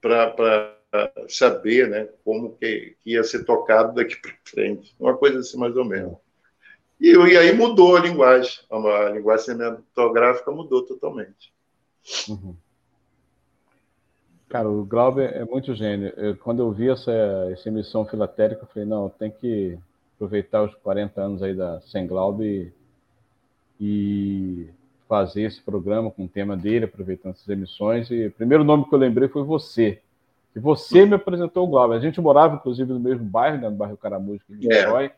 para 0.00 0.74
saber, 1.28 1.86
né, 1.86 2.08
como 2.24 2.56
que, 2.56 2.96
que, 3.00 3.10
ia 3.10 3.22
ser 3.22 3.44
tocado 3.44 3.94
daqui 3.94 4.16
para 4.16 4.32
frente, 4.42 4.96
uma 4.98 5.14
coisa 5.14 5.40
assim 5.40 5.58
mais 5.58 5.76
ou 5.76 5.84
menos. 5.84 6.16
E, 6.98 7.10
e 7.10 7.36
aí 7.36 7.52
mudou 7.52 7.94
a 7.94 8.00
linguagem, 8.00 8.58
a, 8.70 9.10
linguagem 9.10 9.44
cinematográfica 9.44 10.50
mudou 10.50 10.86
totalmente. 10.86 11.52
Uhum. 12.26 12.56
Cara, 14.48 14.68
o 14.68 14.84
Glauber 14.84 15.34
é 15.34 15.44
muito 15.44 15.74
gênio. 15.74 16.12
Eu, 16.16 16.36
quando 16.36 16.60
eu 16.60 16.72
vi 16.72 16.88
essa, 16.88 17.12
essa 17.52 17.68
emissão 17.68 18.06
filatérica, 18.06 18.62
eu 18.62 18.68
falei, 18.68 18.88
não, 18.88 19.08
tem 19.08 19.30
que 19.30 19.78
aproveitar 20.14 20.62
os 20.62 20.74
40 20.76 21.20
anos 21.20 21.42
aí 21.42 21.54
da 21.54 21.80
Sem 21.82 22.06
Glauber 22.06 22.72
e, 23.78 24.68
fazer 25.06 25.42
esse 25.42 25.60
programa 25.62 26.10
com 26.10 26.24
o 26.24 26.28
tema 26.28 26.56
dele, 26.56 26.84
aproveitando 26.84 27.32
essas 27.32 27.48
emissões. 27.48 28.10
E 28.10 28.26
o 28.26 28.32
primeiro 28.32 28.64
nome 28.64 28.84
que 28.84 28.94
eu 28.94 28.98
lembrei 28.98 29.28
foi 29.28 29.42
você. 29.42 30.00
E 30.54 30.60
você 30.60 31.06
me 31.06 31.14
apresentou 31.14 31.66
o 31.66 31.70
Glauber. 31.70 31.96
A 31.96 32.00
gente 32.00 32.20
morava, 32.20 32.56
inclusive, 32.56 32.92
no 32.92 33.00
mesmo 33.00 33.24
bairro, 33.24 33.58
né, 33.58 33.68
no 33.68 33.76
bairro 33.76 33.96
Caramujo, 33.96 34.42
de 34.48 34.56
Niterói. 34.56 35.06
É. 35.06 35.12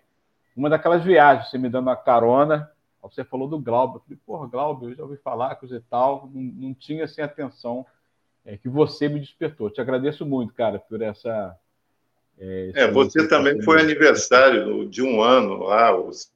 Uma 0.57 0.69
daquelas 0.69 1.05
viagens, 1.05 1.51
você 1.51 1.59
me 1.59 1.69
dando 1.69 1.87
uma 1.87 1.97
carona, 1.97 2.71
você 3.03 3.25
falou 3.25 3.49
do 3.49 3.59
Glauber. 3.59 3.97
Eu 3.97 4.01
falei, 4.01 4.19
porra, 4.27 4.47
Glauber, 4.49 4.87
eu 4.87 4.95
já 4.95 5.03
ouvi 5.03 5.17
falar, 5.17 5.55
coisa 5.57 5.77
e 5.77 5.81
tal. 5.81 6.29
Não, 6.33 6.43
não 6.69 6.75
tinha, 6.75 7.05
assim, 7.05 7.21
atenção 7.21 7.87
é, 8.45 8.57
que 8.57 8.69
você 8.69 9.09
me 9.09 9.21
despertou. 9.21 9.71
Te 9.71 9.81
agradeço 9.81 10.25
muito, 10.25 10.55
cara, 10.55 10.79
por 10.79 11.01
essa. 11.03 11.57
É, 12.39 12.73
é 12.75 12.91
você 12.91 13.29
também 13.29 13.61
foi 13.63 13.81
aniversário 13.81 14.89
de 14.89 15.03
um 15.03 15.23
ano 15.23 15.65
lá. 15.65 15.93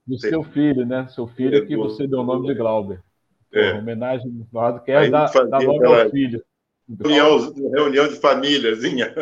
Do 0.06 0.18
seu 0.18 0.42
filho, 0.42 0.84
né? 0.84 1.06
Seu 1.08 1.26
filho 1.26 1.58
é, 1.58 1.66
que 1.66 1.76
você 1.76 2.06
deu 2.06 2.20
o 2.20 2.24
nome 2.24 2.46
de 2.46 2.54
Glauber. 2.54 3.00
É. 3.52 3.72
Pô, 3.72 3.78
homenagem 3.78 4.30
do 4.30 4.80
que 4.84 4.90
é 4.90 5.08
dar, 5.08 5.32
dar 5.32 5.62
nome 5.62 5.86
ao 5.86 6.10
filho. 6.10 6.44
Reunião, 7.00 7.52
reunião 7.72 8.08
de 8.08 8.16
famíliazinha. 8.16 9.14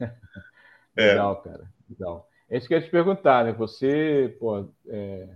Legal, 0.96 1.36
cara. 1.36 1.64
Legal. 1.88 2.28
É 2.50 2.58
isso 2.58 2.66
que 2.66 2.74
eu 2.74 2.78
ia 2.78 2.84
te 2.84 2.90
perguntar, 2.90 3.44
né? 3.44 3.52
Você, 3.52 4.36
pô, 4.40 4.66
é... 4.88 5.28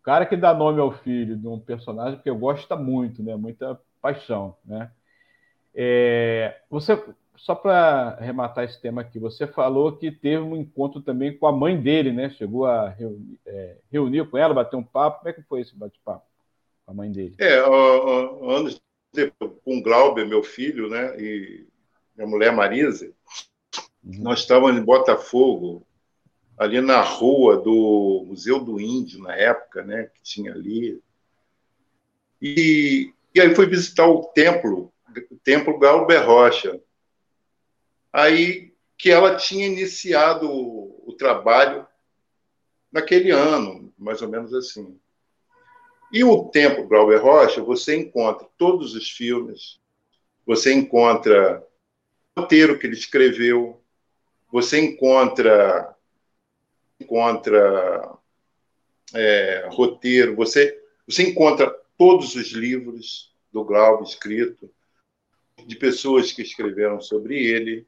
o 0.00 0.02
cara 0.02 0.26
que 0.26 0.36
dá 0.36 0.52
nome 0.52 0.80
ao 0.80 0.92
filho 0.92 1.36
de 1.36 1.48
um 1.48 1.58
personagem 1.58 2.20
que 2.20 2.30
gosta 2.30 2.76
muito, 2.76 3.22
né? 3.22 3.34
Muita 3.34 3.80
paixão, 4.02 4.54
né? 4.64 4.90
É, 5.78 6.56
você, 6.70 6.98
só 7.36 7.54
para 7.54 8.16
arrematar 8.18 8.64
esse 8.64 8.80
tema 8.80 9.02
aqui, 9.02 9.18
você 9.18 9.46
falou 9.46 9.92
que 9.92 10.10
teve 10.10 10.42
um 10.42 10.56
encontro 10.56 11.02
também 11.02 11.36
com 11.36 11.46
a 11.46 11.52
mãe 11.52 11.78
dele, 11.78 12.10
né? 12.10 12.30
Chegou 12.30 12.64
a 12.64 12.88
reunir, 12.88 13.38
é, 13.44 13.76
reunir 13.92 14.30
com 14.30 14.38
ela, 14.38 14.54
bater 14.54 14.76
um 14.76 14.82
papo. 14.82 15.18
Como 15.18 15.28
é 15.28 15.32
que 15.34 15.42
foi 15.42 15.60
esse 15.60 15.76
bate-papo 15.76 16.24
com 16.86 16.92
a 16.92 16.94
mãe 16.94 17.12
dele? 17.12 17.34
É, 17.38 17.58
anos 17.58 18.80
depois, 19.12 19.52
com 19.62 19.76
o 19.76 19.82
Glauber, 19.82 20.26
meu 20.26 20.42
filho, 20.42 20.88
né? 20.88 21.14
E 21.20 21.66
minha 22.16 22.26
mulher 22.26 22.52
Marisa, 22.52 23.12
uhum. 24.02 24.22
nós 24.22 24.40
estávamos 24.40 24.80
em 24.80 24.84
Botafogo, 24.84 25.86
ali 26.56 26.80
na 26.80 27.02
rua 27.02 27.58
do 27.58 28.24
Museu 28.26 28.58
do 28.60 28.80
Índio, 28.80 29.20
na 29.20 29.36
época, 29.36 29.84
né? 29.84 30.04
Que 30.14 30.22
tinha 30.22 30.52
ali. 30.52 30.98
E, 32.40 33.12
e 33.34 33.40
aí 33.40 33.54
fui 33.54 33.66
visitar 33.66 34.06
o 34.06 34.24
templo 34.28 34.90
Templo 35.42 35.78
Galber 35.78 36.24
Rocha. 36.26 36.80
Aí 38.12 38.72
que 38.96 39.10
ela 39.10 39.36
tinha 39.36 39.66
iniciado 39.66 40.50
o, 40.50 41.04
o 41.06 41.12
trabalho 41.12 41.86
naquele 42.90 43.30
ano, 43.30 43.92
mais 43.98 44.22
ou 44.22 44.28
menos 44.28 44.54
assim. 44.54 44.98
E 46.12 46.24
o 46.24 46.44
Templo 46.44 46.86
Glauber 46.86 47.20
Rocha, 47.20 47.62
você 47.62 47.96
encontra 47.96 48.48
todos 48.56 48.94
os 48.94 49.10
filmes, 49.10 49.80
você 50.46 50.72
encontra 50.72 51.62
o 52.34 52.40
roteiro 52.40 52.78
que 52.78 52.86
ele 52.86 52.94
escreveu, 52.94 53.82
você 54.50 54.80
encontra 54.80 55.94
encontra 56.98 58.16
é, 59.14 59.68
roteiro, 59.70 60.34
você 60.34 60.82
você 61.06 61.22
encontra 61.22 61.70
todos 61.98 62.34
os 62.34 62.50
livros 62.52 63.32
do 63.52 63.64
Glauber 63.64 64.04
escrito, 64.04 64.70
de 65.64 65.76
pessoas 65.76 66.32
que 66.32 66.42
escreveram 66.42 67.00
sobre 67.00 67.38
ele. 67.44 67.86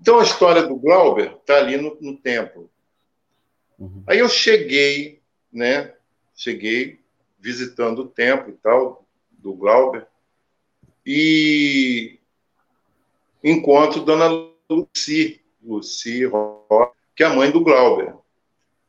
Então, 0.00 0.18
a 0.18 0.24
história 0.24 0.62
do 0.62 0.76
Glauber 0.76 1.32
está 1.32 1.58
ali 1.58 1.76
no, 1.76 1.96
no 2.00 2.16
templo. 2.16 2.70
Uhum. 3.78 4.02
Aí 4.06 4.18
eu 4.18 4.28
cheguei, 4.28 5.20
né? 5.52 5.94
Cheguei 6.34 7.00
visitando 7.38 8.00
o 8.00 8.08
templo 8.08 8.50
e 8.50 8.56
tal, 8.56 9.04
do 9.32 9.52
Glauber, 9.52 10.06
e 11.04 12.20
encontro 13.42 14.04
Dona 14.04 14.28
Luci, 14.70 15.40
Luci 15.60 16.22
que 17.16 17.24
é 17.24 17.26
a 17.26 17.34
mãe 17.34 17.50
do 17.50 17.62
Glauber. 17.62 18.14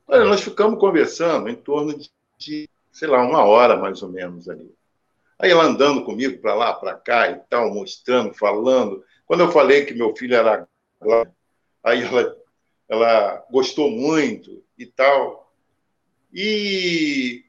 Olha, 0.08 0.26
nós 0.26 0.42
ficamos 0.42 0.80
conversando 0.80 1.50
em 1.50 1.56
torno 1.56 1.98
de, 2.38 2.70
sei 2.92 3.08
lá, 3.08 3.26
uma 3.26 3.44
hora 3.44 3.76
mais 3.76 4.04
ou 4.04 4.10
menos 4.10 4.48
ali. 4.48 4.72
Aí 5.44 5.52
ela 5.52 5.66
andando 5.66 6.06
comigo 6.06 6.40
para 6.40 6.56
lá, 6.56 6.74
para 6.74 6.96
cá 6.96 7.30
e 7.30 7.36
tal, 7.50 7.70
mostrando, 7.70 8.34
falando. 8.34 9.04
Quando 9.26 9.42
eu 9.42 9.52
falei 9.52 9.84
que 9.84 9.94
meu 9.94 10.16
filho 10.16 10.38
era 10.38 10.66
aí 11.84 12.02
ela, 12.02 12.38
ela 12.88 13.46
gostou 13.52 13.92
muito 13.92 14.64
e 14.78 14.86
tal. 14.86 15.54
E 16.32 17.44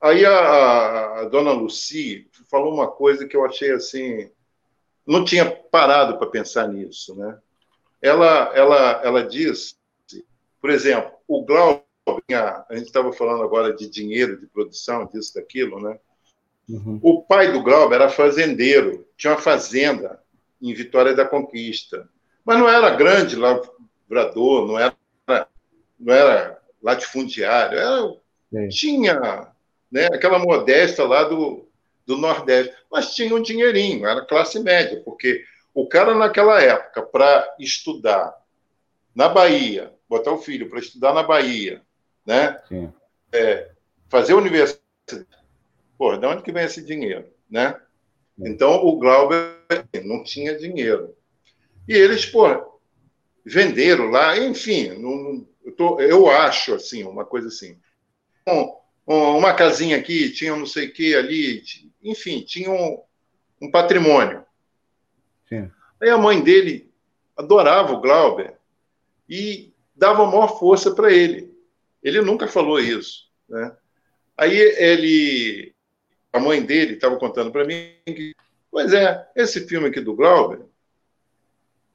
aí 0.00 0.24
a, 0.24 1.22
a 1.22 1.24
dona 1.24 1.50
Lucy 1.50 2.30
falou 2.48 2.72
uma 2.72 2.88
coisa 2.88 3.26
que 3.26 3.36
eu 3.36 3.44
achei 3.44 3.72
assim, 3.72 4.30
não 5.04 5.24
tinha 5.24 5.50
parado 5.50 6.18
para 6.18 6.30
pensar 6.30 6.68
nisso, 6.68 7.16
né? 7.16 7.36
Ela, 8.00 8.52
ela, 8.54 9.02
ela 9.02 9.24
diz, 9.24 9.76
por 10.60 10.70
exemplo, 10.70 11.10
o 11.26 11.44
Glauber, 11.44 11.82
a 12.68 12.76
gente 12.76 12.86
estava 12.86 13.12
falando 13.12 13.42
agora 13.42 13.74
de 13.74 13.90
dinheiro, 13.90 14.38
de 14.38 14.46
produção, 14.46 15.04
disso, 15.06 15.34
daquilo, 15.34 15.80
né? 15.80 15.98
Uhum. 16.68 17.00
O 17.02 17.22
pai 17.22 17.52
do 17.52 17.62
Glauber 17.62 17.96
era 17.96 18.08
fazendeiro, 18.08 19.06
tinha 19.16 19.32
uma 19.32 19.40
fazenda 19.40 20.20
em 20.60 20.72
Vitória 20.74 21.14
da 21.14 21.24
Conquista. 21.24 22.08
Mas 22.44 22.58
não 22.58 22.68
era 22.68 22.90
grande 22.90 23.36
lavrador, 23.36 24.66
não 24.66 24.78
era, 24.78 24.96
não 25.98 26.14
era 26.14 26.58
latifundiário, 26.82 27.78
era, 27.78 28.68
tinha 28.68 29.48
né, 29.90 30.06
aquela 30.06 30.38
modesta 30.38 31.04
lá 31.04 31.24
do, 31.24 31.68
do 32.06 32.16
Nordeste, 32.16 32.74
mas 32.90 33.14
tinha 33.14 33.34
um 33.34 33.42
dinheirinho, 33.42 34.06
era 34.06 34.24
classe 34.24 34.58
média, 34.60 35.02
porque 35.04 35.44
o 35.74 35.86
cara 35.86 36.14
naquela 36.14 36.60
época, 36.60 37.02
para 37.02 37.54
estudar 37.58 38.34
na 39.14 39.28
Bahia, 39.28 39.92
botar 40.08 40.32
o 40.32 40.38
filho 40.38 40.68
para 40.68 40.80
estudar 40.80 41.12
na 41.12 41.22
Bahia, 41.22 41.82
né? 42.26 42.60
É, 43.32 43.70
fazer 44.08 44.34
universidade 44.34 44.80
Pô, 46.00 46.16
de 46.16 46.24
onde 46.24 46.42
que 46.42 46.50
vem 46.50 46.64
esse 46.64 46.82
dinheiro, 46.82 47.26
né? 47.50 47.78
Então, 48.38 48.82
o 48.86 48.96
Glauber 48.96 49.58
não 50.02 50.24
tinha 50.24 50.56
dinheiro. 50.56 51.14
E 51.86 51.92
eles, 51.92 52.24
pô, 52.24 52.80
venderam 53.44 54.06
lá, 54.06 54.34
enfim, 54.38 54.94
não, 54.98 55.46
eu, 55.62 55.72
tô, 55.72 56.00
eu, 56.00 56.30
acho, 56.30 56.72
assim, 56.72 57.04
uma 57.04 57.26
coisa 57.26 57.48
assim. 57.48 57.78
Um, 58.48 58.72
uma 59.36 59.52
casinha 59.52 59.98
aqui, 59.98 60.30
tinha 60.30 60.56
não 60.56 60.64
sei 60.64 60.86
o 60.86 60.92
que 60.94 61.14
ali, 61.14 61.62
enfim, 62.02 62.40
tinha 62.40 62.70
um, 62.70 63.02
um 63.60 63.70
patrimônio. 63.70 64.42
Sim. 65.50 65.70
Aí 66.00 66.08
a 66.08 66.16
mãe 66.16 66.42
dele 66.42 66.90
adorava 67.36 67.92
o 67.92 68.00
Glauber 68.00 68.54
e 69.28 69.70
dava 69.94 70.24
maior 70.24 70.58
força 70.58 70.94
para 70.94 71.12
ele. 71.12 71.54
Ele 72.02 72.22
nunca 72.22 72.48
falou 72.48 72.80
isso, 72.80 73.30
né? 73.46 73.76
Aí 74.34 74.56
ele 74.56 75.74
a 76.32 76.38
mãe 76.38 76.62
dele 76.62 76.94
estava 76.94 77.16
contando 77.16 77.50
para 77.50 77.64
mim 77.64 77.92
que, 78.06 78.34
pois 78.70 78.92
é, 78.92 79.28
esse 79.34 79.66
filme 79.66 79.88
aqui 79.88 80.00
do 80.00 80.14
Glauber, 80.14 80.60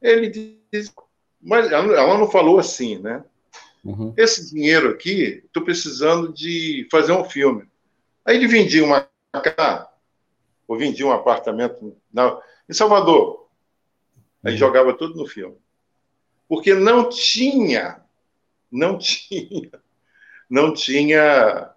ele 0.01 0.29
diz, 0.71 0.93
mas 1.41 1.71
ela 1.71 2.17
não 2.17 2.29
falou 2.29 2.59
assim, 2.59 2.97
né? 2.99 3.23
Uhum. 3.83 4.13
Esse 4.17 4.51
dinheiro 4.51 4.89
aqui, 4.89 5.43
estou 5.45 5.63
precisando 5.63 6.33
de 6.33 6.87
fazer 6.91 7.11
um 7.11 7.23
filme. 7.23 7.67
Aí 8.25 8.35
ele 8.35 8.47
vendia 8.47 8.83
uma 8.83 9.07
casa, 9.55 9.87
ou 10.67 10.77
vendia 10.77 11.05
um 11.05 11.11
apartamento 11.11 11.95
na, 12.11 12.39
em 12.67 12.73
Salvador. 12.73 13.47
Aí 14.43 14.53
uhum. 14.53 14.57
jogava 14.57 14.93
tudo 14.93 15.15
no 15.15 15.27
filme. 15.27 15.55
Porque 16.47 16.73
não 16.73 17.09
tinha, 17.09 18.01
não 18.71 18.97
tinha, 18.97 19.71
não 20.49 20.73
tinha 20.73 21.71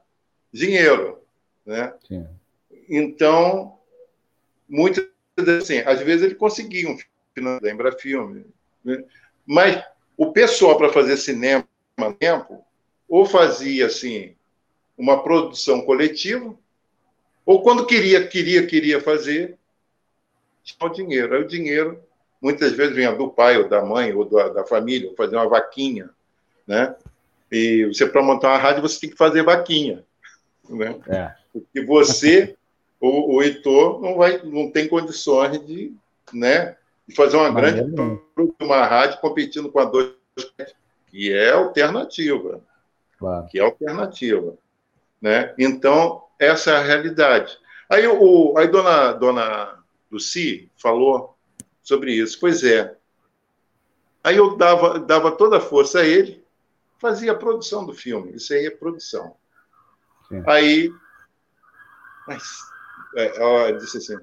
dinheiro. 0.52 1.22
Né? 1.64 1.92
Sim. 2.06 2.26
Então, 2.89 3.78
muitas 4.68 5.09
assim, 5.47 5.78
às 5.78 6.01
vezes 6.01 6.24
ele 6.24 6.34
conseguia 6.34 6.89
um 6.89 6.99
filme 6.99 7.61
da 7.61 7.70
Embrafilme, 7.70 8.45
né? 8.84 9.05
mas 9.47 9.82
o 10.16 10.32
pessoal 10.32 10.76
para 10.76 10.93
fazer 10.93 11.16
cinema 11.16 11.64
tempo 12.18 12.64
ou 13.09 13.24
fazia 13.24 13.86
assim 13.86 14.34
uma 14.97 15.22
produção 15.22 15.82
coletiva 15.82 16.55
ou 17.47 17.62
quando 17.62 17.86
queria 17.86 18.26
queria 18.26 18.66
queria 18.66 19.01
fazer 19.01 19.57
tinha 20.62 20.89
o 20.89 20.93
dinheiro 20.93 21.34
aí 21.34 21.43
o 21.43 21.47
dinheiro 21.47 22.03
muitas 22.41 22.72
vezes 22.72 22.95
vinha 22.95 23.12
do 23.12 23.28
pai 23.30 23.57
ou 23.59 23.68
da 23.68 23.84
mãe 23.84 24.12
ou 24.12 24.24
da, 24.24 24.49
da 24.49 24.64
família 24.64 25.14
fazer 25.16 25.36
uma 25.36 25.49
vaquinha 25.49 26.11
né 26.66 26.95
e 27.51 27.86
você 27.86 28.07
para 28.07 28.22
montar 28.22 28.49
uma 28.49 28.59
rádio 28.59 28.82
você 28.82 29.01
tem 29.01 29.11
que 29.11 29.16
fazer 29.16 29.43
vaquinha 29.43 30.05
né 30.68 30.99
é. 31.09 31.34
porque 31.53 31.80
você 31.84 32.57
o, 33.01 33.36
o 33.36 33.42
Heitor 33.42 34.01
não, 34.01 34.16
vai, 34.16 34.42
não 34.42 34.70
tem 34.70 34.88
condições 34.88 35.64
de, 35.64 35.94
né, 36.32 36.76
de 37.07 37.14
fazer 37.14 37.36
uma 37.36 37.51
Mas 37.51 37.74
grande 37.74 38.20
uma 38.61 38.84
rádio 38.84 39.20
competindo 39.20 39.70
com 39.70 39.78
a 39.78 39.84
2, 39.84 40.12
que 41.07 41.32
é 41.32 41.53
alternativa. 41.53 42.61
Claro. 43.18 43.46
Que 43.46 43.59
é 43.59 43.62
alternativa. 43.62 44.57
Né? 45.20 45.55
Então, 45.59 46.24
essa 46.38 46.72
é 46.72 46.76
a 46.76 46.82
realidade. 46.82 47.59
Aí, 47.88 48.07
o, 48.07 48.57
aí 48.57 48.68
dona, 48.68 49.12
dona 49.12 49.78
Luci 50.11 50.70
falou 50.76 51.36
sobre 51.82 52.12
isso. 52.12 52.38
Pois 52.38 52.62
é. 52.62 52.96
Aí 54.22 54.36
eu 54.36 54.57
dava, 54.57 54.99
dava 54.99 55.32
toda 55.32 55.57
a 55.57 55.61
força 55.61 56.01
a 56.01 56.05
ele, 56.05 56.44
fazia 56.99 57.32
a 57.32 57.36
produção 57.36 57.86
do 57.86 57.94
filme. 57.94 58.34
Isso 58.34 58.53
aí 58.53 58.66
é 58.66 58.70
produção. 58.70 59.34
Sim. 60.28 60.42
Aí, 60.46 60.92
mas 62.26 62.42
é, 62.42 62.77
ela 63.20 63.72
disse 63.72 63.98
assim, 63.98 64.16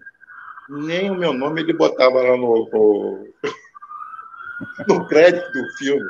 nem 0.70 1.12
o 1.12 1.16
meu 1.16 1.34
nome 1.34 1.62
ele 1.62 1.74
botava 1.74 2.22
lá 2.22 2.38
no, 2.38 2.70
no, 2.72 3.28
no 4.88 5.08
crédito 5.08 5.52
do 5.52 5.78
filme. 5.78 6.10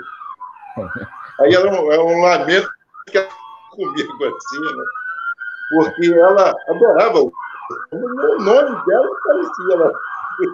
Aí 1.39 1.53
era 1.53 1.69
um, 1.69 1.91
era 1.91 2.03
um 2.03 2.21
lamento 2.21 2.69
que 3.07 3.17
ela 3.17 3.29
comigo 3.75 4.25
assim, 4.25 4.59
né? 4.59 4.86
Porque 5.69 6.13
ela 6.13 6.55
adorava 6.69 7.19
o, 7.19 7.31
o 7.91 8.39
nome 8.39 8.86
dela 8.86 9.07
aparecia 9.17 9.75
lá 9.77 9.91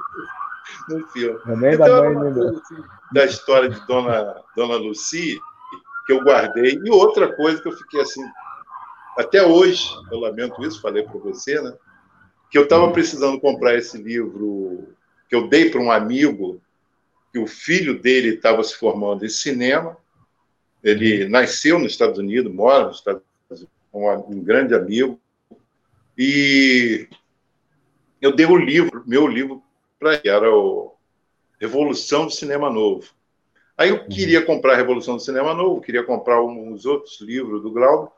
no 0.90 1.08
filme. 1.08 1.40
Nem 1.46 1.74
então, 1.74 1.88
da, 1.88 2.10
mãe, 2.10 2.34
da... 2.34 2.50
Assim, 2.50 2.84
da 3.12 3.26
história 3.26 3.70
de 3.70 3.80
Dona, 3.86 4.36
Dona 4.56 4.76
Lucy, 4.78 5.40
que 6.06 6.14
eu 6.14 6.24
guardei. 6.24 6.82
E 6.84 6.90
outra 6.90 7.34
coisa 7.36 7.62
que 7.62 7.68
eu 7.68 7.78
fiquei 7.78 8.02
assim, 8.02 8.24
até 9.18 9.44
hoje, 9.44 9.90
eu 10.12 10.20
lamento 10.20 10.64
isso, 10.64 10.82
falei 10.82 11.04
para 11.04 11.20
você, 11.20 11.62
né? 11.62 11.74
Que 12.52 12.58
eu 12.58 12.64
estava 12.66 12.92
precisando 12.92 13.40
comprar 13.40 13.78
esse 13.78 13.98
livro 13.98 14.94
que 15.30 15.36
eu 15.36 15.48
dei 15.48 15.70
para 15.70 15.80
um 15.80 15.90
amigo, 15.90 16.62
que 17.32 17.40
o 17.40 17.48
filho 17.48 17.98
dele 17.98 18.36
estava 18.36 18.62
se 18.62 18.76
formando 18.76 19.26
em 19.26 19.30
cinema. 19.30 19.98
Ele 20.84 21.30
nasceu 21.30 21.80
nos 21.80 21.94
Estados 21.94 22.20
Unidos, 22.20 22.54
mora 22.54 22.88
nos 22.88 22.98
Estados 22.98 23.24
Unidos, 23.50 23.70
um, 23.94 24.10
um 24.36 24.44
grande 24.44 24.76
amigo. 24.76 25.18
E 26.18 27.08
eu 28.22 28.36
dei 28.36 28.46
o 28.46 28.58
livro, 28.58 29.02
meu 29.08 29.26
livro, 29.26 29.64
para 29.98 30.16
ele, 30.16 30.28
era 30.28 30.54
o 30.54 30.94
Revolução 31.58 32.26
do 32.26 32.32
Cinema 32.32 32.70
Novo. 32.70 33.08
Aí 33.78 33.90
eu 33.90 34.06
queria 34.08 34.46
comprar 34.46 34.74
a 34.74 34.78
Revolução 34.78 35.16
do 35.16 35.22
Cinema 35.22 35.54
Novo, 35.54 35.80
queria 35.80 36.04
comprar 36.04 36.44
uns 36.44 36.86
outros 36.86 37.22
livros 37.22 37.64
do 37.64 37.72
Glauber, 37.72 38.12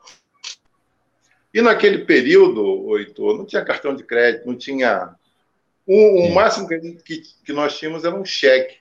e 1.54 1.62
naquele 1.62 1.98
período, 1.98 2.98
Heitor, 2.98 3.38
não 3.38 3.44
tinha 3.44 3.64
cartão 3.64 3.94
de 3.94 4.02
crédito, 4.02 4.44
não 4.44 4.56
tinha. 4.56 5.14
O, 5.86 6.26
o 6.26 6.34
máximo 6.34 6.66
que, 6.66 7.22
que, 7.44 7.52
nós 7.52 7.78
tínhamos 7.78 8.04
era 8.04 8.16
um 8.16 8.24
cheque. 8.24 8.78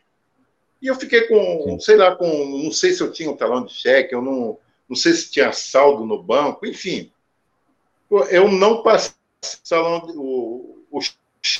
E 0.82 0.88
eu 0.88 0.96
fiquei 0.96 1.28
com, 1.28 1.64
Sim. 1.70 1.80
sei 1.80 1.96
lá, 1.98 2.16
com. 2.16 2.26
Não 2.64 2.72
sei 2.72 2.92
se 2.92 3.04
eu 3.04 3.12
tinha 3.12 3.30
um 3.30 3.38
talão 3.38 3.64
de 3.64 3.72
cheque, 3.72 4.16
eu 4.16 4.24
não, 4.24 4.58
não 4.90 4.96
sei 4.96 5.14
se 5.14 5.30
tinha 5.30 5.52
saldo 5.52 6.04
no 6.04 6.24
banco, 6.24 6.66
enfim. 6.66 7.12
Eu 8.32 8.52
não 8.52 8.82
passei 8.82 9.14
salão, 9.42 10.08
o, 10.16 10.84
o 10.90 11.00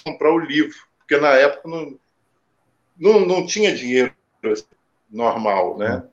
comprar 0.04 0.32
o 0.32 0.40
livro, 0.40 0.78
porque 0.98 1.18
na 1.18 1.34
época 1.34 1.70
não, 1.70 2.00
não, 2.98 3.20
não 3.26 3.46
tinha 3.46 3.76
dinheiro 3.76 4.16
normal, 5.12 5.78
né? 5.78 6.08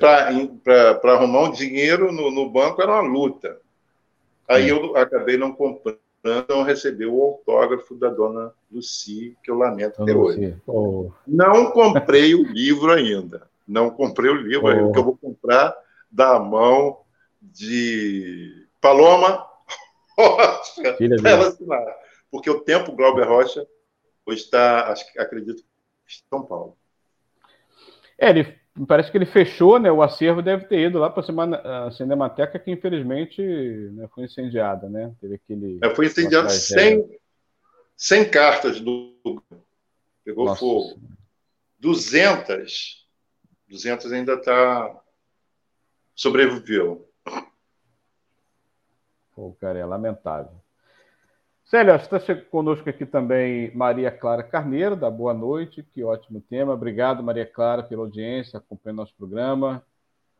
Para 0.00 1.14
arrumar 1.14 1.42
um 1.42 1.52
dinheiro 1.52 2.10
no, 2.10 2.32
no 2.32 2.50
banco 2.50 2.82
era 2.82 3.00
uma 3.00 3.00
luta. 3.00 3.62
Aí 4.48 4.68
eu 4.68 4.96
acabei 4.96 5.36
não 5.36 5.52
comprando, 5.52 5.98
não 6.48 6.62
recebi 6.62 7.06
o 7.06 7.22
autógrafo 7.22 7.94
da 7.94 8.08
dona 8.08 8.52
Lucy, 8.70 9.36
que 9.42 9.50
eu 9.50 9.56
lamento 9.56 10.02
até 10.02 10.14
hoje. 10.14 10.56
Oh. 10.66 11.10
Não 11.26 11.70
comprei 11.70 12.34
o 12.34 12.42
livro 12.42 12.92
ainda. 12.92 13.48
Não 13.66 13.90
comprei 13.90 14.30
o 14.30 14.34
livro 14.34 14.66
oh. 14.66 14.70
ainda, 14.70 14.92
que 14.92 14.98
eu 14.98 15.04
vou 15.04 15.16
comprar 15.16 15.74
da 16.10 16.38
mão 16.38 17.00
de 17.40 18.66
Paloma 18.80 19.46
Rocha 20.16 20.96
para 21.20 21.30
ela 21.30 21.48
assinar. 21.48 21.96
Porque 22.30 22.50
o 22.50 22.60
tempo 22.60 22.96
Glauber 22.96 23.26
Rocha 23.26 23.66
hoje 24.26 24.42
está, 24.42 24.94
acredito, 25.18 25.62
em 25.62 26.28
São 26.28 26.42
Paulo. 26.42 26.76
É, 28.18 28.30
ele 28.30 28.58
parece 28.88 29.10
que 29.10 29.16
ele 29.16 29.26
fechou, 29.26 29.78
né? 29.78 29.90
O 29.90 30.02
acervo 30.02 30.42
deve 30.42 30.64
ter 30.64 30.88
ido 30.88 30.98
lá 30.98 31.08
para 31.08 31.86
a 31.86 31.90
Cinemateca, 31.92 32.58
que 32.58 32.72
infelizmente 32.72 33.40
né, 33.92 34.08
foi 34.12 34.24
incendiada, 34.24 34.88
né? 34.88 35.14
Teve 35.20 35.36
aquele. 35.36 35.78
É, 35.82 35.94
foi 35.94 36.06
incendiado 36.06 36.50
sem, 36.50 37.18
sem 37.96 38.28
cartas 38.28 38.80
do. 38.80 39.14
Pegou 40.24 40.46
Nossa. 40.46 40.60
fogo. 40.60 40.98
200. 41.78 43.06
200 43.68 44.12
ainda 44.12 44.34
está. 44.34 45.00
Sobreviveu. 46.14 47.08
Pô, 49.34 49.52
cara, 49.60 49.78
é 49.78 49.84
lamentável. 49.84 50.63
Célia, 51.64 51.96
está 51.96 52.20
conosco 52.50 52.88
aqui 52.88 53.06
também 53.06 53.74
Maria 53.74 54.10
Clara 54.10 54.42
Carneiro, 54.42 54.94
da 54.94 55.10
Boa 55.10 55.32
Noite, 55.32 55.82
que 55.82 56.04
ótimo 56.04 56.40
tema. 56.40 56.74
Obrigado, 56.74 57.22
Maria 57.22 57.46
Clara, 57.46 57.82
pela 57.82 58.02
audiência, 58.02 58.58
acompanhando 58.58 58.98
nosso 58.98 59.14
programa. 59.16 59.82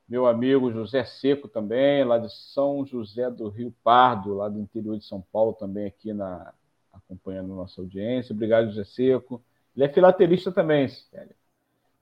Meu 0.06 0.26
amigo 0.26 0.70
José 0.70 1.02
Seco 1.02 1.48
também, 1.48 2.04
lá 2.04 2.18
de 2.18 2.30
São 2.52 2.84
José 2.84 3.30
do 3.30 3.48
Rio 3.48 3.74
Pardo, 3.82 4.34
lá 4.34 4.50
do 4.50 4.60
interior 4.60 4.98
de 4.98 5.04
São 5.06 5.24
Paulo, 5.32 5.54
também 5.54 5.86
aqui 5.86 6.12
na 6.12 6.52
acompanhando 6.92 7.54
nossa 7.54 7.80
audiência. 7.80 8.34
Obrigado, 8.34 8.68
José 8.68 8.84
Seco. 8.84 9.42
Ele 9.74 9.86
é 9.86 9.88
filatelista 9.88 10.52
também, 10.52 10.88
sei 10.88 11.08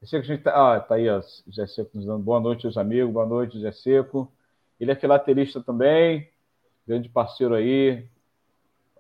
que 0.03 0.17
a 0.17 0.23
gente 0.23 0.43
tá, 0.43 0.75
ah, 0.75 0.81
tá 0.81 0.97
aí, 0.97 1.09
ó, 1.09 1.23
José 1.47 1.67
Seco 1.69 1.91
nos 1.95 2.05
dando 2.05 2.25
boa 2.25 2.41
noite, 2.41 2.67
os 2.67 2.77
amigos, 2.77 3.13
boa 3.13 3.25
noite, 3.25 3.55
José 3.55 3.71
Seco. 3.71 4.31
Ele 4.81 4.91
é 4.91 4.97
filatelista 4.97 5.61
também, 5.61 6.29
grande 6.85 7.09
parceiro 7.09 7.55
aí, 7.55 8.11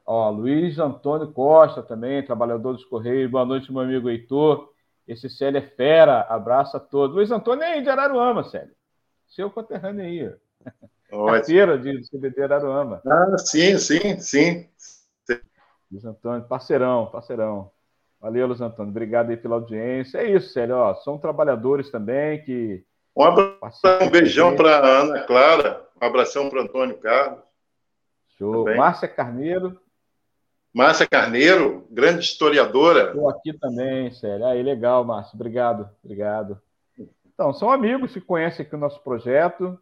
Ó, 0.05 0.31
Luiz 0.31 0.79
Antônio 0.79 1.33
Costa 1.33 1.83
também, 1.83 2.25
trabalhador 2.25 2.73
dos 2.73 2.85
Correios. 2.85 3.31
Boa 3.31 3.45
noite, 3.45 3.73
meu 3.73 3.83
amigo 3.83 4.11
Heitor. 4.11 4.73
Esse 5.07 5.31
Célio 5.31 5.59
é 5.59 5.63
fera. 5.63 6.23
Abraço 6.23 6.77
a 6.77 6.81
todos. 6.81 7.17
Luiz 7.17 7.31
Antônio 7.31 7.63
é 7.63 7.81
de 7.81 7.89
Araruama, 7.89 8.45
Célio. 8.45 8.75
Seu 9.29 9.51
conterrâneo 9.51 10.05
aí. 10.05 10.35
Carteira 11.27 11.79
de 11.79 12.03
CBD 12.09 12.43
Araruama. 12.43 13.01
Ah, 13.07 13.37
sim, 13.39 13.79
sim, 13.79 14.19
sim. 14.19 14.69
Luiz 15.91 16.05
Antônio, 16.05 16.47
parceirão, 16.49 17.07
parceirão. 17.07 17.71
Valeu, 18.21 18.47
Luiz 18.47 18.61
Antônio. 18.61 18.91
Obrigado 18.91 19.31
aí 19.31 19.37
pela 19.37 19.57
audiência. 19.57 20.19
É 20.19 20.31
isso, 20.31 20.53
Célio. 20.53 20.77
Ó, 20.77 20.95
são 20.95 21.19
trabalhadores 21.19 21.91
também 21.91 22.43
que. 22.45 22.85
Um 23.15 23.25
abração, 23.25 23.99
um 24.01 24.11
beijão 24.11 24.57
para 24.57 24.79
Ana 24.79 25.21
Clara. 25.25 25.87
Um 26.01 26.07
abração 26.07 26.49
para 26.49 26.63
Antônio 26.63 26.97
Carlos. 26.99 27.41
Show. 28.39 28.65
Também. 28.65 28.79
Márcia 28.79 29.09
Carneiro. 29.09 29.79
Márcia 30.75 31.07
Carneiro, 31.07 31.87
grande 31.91 32.25
historiadora. 32.25 33.09
Estou 33.09 33.29
aqui 33.29 33.53
também, 33.53 34.11
Célia. 34.13 34.47
Aí, 34.47 34.63
legal, 34.63 35.05
Márcia. 35.05 35.35
Obrigado, 35.35 35.87
obrigado. 36.03 36.59
Então, 37.35 37.53
são 37.53 37.71
amigos 37.71 38.15
que 38.15 38.21
conhecem 38.23 38.65
aqui 38.65 38.75
o 38.75 38.79
nosso 38.79 38.99
projeto. 39.03 39.79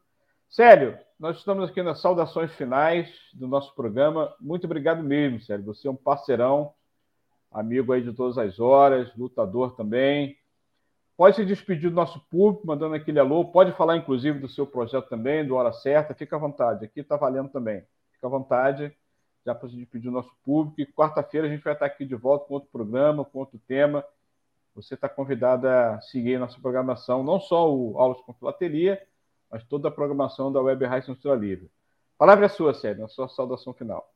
Célio, 0.49 0.99
nós 1.17 1.37
estamos 1.37 1.71
aqui 1.71 1.81
nas 1.81 2.01
saudações 2.01 2.51
finais 2.55 3.09
do 3.33 3.47
nosso 3.47 3.73
programa. 3.77 4.35
Muito 4.41 4.65
obrigado 4.65 5.01
mesmo, 5.01 5.41
Célio. 5.41 5.65
Você 5.67 5.87
é 5.87 5.91
um 5.93 5.97
parceirão, 5.97 6.73
amigo 7.53 7.93
aí 7.93 8.03
de 8.03 8.13
todas 8.13 8.37
as 8.37 8.59
horas, 8.59 9.15
lutador 9.17 9.77
também. 9.77 10.37
Pode 11.17 11.37
se 11.37 11.45
despedir 11.45 11.89
do 11.89 11.95
nosso 11.95 12.19
público, 12.29 12.67
mandando 12.67 12.97
aquele 12.97 13.21
alô. 13.21 13.45
Pode 13.45 13.71
falar, 13.73 13.97
inclusive, 13.97 14.41
do 14.41 14.49
seu 14.49 14.67
projeto 14.67 15.09
também, 15.09 15.47
do 15.47 15.55
Hora 15.55 15.73
Certa. 15.73 16.15
Fica 16.15 16.35
à 16.35 16.39
vontade. 16.39 16.85
Aqui 16.85 16.99
está 16.99 17.17
valendo 17.17 17.49
também. 17.51 17.85
Fica 18.13 18.27
à 18.27 18.31
vontade 18.31 18.93
já 19.45 19.55
para 19.55 19.69
gente 19.69 19.87
pedir 19.87 20.09
o 20.09 20.13
nosso 20.13 20.31
público. 20.45 20.81
E 20.81 20.87
quarta-feira 20.87 21.47
a 21.47 21.51
gente 21.51 21.63
vai 21.63 21.73
estar 21.73 21.87
aqui 21.87 22.05
de 22.05 22.15
volta 22.15 22.47
com 22.47 22.55
outro 22.55 22.69
programa, 22.71 23.25
com 23.25 23.39
outro 23.39 23.59
tema. 23.67 24.05
Você 24.75 24.95
está 24.95 25.09
convidado 25.09 25.69
a 25.69 26.01
seguir 26.01 26.39
nossa 26.39 26.61
programação, 26.61 27.25
não 27.25 27.41
só 27.41 27.73
o 27.73 27.99
Aulas 27.99 28.21
com 28.21 28.33
Filateria, 28.33 29.03
mas 29.51 29.65
toda 29.65 29.89
a 29.89 29.91
programação 29.91 30.53
da 30.53 30.61
Web 30.61 30.85
Rádio 30.87 31.15
Censura 31.15 31.35
Livre. 31.35 31.71
Palavra 32.17 32.47
é 32.47 32.49
sua, 32.49 32.73
Sérgio, 32.73 33.05
a 33.05 33.09
sua 33.09 33.29
saudação 33.29 33.75
final. 33.75 34.13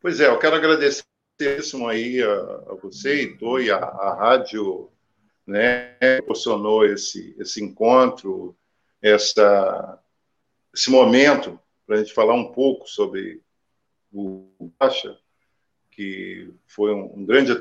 Pois 0.00 0.20
é, 0.20 0.28
eu 0.28 0.38
quero 0.38 0.56
agradecer 0.56 1.04
aí 1.88 2.22
a, 2.22 2.32
a 2.72 2.74
você, 2.80 3.20
Heitor, 3.20 3.60
e 3.60 3.70
a, 3.70 3.78
a 3.78 4.14
rádio 4.14 4.90
né, 5.46 5.94
proporcionou 6.16 6.84
esse, 6.84 7.34
esse 7.38 7.62
encontro, 7.62 8.56
essa, 9.02 9.98
esse 10.74 10.90
momento 10.90 11.58
para 11.86 11.96
a 11.96 11.98
gente 11.98 12.12
falar 12.12 12.34
um 12.34 12.52
pouco 12.52 12.88
sobre 12.88 13.42
o 14.12 14.70
Baixa, 14.78 15.16
que 15.90 16.52
foi 16.66 16.92
um, 16.92 17.24
grande 17.24 17.52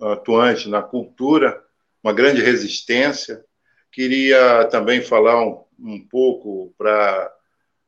atuante 0.00 0.68
na 0.68 0.82
cultura, 0.82 1.62
uma 2.02 2.12
grande 2.12 2.42
resistência. 2.42 3.44
Queria 3.90 4.66
também 4.66 5.00
falar 5.00 5.42
um, 5.42 5.64
um 5.78 6.06
pouco 6.06 6.74
para. 6.76 7.32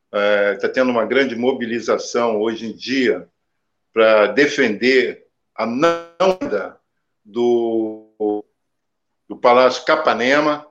Está 0.07 0.19
é, 0.19 0.55
tá 0.55 0.69
tendo 0.69 0.89
uma 0.89 1.05
grande 1.05 1.35
mobilização 1.35 2.39
hoje 2.39 2.65
em 2.65 2.73
dia 2.73 3.27
para 3.91 4.27
defender 4.27 5.27
a 5.53 5.65
não 5.65 6.07
do, 7.25 8.45
do 9.27 9.37
Palácio 9.37 9.83
Capanema 9.83 10.65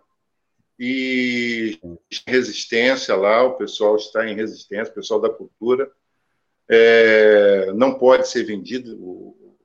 e 0.78 1.78
resistência 2.26 3.14
lá, 3.14 3.42
o 3.42 3.56
pessoal 3.56 3.96
está 3.96 4.26
em 4.26 4.34
resistência, 4.34 4.90
o 4.90 4.94
pessoal 4.94 5.20
da 5.20 5.28
cultura 5.28 5.90
é, 6.68 7.72
não 7.74 7.98
pode 7.98 8.28
ser 8.28 8.44
vendido 8.44 8.96
o, 9.00 9.56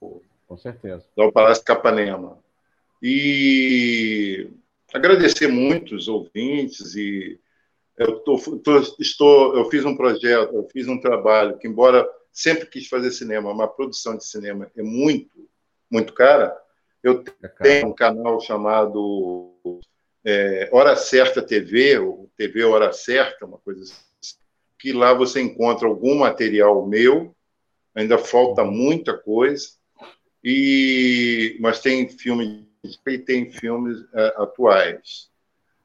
o, 0.00 0.22
com 0.46 0.56
certeza. 0.56 1.04
ao 1.16 1.32
Palácio 1.32 1.64
Capanema. 1.64 2.38
E 3.02 4.50
agradecer 4.92 5.48
muito 5.48 5.94
os 5.94 6.08
ouvintes 6.08 6.94
e 6.94 7.40
eu 7.96 8.18
tô, 8.20 8.38
tô, 8.58 8.78
estou 8.98 9.56
eu 9.56 9.64
fiz 9.70 9.84
um 9.84 9.96
projeto 9.96 10.54
eu 10.54 10.68
fiz 10.70 10.88
um 10.88 11.00
trabalho 11.00 11.56
que 11.58 11.68
embora 11.68 12.08
sempre 12.32 12.66
quis 12.66 12.88
fazer 12.88 13.10
cinema 13.10 13.52
uma 13.52 13.68
produção 13.68 14.16
de 14.16 14.26
cinema 14.26 14.70
é 14.76 14.82
muito 14.82 15.48
muito 15.90 16.12
cara 16.12 16.56
eu 17.02 17.24
é 17.42 17.48
tenho 17.48 17.88
um 17.88 17.94
canal 17.94 18.40
chamado 18.40 19.80
é, 20.24 20.68
Hora 20.72 20.96
Certa 20.96 21.40
TV 21.40 21.98
ou 21.98 22.30
TV 22.36 22.64
Hora 22.64 22.92
Certa 22.92 23.46
uma 23.46 23.58
coisa 23.58 23.82
assim 23.82 24.09
que 24.80 24.92
lá 24.92 25.12
você 25.12 25.40
encontra 25.40 25.86
algum 25.86 26.18
material 26.18 26.86
meu, 26.86 27.34
ainda 27.94 28.16
falta 28.16 28.64
muita 28.64 29.16
coisa, 29.16 29.68
e 30.42 31.56
mas 31.60 31.80
tem 31.80 32.08
filmes 32.08 32.64
e 33.06 33.18
tem 33.18 33.52
filmes 33.52 33.98
é, 34.14 34.34
atuais. 34.38 35.28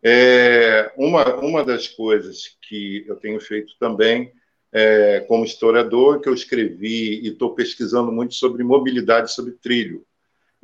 É, 0.02 0.93
uma, 0.96 1.36
uma 1.36 1.64
das 1.64 1.89
coisas 1.89 2.56
que 2.62 3.04
eu 3.06 3.18
tenho 3.18 3.39
feito 3.41 3.74
também, 3.78 4.32
é, 4.72 5.22
como 5.22 5.43
historiador, 5.43 6.22
que 6.22 6.30
eu 6.30 6.34
escrevi 6.34 7.22
e 7.22 7.30
estou 7.30 7.54
pesquisando 7.54 8.12
muito 8.12 8.34
sobre 8.36 8.64
mobilidade 8.64 9.34
sobre 9.34 9.54
trilho. 9.54 10.06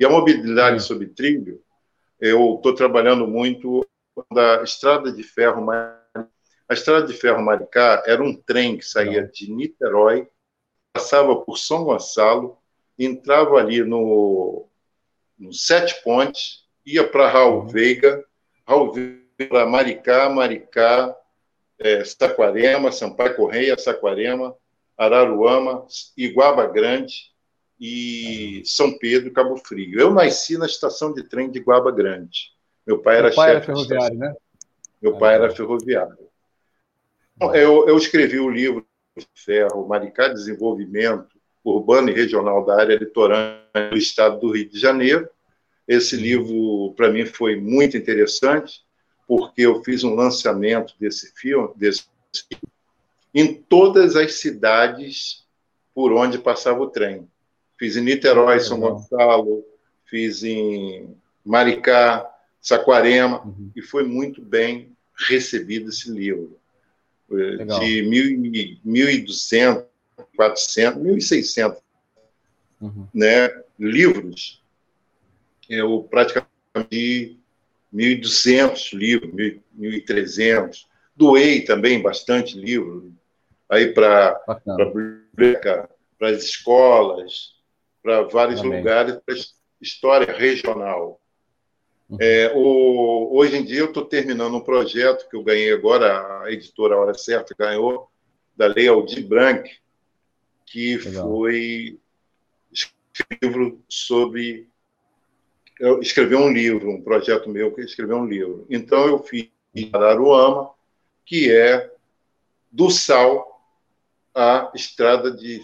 E 0.00 0.04
a 0.06 0.10
mobilidade 0.10 0.80
Sim. 0.80 0.88
sobre 0.88 1.08
trilho, 1.08 1.60
eu 2.18 2.54
estou 2.54 2.74
trabalhando 2.74 3.26
muito 3.26 3.86
da 4.32 4.62
estrada 4.62 5.12
de 5.12 5.22
ferro 5.22 5.64
mais 5.64 6.01
a 6.72 6.74
Estrada 6.74 7.06
de 7.06 7.12
Ferro 7.12 7.42
Maricá 7.42 8.02
era 8.06 8.22
um 8.22 8.34
trem 8.34 8.78
que 8.78 8.84
saía 8.84 9.26
de 9.26 9.52
Niterói, 9.52 10.26
passava 10.94 11.36
por 11.36 11.58
São 11.58 11.84
Gonçalo, 11.84 12.56
entrava 12.98 13.58
ali 13.58 13.84
no, 13.84 14.66
no 15.38 15.52
Sete 15.52 16.02
Pontes, 16.02 16.64
ia 16.84 17.06
para 17.06 17.28
Raul 17.28 17.60
uhum. 17.60 17.66
Veiga, 17.66 18.24
Raul 18.66 18.90
Veiga 18.90 19.22
para 19.50 19.66
Maricá, 19.66 20.30
Maricá, 20.30 21.14
é, 21.78 22.02
Saquarema, 22.04 22.90
Sampaio 22.90 23.36
Correia, 23.36 23.76
Saquarema, 23.76 24.56
Araruama, 24.96 25.86
Iguaba 26.16 26.66
Grande 26.66 27.32
e 27.78 28.58
uhum. 28.58 28.64
São 28.64 28.98
Pedro, 28.98 29.32
Cabo 29.32 29.58
Frio. 29.58 30.00
Eu 30.00 30.10
nasci 30.10 30.56
na 30.56 30.64
estação 30.64 31.12
de 31.12 31.22
trem 31.24 31.50
de 31.50 31.58
Iguaba 31.58 31.92
Grande. 31.92 32.50
Meu 32.86 33.02
pai 33.02 33.18
era 33.18 33.30
pai 33.34 33.56
chefe. 33.56 33.70
Era 33.70 33.76
ferroviário, 33.76 34.18
né? 34.18 34.34
Meu 35.02 35.18
pai 35.18 35.34
era 35.34 35.50
ferroviário. 35.50 36.31
Eu, 37.40 37.88
eu 37.88 37.96
escrevi 37.96 38.38
o 38.38 38.48
livro 38.48 38.86
Ferro, 39.34 39.86
Maricá 39.86 40.28
Desenvolvimento 40.28 41.40
Urbano 41.64 42.10
e 42.10 42.12
Regional 42.12 42.64
da 42.64 42.80
Área 42.80 42.96
Litorânea 42.96 43.90
do 43.90 43.96
Estado 43.96 44.40
do 44.40 44.52
Rio 44.52 44.68
de 44.68 44.78
Janeiro. 44.78 45.28
Esse 45.86 46.16
livro, 46.16 46.92
para 46.96 47.10
mim, 47.10 47.26
foi 47.26 47.56
muito 47.56 47.96
interessante, 47.96 48.80
porque 49.26 49.62
eu 49.62 49.82
fiz 49.82 50.04
um 50.04 50.14
lançamento 50.14 50.94
desse 50.98 51.32
filme, 51.34 51.70
desse 51.76 52.04
em 53.34 53.54
todas 53.54 54.14
as 54.14 54.34
cidades 54.34 55.46
por 55.94 56.12
onde 56.12 56.38
passava 56.38 56.80
o 56.80 56.90
trem. 56.90 57.28
Fiz 57.78 57.96
em 57.96 58.02
Niterói, 58.02 58.60
São 58.60 58.78
Gonçalo, 58.78 59.64
fiz 60.04 60.42
em 60.42 61.16
Maricá, 61.44 62.28
Saquarema, 62.60 63.42
uhum. 63.44 63.70
e 63.74 63.82
foi 63.82 64.04
muito 64.04 64.40
bem 64.42 64.92
recebido 65.28 65.88
esse 65.88 66.10
livro. 66.10 66.58
Legal. 67.36 67.80
De 67.80 68.02
1.200, 68.84 69.84
400, 70.36 71.02
1.600 71.02 71.76
uhum. 72.80 73.08
né, 73.14 73.48
livros, 73.78 74.62
eu 75.68 76.02
praticamente 76.10 77.38
1.200 77.94 78.92
livros, 78.92 79.60
1.300. 79.78 80.86
Doei 81.14 81.60
também 81.62 82.00
bastante 82.00 82.58
livro 82.58 83.12
aí 83.68 83.92
para 83.92 84.34
para 86.18 86.28
as 86.28 86.44
escolas, 86.44 87.54
para 88.02 88.22
vários 88.22 88.60
Amém. 88.60 88.78
lugares, 88.78 89.18
para 89.26 89.34
história 89.80 90.32
regional. 90.32 91.20
É, 92.20 92.52
o, 92.54 93.30
hoje 93.32 93.56
em 93.56 93.64
dia 93.64 93.80
eu 93.80 93.86
estou 93.86 94.04
terminando 94.04 94.54
um 94.56 94.60
projeto 94.60 95.28
que 95.28 95.36
eu 95.36 95.42
ganhei 95.42 95.72
agora, 95.72 96.42
a 96.42 96.52
editora 96.52 96.96
Hora 96.96 97.14
Certa 97.14 97.54
ganhou, 97.58 98.10
da 98.56 98.66
Lei 98.66 98.88
Aldir 98.88 99.26
Blanc, 99.26 99.70
que 100.66 100.96
Legal. 100.96 101.28
foi 101.28 101.98
livro 103.42 103.82
sobre 103.88 104.68
eu 105.78 106.00
escrever 106.00 106.36
um 106.36 106.52
livro, 106.52 106.90
um 106.90 107.02
projeto 107.02 107.50
meu 107.50 107.72
que 107.74 107.80
escrever 107.80 108.14
um 108.14 108.26
livro. 108.26 108.66
Então 108.70 109.06
eu 109.06 109.18
fiz 109.18 109.48
Araruama, 109.92 110.70
que 111.24 111.50
é 111.50 111.90
do 112.70 112.90
sal 112.90 113.60
à 114.34 114.70
estrada 114.74 115.30
de 115.30 115.60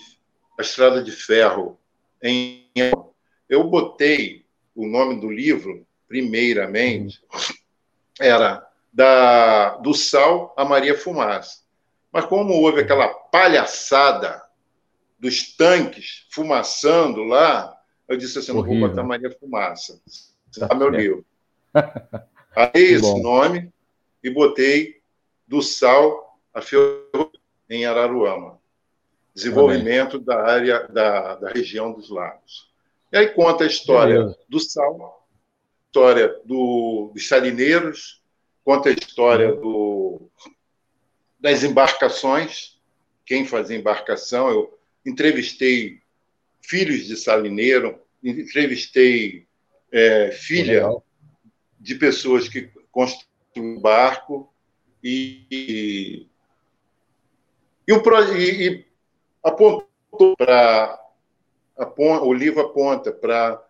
a 0.58 0.62
estrada 0.62 1.02
de 1.02 1.12
ferro 1.12 1.78
em 2.22 2.68
eu 3.48 3.64
botei 3.64 4.44
o 4.74 4.86
nome 4.86 5.20
do 5.20 5.30
livro 5.30 5.86
primeiramente 6.08 7.20
era 8.18 8.66
da 8.92 9.76
do 9.76 9.94
sal 9.94 10.54
a 10.56 10.64
Maria 10.64 10.98
Fumaça. 10.98 11.60
Mas 12.10 12.24
como 12.24 12.54
houve 12.54 12.80
aquela 12.80 13.08
palhaçada 13.08 14.42
dos 15.18 15.54
tanques 15.56 16.26
fumaçando 16.30 17.22
lá, 17.24 17.76
eu 18.08 18.16
disse 18.16 18.38
assim, 18.38 18.52
não 18.52 18.64
vou 18.64 18.80
botar 18.80 19.02
Maria 19.02 19.30
Fumaça. 19.30 20.00
Tá 20.58 20.74
meu 20.74 20.88
livro. 20.88 21.24
Aí 22.56 22.70
esse 22.74 23.22
nome 23.22 23.70
e 24.24 24.30
botei 24.30 25.00
do 25.46 25.62
sal 25.62 26.38
a 26.52 26.60
ferro 26.60 27.30
em 27.68 27.84
Araruama. 27.84 28.58
Desenvolvimento 29.34 30.18
da 30.18 30.42
área 30.42 30.88
da, 30.88 31.36
da 31.36 31.50
região 31.50 31.92
dos 31.92 32.10
lagos. 32.10 32.68
E 33.12 33.16
aí 33.16 33.28
conta 33.28 33.64
a 33.64 33.66
história 33.66 34.34
do 34.48 34.58
sal, 34.58 35.17
história 35.98 36.28
do, 36.44 37.10
dos 37.12 37.26
salineiros, 37.26 38.22
conta 38.64 38.88
a 38.88 38.92
história 38.92 39.52
uhum. 39.52 39.60
do, 39.60 40.30
das 41.40 41.64
embarcações, 41.64 42.78
quem 43.26 43.44
fazia 43.44 43.76
embarcação. 43.76 44.48
Eu 44.48 44.78
entrevistei 45.04 46.00
filhos 46.62 47.06
de 47.06 47.16
salineiro, 47.16 48.00
entrevistei 48.22 49.46
é, 49.90 50.30
filha 50.30 50.88
de 51.80 51.96
pessoas 51.96 52.48
que 52.48 52.70
construíram 52.92 53.80
barco 53.80 54.52
e, 55.02 55.46
e, 55.50 56.26
e, 57.88 57.92
o, 57.92 58.02
e, 58.36 58.68
e 58.68 58.86
apontou 59.42 60.36
para 60.36 60.96
o 62.22 62.32
livro 62.32 62.60
aponta 62.60 63.12
para 63.12 63.67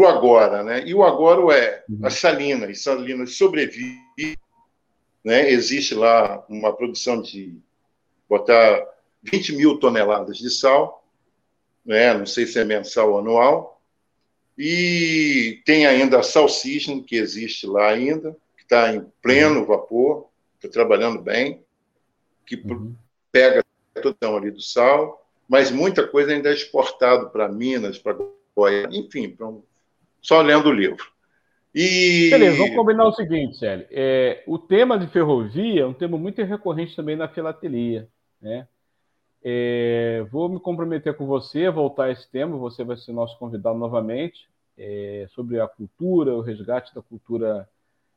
o 0.00 0.06
agora, 0.06 0.62
né? 0.62 0.82
E 0.86 0.94
o 0.94 1.02
agora 1.02 1.56
é 1.56 1.84
uhum. 1.88 2.06
as 2.06 2.14
salinas, 2.14 2.70
as 2.70 2.82
salinas 2.82 3.36
sobrevivem, 3.36 4.36
né? 5.24 5.50
Existe 5.50 5.94
lá 5.94 6.44
uma 6.48 6.74
produção 6.74 7.20
de 7.20 7.58
botar 8.28 8.86
20 9.22 9.56
mil 9.56 9.78
toneladas 9.78 10.38
de 10.38 10.50
sal 10.50 11.02
né? 11.84 12.14
não 12.14 12.26
sei 12.26 12.46
se 12.46 12.58
é 12.58 12.64
mensal 12.64 13.12
ou 13.12 13.18
anual. 13.18 13.80
E 14.56 15.62
tem 15.64 15.86
ainda 15.86 16.20
a 16.20 16.22
Salsicha, 16.22 17.00
que 17.00 17.16
existe 17.16 17.66
lá 17.66 17.88
ainda, 17.88 18.36
que 18.56 18.62
está 18.62 18.94
em 18.94 19.04
pleno 19.22 19.60
uhum. 19.60 19.66
vapor, 19.66 20.28
está 20.56 20.68
trabalhando 20.68 21.20
bem, 21.20 21.64
que 22.46 22.56
uhum. 22.56 22.94
pega 23.30 23.64
todo 24.00 24.36
ali 24.36 24.50
do 24.50 24.60
sal, 24.60 25.26
mas 25.48 25.70
muita 25.70 26.06
coisa 26.06 26.32
ainda 26.32 26.50
é 26.50 26.54
exportado 26.54 27.30
para 27.30 27.48
Minas, 27.48 27.98
para 27.98 28.16
Goiás, 28.54 28.94
enfim, 28.94 29.30
pra 29.30 29.48
um... 29.48 29.62
só 30.22 30.40
lendo 30.40 30.68
o 30.68 30.72
livro. 30.72 31.04
E... 31.74 32.28
Beleza, 32.30 32.58
vamos 32.58 32.76
combinar 32.76 33.06
o 33.06 33.12
seguinte, 33.12 33.56
Célio. 33.56 33.86
É, 33.90 34.42
o 34.46 34.58
tema 34.58 34.98
de 34.98 35.06
ferrovia 35.06 35.82
é 35.82 35.86
um 35.86 35.94
tema 35.94 36.18
muito 36.18 36.42
recorrente 36.42 36.94
também 36.94 37.16
na 37.16 37.28
filatelia. 37.28 38.08
Né? 38.40 38.68
É, 39.42 40.24
vou 40.30 40.48
me 40.48 40.60
comprometer 40.60 41.16
com 41.16 41.26
você, 41.26 41.70
voltar 41.70 42.04
a 42.04 42.10
esse 42.10 42.30
tema, 42.30 42.56
você 42.56 42.84
vai 42.84 42.96
ser 42.96 43.12
nosso 43.12 43.38
convidado 43.38 43.78
novamente, 43.78 44.48
é, 44.76 45.26
sobre 45.30 45.60
a 45.60 45.66
cultura, 45.66 46.34
o 46.34 46.42
resgate 46.42 46.94
da 46.94 47.02
cultura 47.02 47.68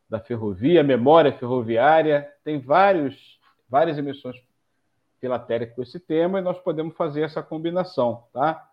da 0.09 0.19
ferrovia, 0.19 0.83
memória 0.83 1.31
ferroviária. 1.31 2.29
Tem 2.43 2.59
vários, 2.59 3.39
várias 3.69 3.97
emissões 3.97 4.35
filatéricas 5.19 5.75
com 5.75 5.81
esse 5.81 5.99
tema 5.99 6.39
e 6.39 6.43
nós 6.43 6.59
podemos 6.59 6.95
fazer 6.95 7.21
essa 7.21 7.41
combinação, 7.41 8.25
tá? 8.33 8.69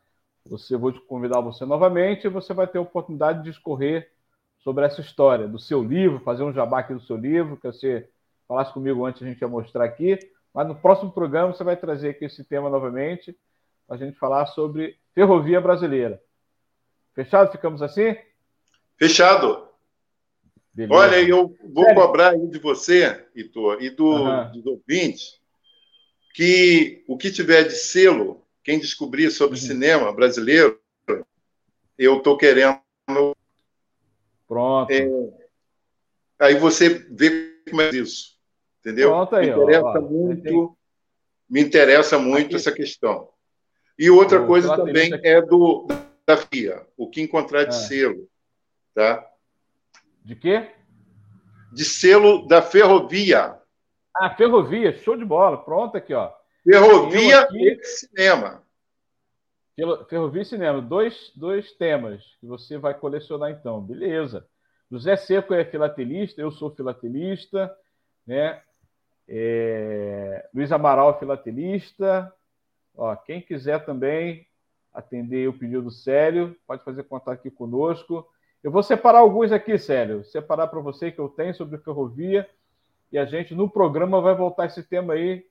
Você 0.47 0.77
vou 0.77 0.93
te 0.93 1.01
convidar 1.01 1.41
você 1.41 1.65
novamente 1.65 2.27
e 2.27 2.31
você 2.31 2.53
vai 2.53 2.67
ter 2.67 2.79
a 2.79 2.83
oportunidade 2.83 3.43
de 3.43 3.51
discorrer 3.51 4.11
sobre 4.59 4.85
essa 4.85 5.01
história 5.01 5.49
do 5.49 5.59
seu 5.59 5.83
livro, 5.83 6.21
fazer 6.21 6.43
um 6.43 6.53
jabá 6.53 6.81
aqui 6.81 6.95
do 6.95 7.01
seu 7.01 7.17
livro, 7.17 7.57
que 7.57 7.67
você 7.67 8.09
falasse 8.47 8.73
comigo 8.73 9.05
antes, 9.05 9.23
a 9.23 9.27
gente 9.27 9.41
ia 9.41 9.49
mostrar 9.49 9.85
aqui. 9.85 10.19
Mas 10.55 10.69
no 10.69 10.75
próximo 10.75 11.11
programa 11.11 11.53
você 11.53 11.65
vai 11.65 11.77
trazer 11.77 12.11
aqui 12.11 12.27
esse 12.27 12.45
tema 12.45 12.69
novamente, 12.69 13.37
para 13.87 13.97
a 13.97 13.99
gente 13.99 14.19
falar 14.19 14.47
sobre 14.47 14.97
ferrovia 15.15 15.61
brasileira. 15.61 16.21
Fechado? 17.15 17.51
Ficamos 17.51 17.83
assim? 17.83 18.17
Fechado. 18.97 19.69
Beleza. 20.73 20.95
Olha, 20.95 21.21
eu 21.23 21.55
vou 21.73 21.85
Sério? 21.85 22.01
cobrar 22.01 22.31
aí 22.31 22.47
de 22.49 22.59
você, 22.59 23.27
Itor, 23.35 23.83
e 23.83 23.91
do, 23.91 24.07
uhum. 24.07 24.53
dos 24.53 24.67
ouvintes, 24.67 25.39
que 26.35 27.05
o 27.07 27.17
que 27.17 27.31
tiver 27.31 27.65
de 27.65 27.75
selo, 27.75 28.42
quem 28.63 28.79
descobrir 28.79 29.31
sobre 29.31 29.59
uhum. 29.59 29.67
cinema 29.67 30.13
brasileiro, 30.13 30.79
eu 31.99 32.19
estou 32.19 32.37
querendo. 32.37 32.81
Pronto. 34.49 34.91
É, 34.91 35.09
aí 36.39 36.55
você 36.57 36.89
vê 36.89 37.53
como 37.69 37.83
é 37.83 37.91
isso. 37.91 38.33
Entendeu? 38.81 39.11
Pronto 39.11 39.37
aí, 39.37 39.47
me 39.47 39.53
interessa 39.53 39.99
ó, 39.99 40.01
muito, 40.01 40.43
tem... 40.43 40.71
me 41.49 41.61
interessa 41.61 42.19
muito 42.19 42.47
Aqui. 42.47 42.57
essa 42.57 42.73
questão. 42.73 43.29
E 43.99 44.11
outra 44.11 44.43
o 44.43 44.47
coisa 44.47 44.75
também 44.77 45.13
é 45.23 45.41
do 45.41 45.87
da 46.27 46.37
FIA, 46.37 46.87
o 46.97 47.09
que 47.09 47.21
encontrar 47.21 47.65
de 47.65 47.71
ah. 47.71 47.79
selo, 47.79 48.29
tá? 48.95 49.27
De 50.25 50.37
quê? 50.37 50.71
De 51.73 51.85
selo 51.85 52.47
da 52.47 52.63
ferrovia. 52.63 53.59
Ah, 54.17 54.31
ferrovia, 54.31 54.93
show 54.93 55.17
de 55.17 55.25
bola. 55.25 55.65
Pronto 55.65 55.97
aqui, 55.97 56.15
ó. 56.15 56.33
Ferrovia 56.65 57.49
e 57.53 57.85
cinema. 57.85 58.63
Ferrovia 60.09 60.43
e 60.43 60.45
cinema, 60.45 60.81
dois, 60.81 61.33
dois 61.35 61.73
temas 61.73 62.23
que 62.41 62.47
você 62.47 62.79
vai 62.79 62.95
colecionar 62.95 63.51
então, 63.51 63.81
beleza. 63.81 64.47
José 64.91 65.17
Seco 65.17 65.55
é 65.55 65.65
filatelista, 65.65 66.41
eu 66.41 66.51
sou 66.51 66.71
filatelista, 66.71 67.75
né? 68.27 68.61
É, 69.27 70.47
Luiz 70.55 70.71
Amaral, 70.71 71.19
filatelista. 71.19 72.33
Ó, 72.95 73.17
quem 73.17 73.41
quiser 73.41 73.85
também 73.85 74.47
atender 74.93 75.49
o 75.49 75.59
pedido 75.59 75.91
sério, 75.91 76.55
pode 76.67 76.85
fazer 76.85 77.05
contato 77.05 77.35
aqui 77.35 77.51
conosco. 77.51 78.29
Eu 78.63 78.71
vou 78.71 78.83
separar 78.83 79.21
alguns 79.21 79.51
aqui, 79.51 79.79
sério. 79.79 80.25
Separar 80.25 80.69
para 80.69 80.81
você 80.81 81.11
que 81.11 81.19
eu 81.19 81.29
tenho 81.29 81.55
sobre 81.55 81.79
ferrovia. 81.79 82.49
E 83.11 83.19
a 83.19 83.25
gente, 83.25 83.55
no 83.55 83.69
programa, 83.69 84.21
vai 84.21 84.35
voltar 84.35 84.67
esse 84.67 84.83
tema 84.83 85.15
aí. 85.15 85.45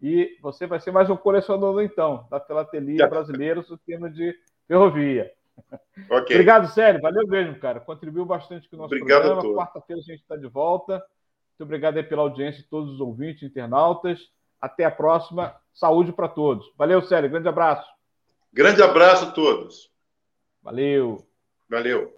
E 0.00 0.38
você 0.40 0.66
vai 0.66 0.78
ser 0.80 0.92
mais 0.92 1.10
um 1.10 1.16
colecionador, 1.16 1.82
então, 1.82 2.26
da 2.30 2.40
filatelia 2.40 3.06
brasileira, 3.08 3.62
sobre 3.62 3.82
o 3.82 3.86
tema 3.86 4.10
de 4.10 4.34
ferrovia. 4.66 5.32
Okay. 6.08 6.36
Obrigado, 6.36 6.68
Sério. 6.72 7.00
Valeu 7.00 7.26
mesmo, 7.26 7.58
cara. 7.58 7.80
Contribuiu 7.80 8.24
bastante 8.24 8.68
com 8.68 8.76
o 8.76 8.78
nosso 8.78 8.94
Obrigado 8.94 9.22
programa. 9.22 9.56
Quarta-feira 9.56 10.00
a 10.00 10.04
gente 10.04 10.20
está 10.20 10.36
de 10.36 10.46
volta. 10.46 10.92
Muito 10.94 11.62
obrigado 11.64 11.96
aí 11.96 12.04
pela 12.04 12.22
audiência 12.22 12.62
de 12.62 12.68
todos 12.68 12.94
os 12.94 13.00
ouvintes, 13.00 13.42
internautas. 13.42 14.20
Até 14.60 14.84
a 14.84 14.90
próxima. 14.92 15.56
Saúde 15.74 16.12
para 16.12 16.28
todos. 16.28 16.72
Valeu, 16.76 17.02
Célio. 17.02 17.28
Grande 17.28 17.48
abraço. 17.48 17.90
Grande 18.52 18.80
abraço 18.80 19.24
a 19.24 19.30
todos. 19.32 19.90
Valeu. 20.62 21.26
Valeu. 21.68 22.17